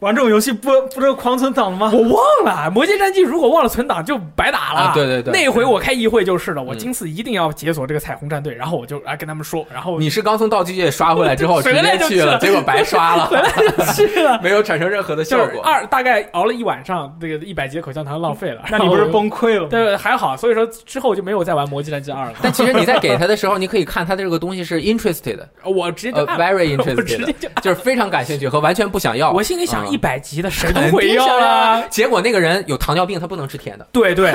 [0.00, 1.90] 玩这种游戏不不是狂存档吗？
[1.92, 4.78] 我忘了《魔界战记》，如果忘了存档就白打了。
[4.78, 9.66] 啊、对对对，那回我开议会就是了，我今次一定要解锁这个彩虹战队，然后我就来跟他们说。
[9.72, 15.60] 然后你是刚从道具界刷回来之后 直接去了，结果白刷了， 回来就去了， 没有产生任何的效果。
[15.62, 18.62] 二大概熬了一晚上，这个一百级的口香糖浪费了。
[18.70, 19.68] 那你不是崩溃了吗？
[19.68, 22.34] 对，还好，所以说之后就没有再玩《魔界战记二》了。
[22.40, 29.32] 但其实你在给他的时候，你可以看他的这个东西是 interested，我直接就、uh, very interested，就就是非常感兴趣和完全不想要。
[29.32, 30.72] 我心里想，一百级的谁？
[30.72, 31.86] 肯定要了！
[31.88, 33.86] 结果那个人有糖尿病，他不能吃甜的。
[33.92, 34.34] 对对，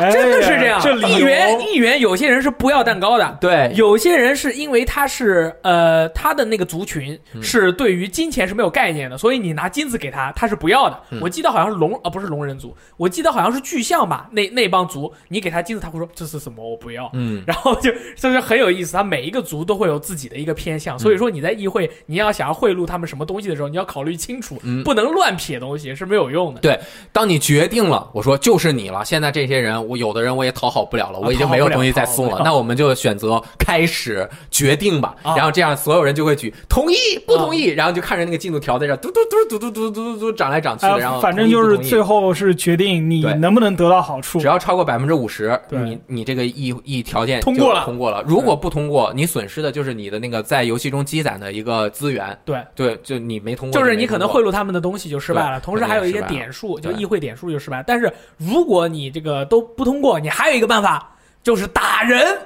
[0.12, 0.80] 真的是这样。
[0.82, 10.98] 这议员议员有些人是不要蛋糕的，对，有些人是因为他是呃他的那个族群嗯是对于金钱是没有概念的，所以你拿金子给他，他是不要的。
[11.10, 17.10] 嗯我记得好像是龙啊，不是龙人族，我记得好像是巨象吧，那那帮族，你给他金子，他会说这是什么，我不要。
[17.14, 26.60] 嗯， 然后就就是很有意思，他每一个族都会有自己的一个偏向，所以说你在议会你要想要贿赂他们什么东西的时候，你要考虑清楚，嗯不能乱撇东西是没有用的。
[26.60, 26.78] 对，
[27.12, 29.04] 当你决定了，我说就是你了。
[29.04, 32.42] 现在这些人，我有的人我也讨好不了了，我已经没有东西再送了。
[32.44, 35.16] 那我们就选择开始决定吧。
[35.22, 36.96] 啊然后这样所有人就会举同意
[37.26, 40.98] 不同意，然后就看着那个进度条在这嘟嘟嘟嘟嘟嘟嘟嘟涨来涨去的。
[40.98, 44.38] 然后反正就是最后是决定你能不能得到好处。
[44.38, 48.22] 只要超过百分之五十，你你这个议议条件通过了，通过了。
[48.26, 52.36] 如果不通过，你损失的就是你的那个在游戏中积攒的一个资源。
[52.44, 57.82] 对对，就你没通过，就是你可能贿赂他们的东西就失败了，同时还有一些点数，就议会点数就失败。
[57.86, 61.08] 但是如果你这个都不通过，你还有一个办法，
[61.40, 62.36] 就是打人。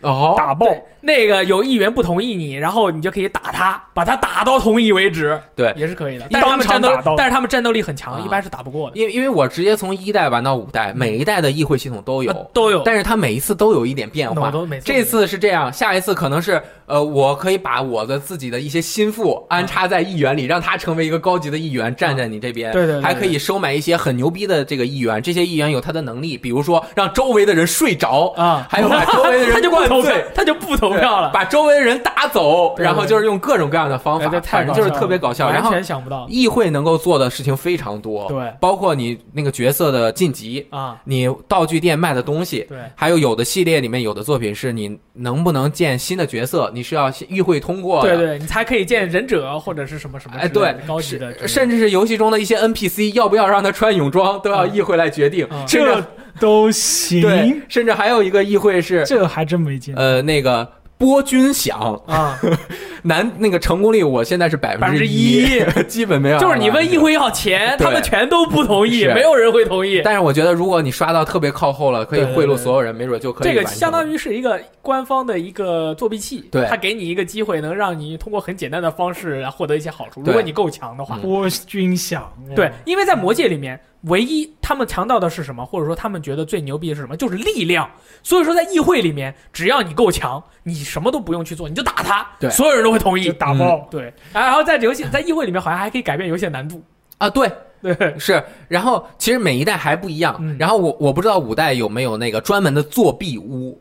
[0.00, 0.66] 哦，打爆。
[1.00, 6.26] 那个有议员不同意你，然后你就可以打他，把他打到同意为止，对，也是可以的。
[6.28, 8.22] 但是他们战斗，但是他们战斗力很强，啊。
[8.24, 8.96] 一般是打不过的。
[8.96, 14.52] 因为因为我直接从一代玩到五代，每一代的议会系统都有，呃都有，但是它每一次都有一点变化。
[14.84, 22.72] 这次是这样，下一次可能是呃，我可以把我的自己的一些心腹安插在议员里，让他成为一个高级的议员，站在你这边。
[22.72, 30.68] 对对，还可以收买一些很牛逼的这个议员，这些议员有他的能力，比如说让周围的人睡着啊，还有把周围的人 他就不投票，他就不。
[30.78, 35.50] 投票了，把周围的人打走，然后就是用各种各样的方法，反正就是特别搞笑。
[35.50, 56.00] 然后完全想不到，议会能够做的事情非常多，对，包括你那个角色的晋级啊，你道具店卖的东西，对，还有有的系列里面有的作品是你能不能建新的角色，你是要议会通过，对对，你才可以建忍者或者是什么什么，哎，对，高级的，甚至是游戏中的一些 NPC 要不要让他穿泳装，都要议会来决定，嗯这
[56.40, 57.20] 都行。
[57.20, 60.66] 对，甚至还有一个议会是，这还真没见，呃，那个。
[60.98, 62.36] 波军饷啊，
[63.02, 66.38] 难那个成功率，我现在是百分之1% 基本没有。
[66.38, 70.02] 就是你问议会要钱，他们全都不同意，没有人会同意。
[70.04, 80.20] 但是我觉得，如果你刷到特别靠后了，可以贿赂所有人，没准就可以这个相当于是一个官方的一个作弊器，对他给你一个机会，能让你通过很简单的方式来获得一些好处。
[80.24, 81.28] 如果你够强的话，嗯。
[81.28, 82.22] 波军饷，
[82.56, 87.88] 对，因为在魔界里面，唯一他们强调的是什么，或者说他们觉得最牛逼的是什么，就是力量。
[88.22, 92.48] 所以说，在议会里面，只要你够强，你什么都不用去做，你就打他，对。
[92.50, 93.32] 所有人都会同就意。
[93.34, 93.86] 打包。
[93.90, 96.82] 对，然后在游戏在议会里面，好像还可以改变游戏的难度。
[97.18, 97.50] 啊，对，
[97.82, 98.42] 对，是。
[98.68, 100.36] 然后其实每一代还不一样。
[100.40, 103.80] 嗯然后我我不知道五代有没有那个专门的作弊屋，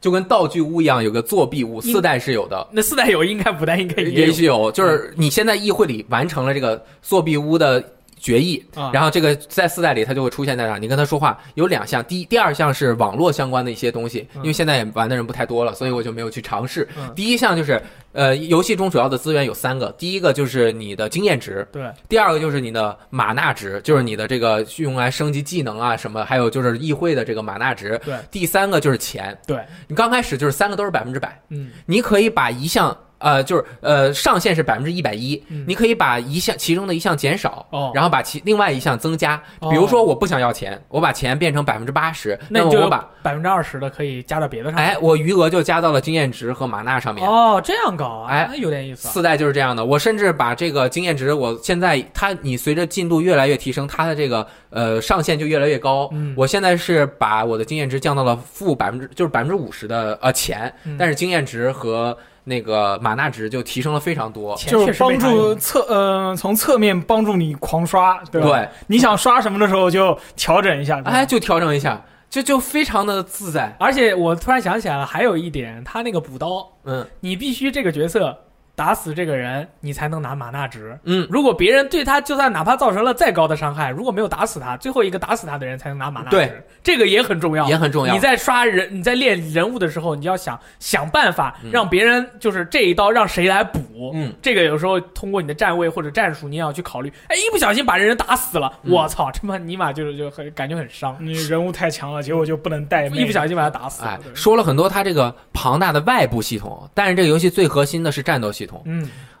[0.00, 1.80] 就跟道具屋一样，有个作弊屋。
[1.80, 2.66] 四代是有的。
[2.72, 4.26] 那四代有，应该五代应该也有。
[4.26, 7.82] 也许有，就是你现在议会里完成了这个作弊屋的
[8.22, 8.90] 决议，啊。
[8.94, 16.88] 然后这个在四代里它就会出现在那儿，你跟他说话有两项，第一第二项是网络相关的一些东西，因为现在也玩的人不太多了，所以我就没有去尝试。
[16.96, 17.12] 嗯。
[17.16, 17.82] 第一项就是
[18.12, 28.00] 呃，游戏中主要的资源有三个，第一个就是你的经验值，对，第二个就是你的玛纳值，就是你的这个用来升级技能啊什么，还有就是议会的这个玛纳值。
[28.04, 28.14] 对。
[28.30, 29.58] 第三个就是钱，对，
[29.88, 39.40] 你刚开始就是三个都是百分之百，嗯，你可以把一项呃就是呃上限是百分之一百一嗯，你可以把一项其中的一项减少，哦然后把其另外一项增加。
[39.60, 44.78] 哦比如说我不想要钱，我把钱变成百分之八十，那你就把百分之二十的可以加到别的上。
[44.78, 47.26] 哎我余额就加到了经验值和玛纳上面。
[47.26, 49.10] 哦，这样搞啊，哎那有点意思啊。
[49.12, 56.08] 四代就是这样的，我甚至把这个经验值，我现在它你随着进度越来越提升，它的这个呃上限就越来越高。
[56.12, 64.56] 嗯我现在是把我的经验值降到了负百分之，就是百分之五十的呃钱，嗯但是经验值和那个马纳值就提升了非常多。
[64.56, 68.48] 就是帮助侧呃从侧面帮助你狂刷，对吧？
[68.48, 71.00] 对，你想刷什么的时候就调整一下。
[71.04, 73.74] 哎，就调整一下，就就非常的自在。
[73.78, 78.36] 而且我突然想起来了，还有一点，他那个补刀，嗯你必须这个角色
[78.74, 80.98] 打死这个人，你才能拿玛纳值。
[81.04, 86.36] 嗯，如果别人对他就算哪怕造成了再高的伤害，如果没有打死他，最后一个打死他的人才能拿玛纳值。
[86.36, 94.10] 对，这个也很重要，也很重要你在刷人，你在练人物的时候，你要想想办法嗯让别人就是这一刀让谁来补。
[94.14, 97.12] 嗯，这个有时候通过你的站位或者战术，你也要去考虑。
[97.28, 101.14] 哎，一不小心把人打死了，嗯我操，这么尼玛就是就很感觉很伤。
[101.20, 103.06] 你人物太强了，结果就不能带。
[103.08, 104.08] 一不小心把他打死了。
[104.08, 108.84] 哎，说了很多他这个庞大的外部系统，但是这个游戏最核心的是战斗系系统。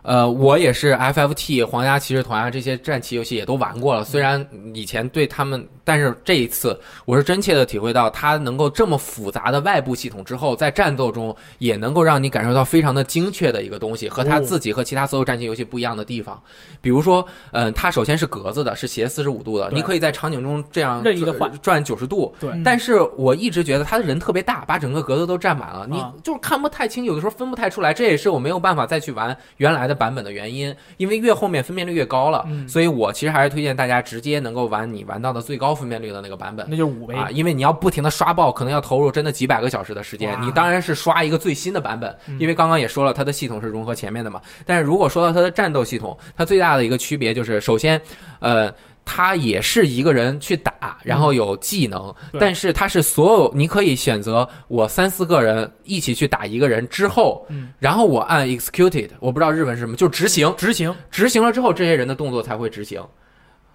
[0.02, 16.40] 呃，我也是 FFT、皇家骑士团啊这些战棋游戏也都玩过了，虽然以前对他们，但是这一次我是真切的体会到它能够这么复杂的外部系统之后，在战斗中也能够让你感受到非常的精确的一个东西，和它哦自己和其他所有战棋游戏不一样的地方。
[16.80, 22.34] 比如说，嗯、它首先是格子的，是斜四十五度的，你可以在场景中这样任意的换转九十度。
[22.40, 22.62] 对，嗯。
[22.64, 26.12] 但是我一直觉得他的人特别大，把整个格子都占满了，你啊。
[26.24, 27.94] 就是看不太清，有的时候分不太出来。
[27.94, 36.66] 这也是我没有办法再去玩原来的版本的原因，因为越后面分辨率越高了，嗯所以我其实还是推荐大家直接能够玩你玩到的最高分辨率的那个版本。
[36.68, 37.14] 那就是五倍。
[37.14, 40.36] 啊，因为你要不停的刷爆，可能要投入真的几百个小时的时间。
[40.42, 44.40] 你当然是刷一个最新的版本，嗯因为刚刚也说了，它的系统是融合前面的嘛。
[44.64, 48.00] 但是如果说到它的战斗系统，它最大的一个区别就是，首先，
[48.40, 48.72] 呃。
[49.04, 60.94] 它也是一个人去打，然后有技能，嗯但是他是所有你可以选择我三四个人一起去打一个人之后，嗯，然后我按 executed，我不知道日文是什么，就执行，执行。
[61.10, 63.02] 执行了之后，这些人的动作才会执行，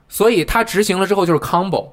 [0.07, 1.89] 所以他执行了之后就是 combo。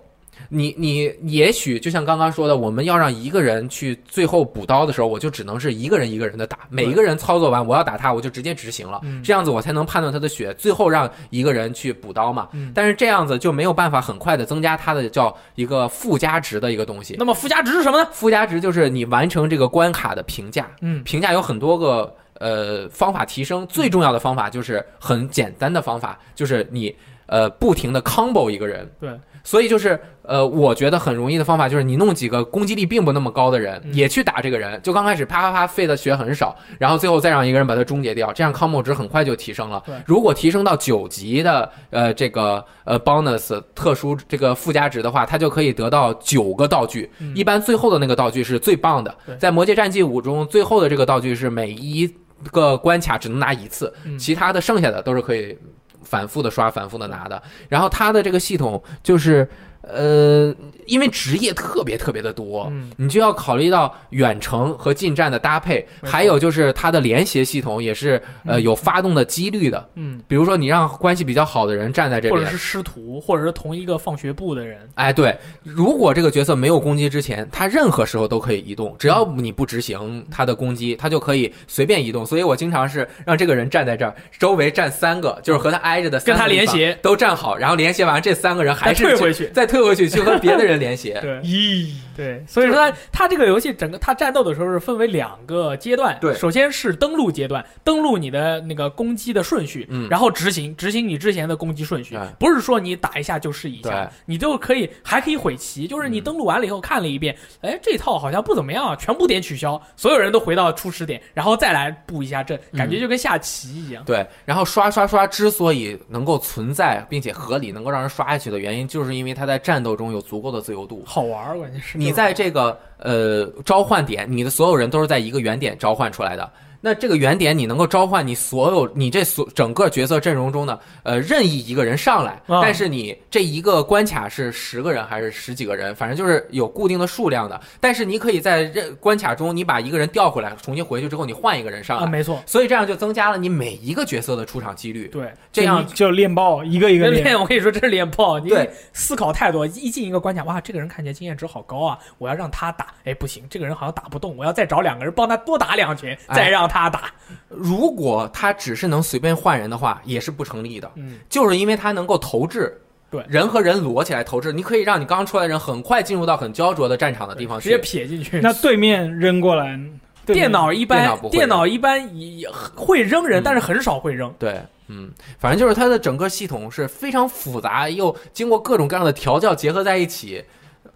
[0.48, 12.48] 你你也许就像刚刚说的，我们要让一个人去最后补刀的时候，我就只能是一个人一个人的打，每一个人操作完我要打他，我就直接执行了，嗯这样子我才能判断他的血，最后让一个人去补刀嘛。
[12.52, 17.16] 嗯但是这样子就没有办法很快的增加它的叫一个附加值的一个东西。
[17.19, 18.09] 那么附加值是什么呢？
[18.12, 26.94] 附加值就是你完成这个关卡的评价，嗯评价有很多个呃方法提升，最重要的方法就是很简单的方法，就是你
[27.27, 28.90] 呃不停的 combo 一个人。
[29.01, 29.11] 对，
[29.43, 39.82] 所以就是呃，我觉得很容易的方法就是你弄几个攻击力并不那么高的人、嗯也去打这个人，就刚开始啪啪啪费的血很少，然后最后再让一个人把它终结掉，这样 combo 值很快就提升了。
[40.06, 47.10] 如果提升到九级的呃这个呃 bonus 特殊这个附加值的话，他就可以得到九个道具。
[47.18, 52.10] 嗯一般最后的那个道具是最棒的，在《魔界战记五》中，最后的这个道具是每一
[52.51, 55.56] 个关卡只能拿一次，嗯其他的剩下的都是可以
[56.02, 57.42] 反复的刷、反复的拿的。
[57.68, 59.48] 然后它的这个系统就是，
[59.89, 60.55] 呃，
[60.86, 62.90] 因为职业特别特别的多，嗯。
[62.97, 68.62] 你就要考虑到远程和近战的搭配，还有就是它的连携系统也是呃嗯。
[68.62, 69.89] 有发动的几率的。
[69.94, 82.24] 嗯，比如说你让关系比较好的人站在这边或者是，师徒，或者是同一个放学部的人，哎，对，如果这个角色没有攻击之前，他任何时候都可以移动，只要你不执行他的攻击，他就可以随便移动。
[82.24, 86.97] 所以我经常是让这个人站在这儿，周围站三个，就是和他挨着的三跟他连携。
[87.02, 89.48] 都站好，然后连携完这三个人还是退回去。
[89.48, 91.18] 再退回去去和别的人连携。
[91.20, 91.40] 对。
[91.42, 96.34] 咦，对，所以说它它这个游戏整个他战斗的时候是分为两个阶段，对。
[96.34, 106.24] 首先是登录阶段，登录你的那个攻击的顺序，嗯然后执行执行你之前的攻击顺序对，不是说你打一下就是一下，你就可以还可以毁棋，就是你嗯。
[106.24, 114.02] 登录完了以后看了一遍，哎，这套好像不怎么样啊，全部点取消，所有人都回到初始点，然后再来布一下阵，嗯感觉就跟下棋一样。
[114.06, 121.05] 对，然后刷刷刷之所以能够存在并且合理，能够让人刷下去的原因，就是因为他在战斗中有足够的自由度。
[121.07, 126.51] 好玩儿，关键是你在这个呃召唤点，你的所有人都是在一个原点召唤出来的。
[126.85, 137.59] 那这个原点你能够召唤你所有你这所整个角色阵容中的呃任意一个人上来，啊但是你这一个关卡是十个人还是十几个人，反正就是有固定的数量的。
[137.81, 145.09] 但是你可以在任关卡中你把一个人调回来，重新回去之后你换一个人上啊，来，没错，所以这样就增加了你每一个角色的出场几率。
[145.09, 147.35] 对，这样就练爆，一个一个练。
[147.40, 148.39] 我跟你说，这是练爆！
[148.39, 157.12] 你对思考太多，一进一个关卡，哇，这个人看起来经验值好高啊，我要让他打，哎，不行，这个人好像打不动，我要再找两个人帮他多打两拳，哎再让他打。
[157.48, 160.90] 如果他只是能随便换人的话，也是不成立的。
[160.96, 162.76] 嗯，就是因为他能够投掷，
[163.10, 167.78] 对人和人摞起来投掷，你可以让你刚出来的人很快进入到很焦灼的战场的地方直接。
[167.78, 168.40] 撇进去。
[168.40, 169.78] 那对面扔过来，
[170.26, 174.34] 电脑一般电脑电脑一般也会扔人，嗯但是很少会扔。
[174.38, 180.44] 对，嗯，反正就是它的整个系统是非常复杂，又经过各种各样的调教结合在一起。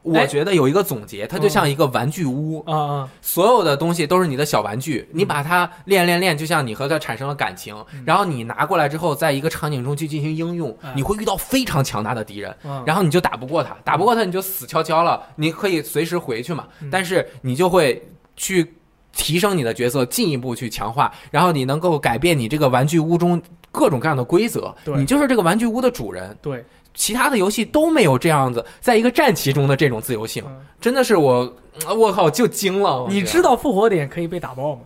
[0.03, 18.03] 我哎觉得有一个总结，它就像一个玩具屋，啊啊，所有的东西都是你的小玩具，你把它练练练，就像你和它产生了感情，然后你拿过来之后，在一个场景中去进行应用哎，你会遇到非常强大的敌人，嗯然后你就打不过他，打不过他你就死翘翘了，你可以随时回去嘛，嗯但是你就会
[18.37, 18.75] 去
[19.13, 23.41] 提升你的角色，进一步去强化，然后你能够改变你这个玩具屋中
[23.73, 26.37] 各种各样的规则，你就是这个玩具屋的主人。
[26.41, 26.65] 对，
[26.99, 31.57] 其他的游戏都没有这样子，在一个战棋中的这种自由性，嗯真的是我，
[31.97, 33.07] 我靠，就惊了。
[33.09, 34.83] 你知道复活点可以被打爆吗？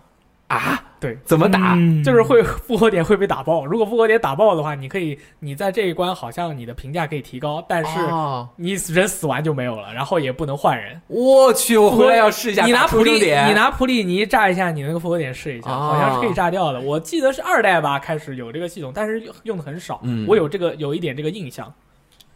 [0.49, 0.83] 啊？
[1.01, 1.75] 对，怎么打？
[1.75, 3.67] 嗯就是会复活点会被打爆。
[3.67, 11.01] 如果复活点打爆的话，你可以你在这一关好像你的评价可以提高，但是哦你人死完就没有了，然后也不能换人。
[11.09, 12.65] 我去，我回来要试一下。
[12.65, 16.81] 你拿普利，点，你拿普利尼炸一下你那个复活点试一下，哦好像是可以炸掉的。
[16.81, 20.01] 我记得是二代吧开始有这个系统，但是用用的很少。
[20.03, 21.73] 嗯我有这个有一点这个印象，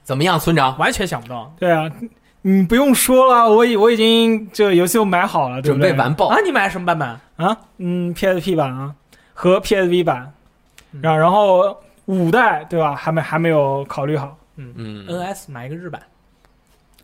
[0.07, 0.79] 怎么样，村长？
[0.79, 1.91] 完全想不到对啊，
[2.43, 6.37] 你不用说了，我已我已经这个游戏都买好了，对准不对备完爆啊！
[6.45, 7.09] 你买什么版本？
[7.49, 8.95] 啊，嗯，PSP 版啊
[9.35, 10.33] 和 PSV 版，
[10.93, 11.77] 嗯然后然后
[12.07, 12.95] 五代对吧？
[12.95, 14.39] 还没还没有考虑好。
[14.59, 16.01] 嗯嗯，NS 买一个日版，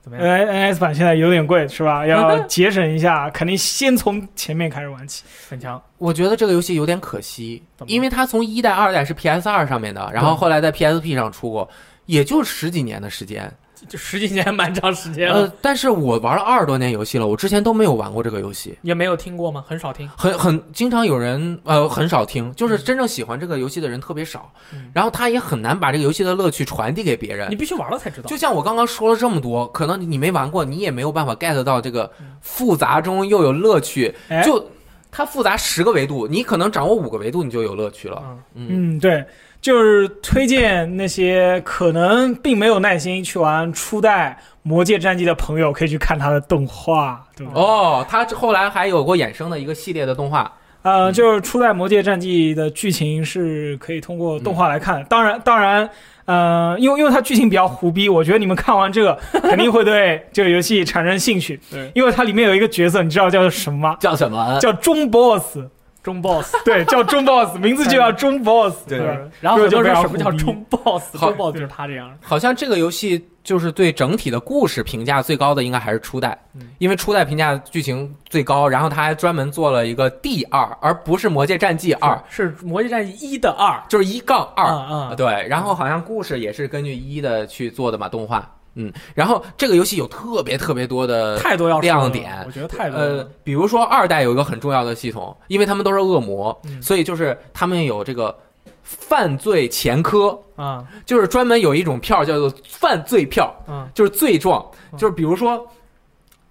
[0.01, 2.07] 怎么样？N N S 版现在有点贵是吧？
[2.09, 5.25] 要节省一下，肯定先从前面开始玩起。
[5.51, 5.79] 很强。
[5.99, 11.69] 我觉得这个游戏有点可惜怎，么因为它从一代、二代是 PS 二上面的，然后后来在 PSP 上出过，
[12.07, 13.53] 也就十几年的时间。
[13.89, 18.79] 就十几年蛮长时间呃了，，但是我玩了二十多年游戏了，我之前都没有玩过这个游戏。
[18.83, 19.65] 也没有听过吗？
[19.67, 20.09] 很少听。
[20.17, 27.57] 很很经常有人呃很少听，就是真正喜欢这个游戏的人特别少，嗯然后他也很难把这个游戏的乐趣传递给别人你。
[27.57, 28.29] 必须玩了才知道。
[28.29, 32.09] 就像我刚刚说了这么多，可能你没玩过，你也没有办法 get 到这个
[32.41, 34.15] 复杂中又有乐趣。
[34.29, 34.65] 哎就
[35.11, 38.23] 它复杂十个维度，你可能掌握五个维度，你就有乐趣了。
[38.55, 39.23] 嗯，对，
[39.63, 47.53] 就是推荐那些可能并没有耐心去玩初代《魔界战记》的朋友，可以去看它的动画，对吧？
[47.55, 50.53] 哦，它后来还有过衍生的一个系列的动画。
[50.83, 55.05] 呃，就是初代《魔界战记》的剧情是可以通过动画来看的。
[55.05, 55.89] 当然，当然，
[56.25, 61.61] 呃，因为因为它剧情比较胡逼，我觉得你们看完这个肯定会对这个游戏产生兴趣。
[61.71, 63.97] 对，因为它里面有一个角色，你知道叫什么吗？
[64.01, 64.59] 叫什么？
[64.59, 65.57] 叫中 boss。
[66.03, 66.55] 中 boss。
[66.65, 68.87] 对，叫中 boss， 名字就叫中 boss。
[68.87, 68.99] 对
[69.41, 71.17] 然后很多人这说个就非常什么叫中 boss？
[71.17, 72.11] 好中 boss 就是他这样。
[72.23, 83.81] 好像这个游戏就是对整体的故事评价最高的，应该还是初代，嗯因为初代评价剧情最高，然后他还专门做了一个 D 二，而不是《魔界战记二》，是《魔界战记一》的二。
[83.89, 84.67] 就是一杠二。
[84.67, 88.49] 嗯嗯，对，然后好像故事也是根据一的去做的嘛，动画。
[88.75, 98.37] 嗯，然后这个游戏有特别特别多的太多要说亮点我觉得太多呃了。，比如说二代有一个很重要的系统，因为他们都是恶魔，嗯所以就是他们有这个
[98.83, 105.67] 犯罪前科，啊就是专门有一种票叫做犯罪票，嗯就是罪状，嗯就是比如说。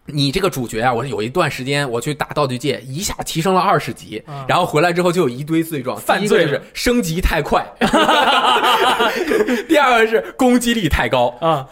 [0.08, 7.66] 你这个主角啊，我有一段时间我去打道具界，一下提升了二十级，啊然后回来之后就有一堆罪状，犯罪是升级太快，
[9.70, 11.68] 第二个是攻击力太高，啊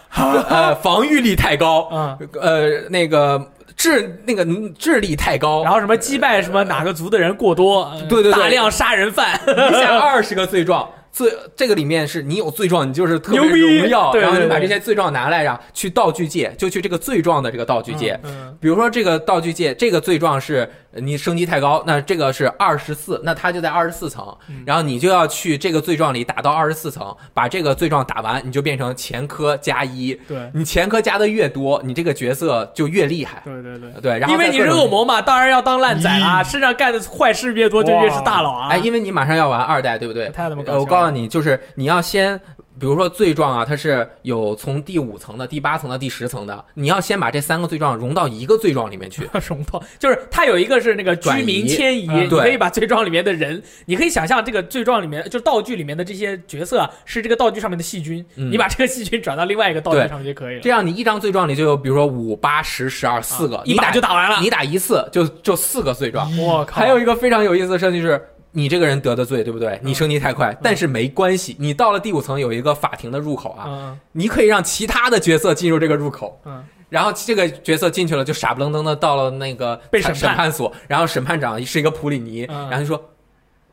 [0.47, 2.17] 呃，防御力太高，啊！
[2.39, 4.45] 呃，那个智那个
[4.77, 8.31] 智力太高，然后什么击败什么哪个族的人过多，对对。
[8.31, 10.87] 大量杀人犯， 一下二十个罪状。
[11.19, 18.17] 罪这个里面是你有罪状，你就是特别荣耀，然后你把这些罪状拿来，然后去道具界，就去这个罪状的这个道具界。
[18.23, 30.13] 嗯比如说这个道具界，这个罪状是呃你升级太高，那这个是二十四，那它就在二十四层，嗯然后你就要去这个罪状里打到二十四层，把这个罪状打完，你就变成前科加一。
[30.27, 33.41] 对你前科加的越多，你这个角色就越厉害。
[33.45, 33.89] 对对对。
[34.01, 38.69] 对，然后因为你是恶魔嘛，当然要当烂仔啦，身上干的坏事越多就越是大佬啊！
[38.69, 40.25] 哎，因为你马上要玩二代，对不对？
[40.25, 42.39] 呃太他妈搞笑了我告诉你，就是你要先，
[42.79, 49.29] 比如说罪状啊，它是有从第五层的、第八层的、第十层的，你要先把这三个罪状融到一个罪状里面去。
[49.49, 64.39] 融到，就是它有一个是那个居民迁移，你可以把罪状里面的人，你可以想象这个罪状里面，就是道具里面的这些角色啊，是这个道具上面的细菌，嗯你把这个细菌转到另外一个道具上面就可以了，这样你一张罪状里就有，比如说五、八、十、十二四个，你打就打完了。
[64.41, 66.29] 你打一次就就四个罪状。
[66.37, 66.79] 我靠！
[66.81, 68.21] 还有一个非常有意思的设计是。
[68.51, 69.79] 你这个人得的罪，对不对？
[69.83, 71.55] 你升级太快，但是没关系。
[71.59, 73.99] 你到了第五层有一个法庭的入口啊，嗯。
[74.11, 80.35] 你可以让其他的角色进入这个入口，嗯，然后这个角色进去了，就傻不愣登的到了那个审被审判。
[80.35, 82.69] 判所，然后审判长是一个普里尼，嗯。
[82.69, 83.09] 然后就说，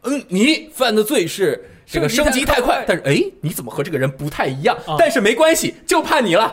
[0.03, 4.77] 嗯，你犯的罪是这个升级太快，但是哎，你怎么和这个人不太一样？
[4.87, 6.53] 哦但是没关系，就怕你了，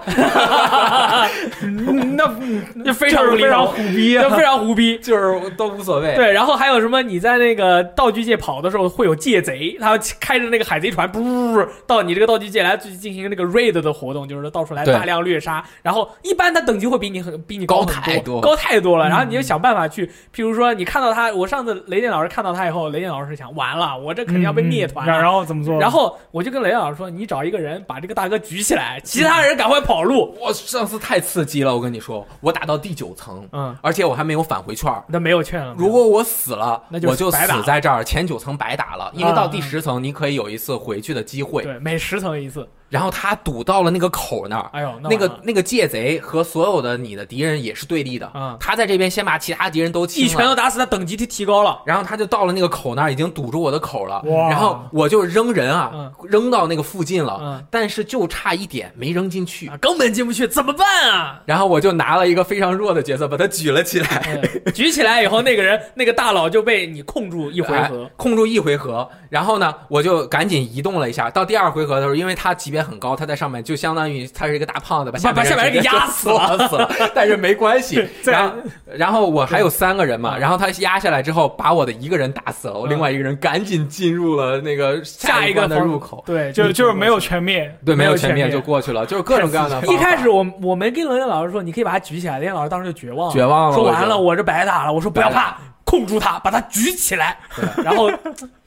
[1.61, 4.97] 嗯 那就非常非常头，虎逼非常虎逼。
[4.99, 6.15] 就是都无所谓。
[6.15, 7.01] 对，然后还有什么？
[7.01, 15.63] 你在那个道具界跑的时候，会有界贼，他开着那个海贼船，噗，到你这个道具界来去进行那个 raid 的活动，就是到处来大量掠杀。
[15.81, 19.07] 然后一般他等级会比你很比你高太多高太多了。
[19.07, 25.79] 嗯然后你就想办法去，譬如说你看到他，我上次雷电老师看到他以后，雷电老师想，完了，我这肯定要被灭团然后怎么做？
[25.79, 30.35] 然后我就跟雷老师说，你找一个人把这个大哥举起来，其他人赶快跑路。
[30.41, 34.91] 我上次太刺激了，我跟你说，我打到第九层，嗯，而且我还没有返回券。
[35.07, 35.73] 那没有券了。
[35.77, 41.63] 如果我死了，那就我就白打了死在这儿，前九层白打了，因为到嗯第十层你可以有一次回去的机会。
[41.63, 48.31] 对每十层一次，然后他堵到了那个口那儿，哎呦，那个那个界贼和所有的你的敌人也是对立的。
[48.35, 51.81] 嗯他在这边先把其他敌人都一拳了，头打死他，等级提提高了。
[51.87, 54.21] 然后他就到了那个口那儿，已经堵住我的口了。
[54.27, 59.67] 哇然后我就扔人啊，嗯扔到那个附近了，嗯但是就差一点没扔进去。
[59.69, 61.41] 啊，根本进不去，怎么办啊？
[61.47, 68.11] 然后我就拿了一个非常弱的角色，把他举了起来，哎举起来以后，那个人 那个大佬就被你控住一回合哎。
[68.17, 69.09] 控住一回合。
[69.31, 71.27] 然后呢，我就赶紧移动了一下。
[71.31, 76.89] 到第二回合的时候，因为他级别很高，他在上面就相当于他是一个大胖子，把下面把下面人给压死了了，死了。
[77.15, 78.07] 但是没关系。
[78.25, 78.55] 然后，
[78.85, 86.23] 然后我还有三个人嘛，嗯然后他压下来之后，把我的一个人打死了，我另外一个人赶紧进入了那个下一个的入口。
[86.25, 89.81] 对，就就是没有全灭，对，没有全灭就过去了，就是各种各样的。
[89.87, 94.93] 一开始我我没跟雷电老师说，你可以把他举起来，雷电老师当时就绝望了，绝望了，说完了，我这白打了。
[94.93, 95.57] 我说不要怕，
[95.93, 98.09] 控住他，把他举起来，对 然后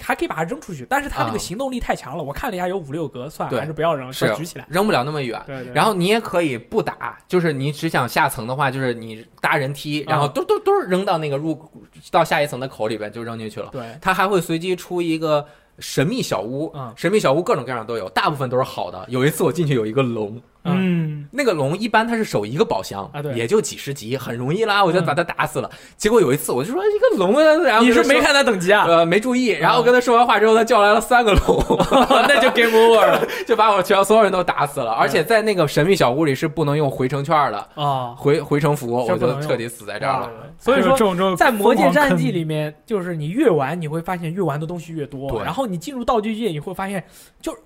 [0.01, 0.87] 还可以把它扔出去。
[0.89, 4.65] 但是他这啊个行动力太强了，我看了一下有五六格，算了，还是不要扔，是要举起来。
[4.69, 5.43] 扔不了那么远。
[5.45, 5.75] 对对。
[5.75, 11.61] 然后你也可以不打，就是你只想下层的话，就是你搭人梯，然后嗯嘟嘟嘟扔到那个入
[12.13, 13.71] 到下一层的口里边就扔进去了。
[13.73, 15.45] 对，它还会随机出一个
[15.81, 19.05] 神秘小屋，嗯神秘小屋各种各样都有，大部分都是好的。
[19.09, 20.41] 有一次我进去有一个龙，
[20.75, 25.71] 嗯，那个龙一般它是守一个宝箱啊对也就几十级，很容易啦，我就把它打死了。
[25.97, 28.85] 结果有一次我就说一个龙啊，然后你是没看他等级啊？
[28.87, 31.65] 呃没注意，然后跟他说完话之后，他叫来了三个龙，
[32.29, 34.93] 那就 game over 了 就把我全所有人都打死了。
[34.93, 37.59] 而且在那个神秘小屋里是不能用回城券的。
[37.75, 38.15] 啊。
[38.17, 40.31] 回回城符，我就彻底死在这儿了。
[40.59, 45.31] 所以说这，种这种在《魔界战记》里面，就是你越玩，你会发现越玩的东西越多。
[45.31, 47.05] 对然后你进入道具界，你会发现，
[47.41, 47.59] 就是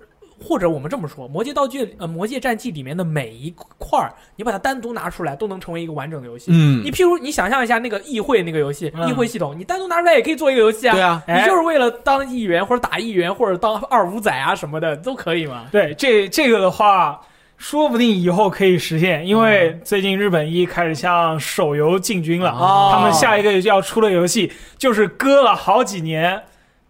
[0.43, 6.51] 或者我们这么说，《魔界道具》呃，《魔界战记》里面的每一块儿，你把它单独拿出来，都能成为一个完整的游戏。
[6.51, 10.93] 嗯你譬如你想象一下那个议会那个游戏，嗯议会系统，你单独拿出来也可以做一个游戏啊。
[10.93, 15.65] 对啊，你就是为了当议员或者打议员或者当二五仔啊什么的都可以嘛。
[15.71, 17.21] 对这这个的话，
[17.57, 26.41] 说不定以后可以实现，因为最近日本一开始向手游进军了，哦他们下一个要出的游戏就是搁了好几年。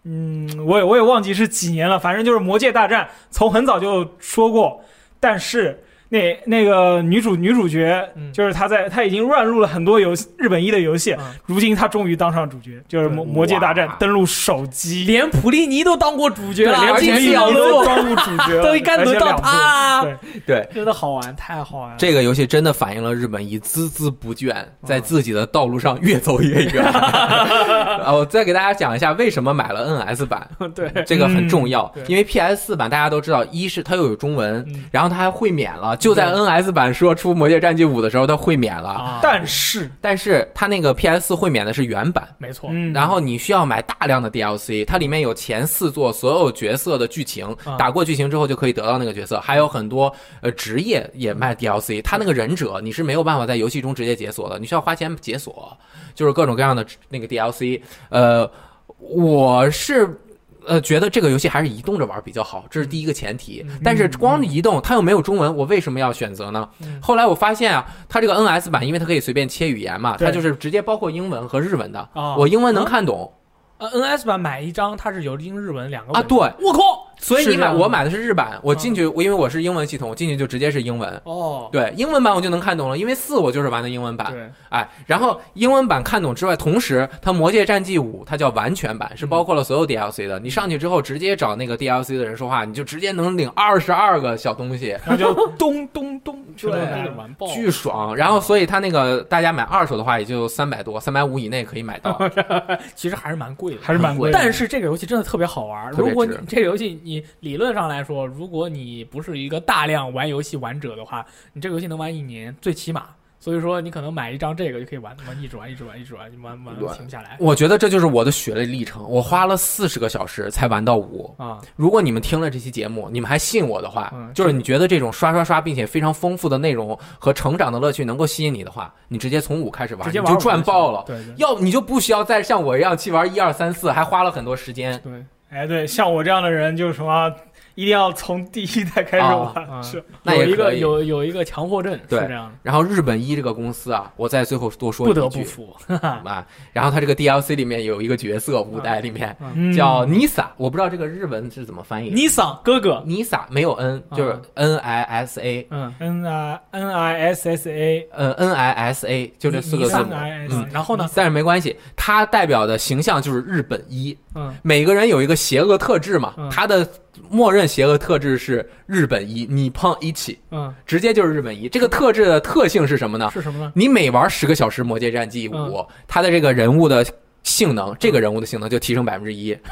[0.04, 4.82] 嗯，我也我也忘记是几年了，反正就是《魔界大战》，从很早就说过，
[5.20, 5.80] 但是
[6.12, 11.24] 那那个女主女主角嗯，就是她在她已经乱入了很多游戏日本一的游戏，嗯。
[11.46, 20.16] 如今她终于当上主角，就是魔魔界大战登陆手机，连普利尼都当过主角，了，连而且进普利尼都当过主角了， 都应该轮到他对，
[20.46, 20.68] 对。
[20.74, 21.96] 真的好玩，太好玩了。
[21.98, 26.84] 这个游戏真的反映了日本一孜孜不倦，在自己的道路上越走越远。
[26.84, 31.90] 啊，我再给大家讲一下为什么买了 NS 版， 对，这个很重要。
[32.06, 38.90] 因为 PS 四版大家都知道，一是它又有中文嗯，然后它还会免了，就在 NS 版说出《魔界战记五》的时候，它会免了。
[38.90, 55.76] 啊，但是，但是它那个 PS 四会免的是原版，没错，嗯，然后你需要买大量的 DLC，它里面有前四座所有角色的剧情啊，打过剧情之后就可以得到那个角色，还有很多呃职业也卖 DLC，它那个忍者你是没有办法在游戏中直接解锁的，你需要花钱解锁，
[56.14, 57.80] 就是各种各样的那个 DLC。
[58.08, 58.50] 呃，
[58.98, 60.18] 我是。
[60.66, 63.64] 呃，觉得这个游戏还是移动着玩比较好，这是第一个前提。
[63.82, 66.68] 但是光移动，它又没有中文，我为什么要选择呢？
[66.82, 73.32] 嗯后来我发现啊，它这个 NS 版，因为它可以随便切语言嘛，它就是直接包括英文和日文的，啊我英文能看懂。
[73.78, 81.08] 呃，NS 版买一张，它是有英日文两个啊对我靠，所以你买我买的是日版，我进去，我因为我是英文系统，我进去就直接是英文。
[81.24, 90.40] 哦，对，英文版我就能看懂了，因为四我就是玩的英文版，对，哎，然后英文版看懂之外，同时它《魔界战记五》它叫完全版，是包括了所有 DLC 的。
[90.40, 98.14] 你上去之后直接找那个 DLC 的人说话，你就直接能领二十二个小东西，就咚 咚咚，对巨爽。
[98.14, 102.18] 然后所以它那个大家买二手的话，也就三百多，三百五以内可以买到。
[102.94, 105.90] 其实还是蛮贵的，还是蛮贵的，但是这个游戏真的特别好玩。
[105.92, 113.06] 如果你这个游戏，你理论上来说，如果你不是一个大量玩游戏玩者的话，你这个游戏能玩一年，最起码。
[113.42, 121.34] 所以说，你可能买一张这个就可以玩，玩一直玩，一直玩，一直玩，玩玩对停不下来我觉得这就是我的血泪历程，我花了四十个小时才玩到五。
[121.38, 121.58] 啊！
[121.74, 131.02] 如果你们听了这期节目，你们还信我的话，嗯就是你觉得这种刷刷刷并且非常丰富的内容和成长的乐趣能够吸引你的话，你直接从五开始玩，直接玩你就赚爆了。
[131.04, 134.96] 对对要你就不需要再像我一样去玩一二三四，还花了很多时间。
[135.02, 135.12] 对，
[135.50, 137.28] 哎，对，像我这样的人，就是什么，
[137.74, 145.76] 一定要从第一代开始啊玩，啊是那有一个有有一个强迫症是对这样的，然后日本一这个公司啊，我再最后多说不一句不得不服。
[146.24, 146.46] 啊。
[146.72, 152.10] 然后它这个 DLC 里面有一个角色，五代里面嗯叫 Nisa，我不知道这个日文是怎么翻译。
[152.10, 158.72] Nisa 哥哥，Nisa 没有 N，就是啊 N I S A，嗯，N I N I S S A，呃 N I
[158.72, 160.10] S A 就这四个字母。
[160.50, 161.08] 嗯，然后呢？
[161.14, 164.16] 但是没关系，它代表的形象就是日本一。
[164.34, 166.88] 嗯，每个人有一个邪恶特质嘛嗯，他的
[167.28, 171.68] 默认邪恶特质是日本一，你碰一起，嗯，直接就是日本一。
[171.68, 173.30] 这个特质的特性是什么呢？
[173.32, 173.72] 是什么呢？
[173.74, 177.04] 你每玩十个小时《魔界战记五》嗯，它的这个人物的
[177.42, 179.56] 性能，这个人物的性能就提升百分之一。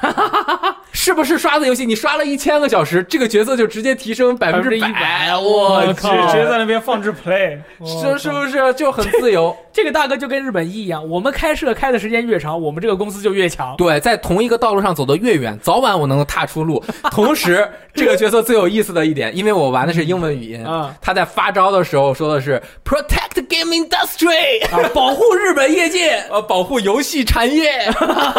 [0.92, 1.86] 是不是刷子游戏？
[1.86, 7.56] 你刷了一千个小时，这个角色就直接提升百分之一百，我靠直接在那边放置 play，
[7.86, 9.56] 是是不是就很自由？
[9.72, 13.76] 这个大哥就跟日本一一样，我们开设开的时间越长，我们这个公司就越强。
[13.76, 16.82] 对，在同一个道路上走得越远，早晚我能够踏出路。
[17.12, 26.16] 同时，这个角色最有意思的一点，因为我玩的是英文语音，啊他在发招的时候说的是 “protect game industry”，啊，保护日本业界。
[26.30, 27.59] 呃，保护游戏产业。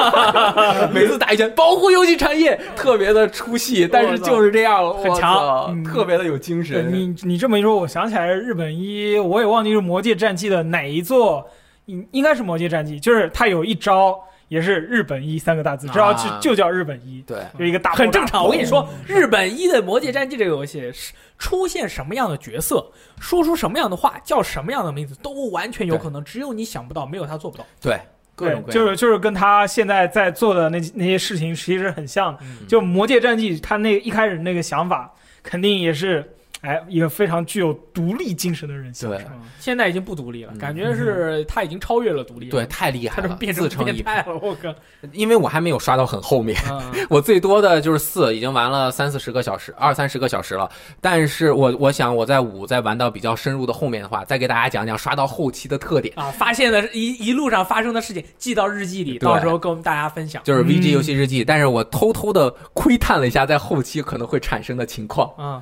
[0.94, 5.84] 每次打一拳，保护游戏产业，特别的出戏，但是就是这样，很强。
[5.84, 6.92] 特别的有精神。
[6.94, 11.46] 你你这么一说，我想起来日本一，我也忘记是《魔界战记》的哪一座，
[11.86, 19.16] 应应该是《魔界战记》，就是他有一招也是日本一三个大字，这招就啊就叫日本一，对，就一个大很正常，我跟你说，嗯。
[19.16, 22.86] 日本一的《魔界战记》这个游戏是出现什么样的角色，
[23.20, 27.66] 说出什么样的话，叫什么样的名字，都完全有可能，只有你想不到，没有他做不到。
[27.82, 28.00] 对，
[28.42, 28.74] 各对种，各样。
[28.74, 32.38] 就是就是跟他现在在做的那那些事情其实很像
[32.68, 35.14] 就《魔界战记》，他那一开始那个想法，
[35.44, 39.20] 肯定也是，哎，一个非常具有独立精神的人想对
[39.60, 42.52] 现在已经不独立了，嗯感觉是他已经超越了独立了。
[42.52, 44.22] 对，太厉害了，他就变成自成一派。
[44.22, 44.74] 变态了，我靠！
[45.12, 50.70] 因为我还没有刷到很后面，嗯我最多的就是四，已经玩了三四十个小时，二三十个小时了。
[51.02, 60.44] 但是我我想我在五再玩到比较深入的后面的话，再给大家讲讲刷到后期的特点，啊，发现的一一路上发生的事情记到日记里，到时候跟我们大家分享。
[60.44, 61.44] 就是 VG 嗯游戏日记。
[61.44, 65.60] 但是我偷偷的窥探了一下在后期可能会产生的情况，嗯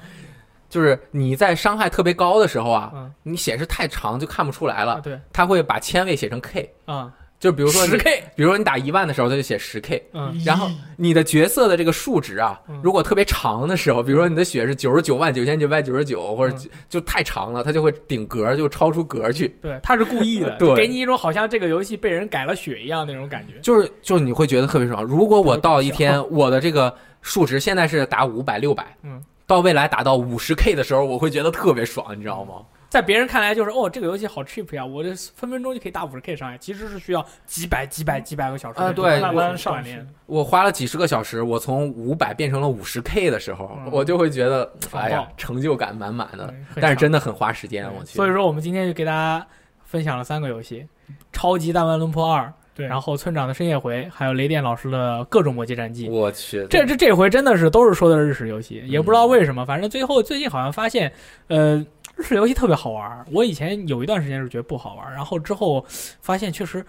[0.69, 6.71] 就是你在伤害特别高的时候啊，嗯你显示太长就看不出来啊，了，对它会把千位写成 K。
[6.85, 10.03] 啊，就比如说你十 K，比如说你打一万的时候，它就写十 K。
[10.13, 16.69] 嗯然后你的角色的这个数值啊嗯，如果特别长的时候，比如说你的血是九十九万九千九百九十九，或者嗯就
[16.99, 19.47] 就太长了，它就会顶格，就超出格去。
[19.61, 23.59] 对，他是故意的， 对给你一种好像这个游戏被人改了血一样那种感觉。
[23.61, 25.03] 就是就是你会觉得特别爽。
[25.03, 32.61] 如果我到一天我的这个数值现在是打五百六百，嗯，到未来打到五十 K 的时候，我会觉得特别爽，你知道吗？
[32.87, 40.07] 在别人看来就是哦，这个游戏好 cheap 呀，我这分分钟就可以打五十 K 上来，其实是需要几百、几百、几百个小时啊对慢慢上锻炼。
[40.27, 46.53] 我花了几十个小时，我从五百变成了五十 K 的时候，嗯我就会觉得，爽哎呀，成就感满满的。
[46.79, 48.15] 但是真的很花时间，我去。
[48.15, 49.45] 所以说，我们今天就给大家
[49.83, 50.87] 分享了三个游戏：
[51.31, 52.43] 《超级弹丸论破二》，
[52.79, 56.07] 对，然后村长的深夜回，还有雷电老师的各种魔界战记。
[56.07, 61.11] 我去，这这这回真的是都是说的日式游戏，嗯也不知道为什么，反正最后最近好像发现，
[61.47, 61.75] 呃，
[62.15, 63.25] 日式游戏特别好玩儿。
[63.31, 65.85] 我以前有一段时间是觉得不好玩儿，然后之后
[66.21, 66.85] 发现确实。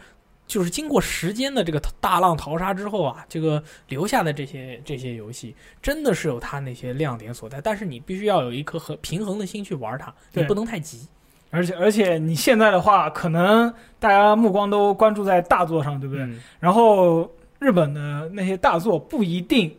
[0.47, 7.61] 就是经过时间的这个大浪淘沙之后啊，这个留下的这些这些游戏，真的是有它那些亮点所在。
[7.61, 11.07] 但是你必须要有一颗和平衡的心去玩它，你不能太急。
[11.51, 16.25] 而且而且你现在的话，可能大家目光都关注在大作上，对不对？
[16.25, 19.71] 嗯然后日本的那些大作不一定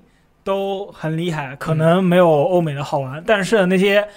[0.43, 4.07] 都很厉害，可能没有欧美的好玩，但是那些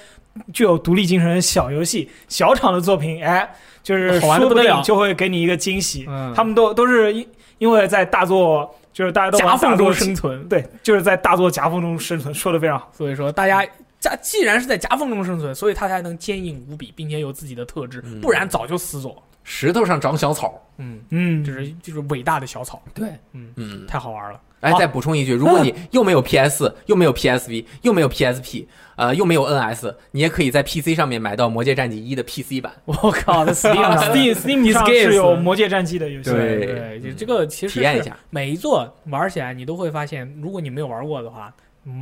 [0.52, 3.48] 具有独立精神的小游戏、小厂的作品，哎，
[3.82, 6.06] 就是好玩得说不不得了定就会给你一个惊喜。
[6.08, 7.26] 嗯，他们都都是因
[7.58, 10.48] 因为在大作，就是大家都夹缝中生存。
[10.48, 12.90] 对，就是在大作夹缝中生存，说的非常好。
[12.92, 13.64] 所以说，大家
[14.04, 19.22] 夹既然是在夹缝中生存，所以它才能坚硬无比，并且有自己的特质，嗯不然早就死走了。
[19.42, 23.86] 石头上长小草，嗯，嗯，就是就是伟大的小草，对，嗯，嗯。
[23.86, 24.40] 太好玩了。
[24.60, 28.64] 哎，再补充一句，如果你又没有 PS，又没有 PSV，又没有 PSP，
[28.96, 32.72] 呃，又没有 NS，你也可以在 PC 上面买到《魔界战记一》的 PC 版。
[32.86, 41.54] 我靠，在 Steam Steam Steam 上是有《魔界战记》的游戏，对对，就这个其实体验一下，每一座玩起来，你都会发现，如果你没有玩过的话，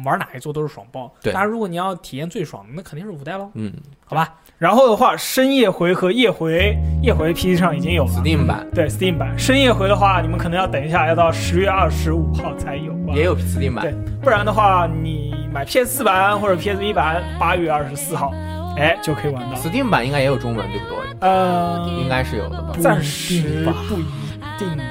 [0.04, 1.12] 玩哪一座都是爽爆。
[1.20, 3.72] 对当然，如果你要体验最爽的，那肯定是五代喽，嗯
[4.04, 4.34] 好吧？
[4.58, 8.10] 然后的话，深夜回和夜回，夜回 PC 上已经有了。
[8.10, 13.12] ，Steam 版对 Steam 版，深夜回的话，你们可能要等一下，要到十月二十五号才有吧。
[13.14, 13.92] 也有 Steam 版对，
[14.22, 18.32] 不然的话，你买 PS 四版或者 PSV 版，八月二十四号，
[18.76, 19.56] 哎，就可以玩到。
[19.56, 20.96] ，Steam 版应该也有中文，对不对？
[21.20, 22.72] 呃，应该是有的吧？
[22.80, 24.04] 暂时不一定吧不一
[24.58, 24.84] 定吧。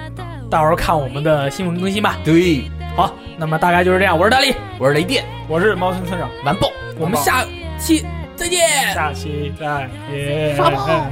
[0.50, 2.18] 到时候看我们的新闻更新吧。
[2.26, 2.64] 对，
[2.96, 4.18] 好，那么大概就是这样。
[4.18, 6.70] 我是大力，我是雷电，我是猫村村长，完爆！
[7.00, 7.46] 我们下
[7.80, 8.06] 期
[8.36, 11.08] 再见，下期再见，刷爆！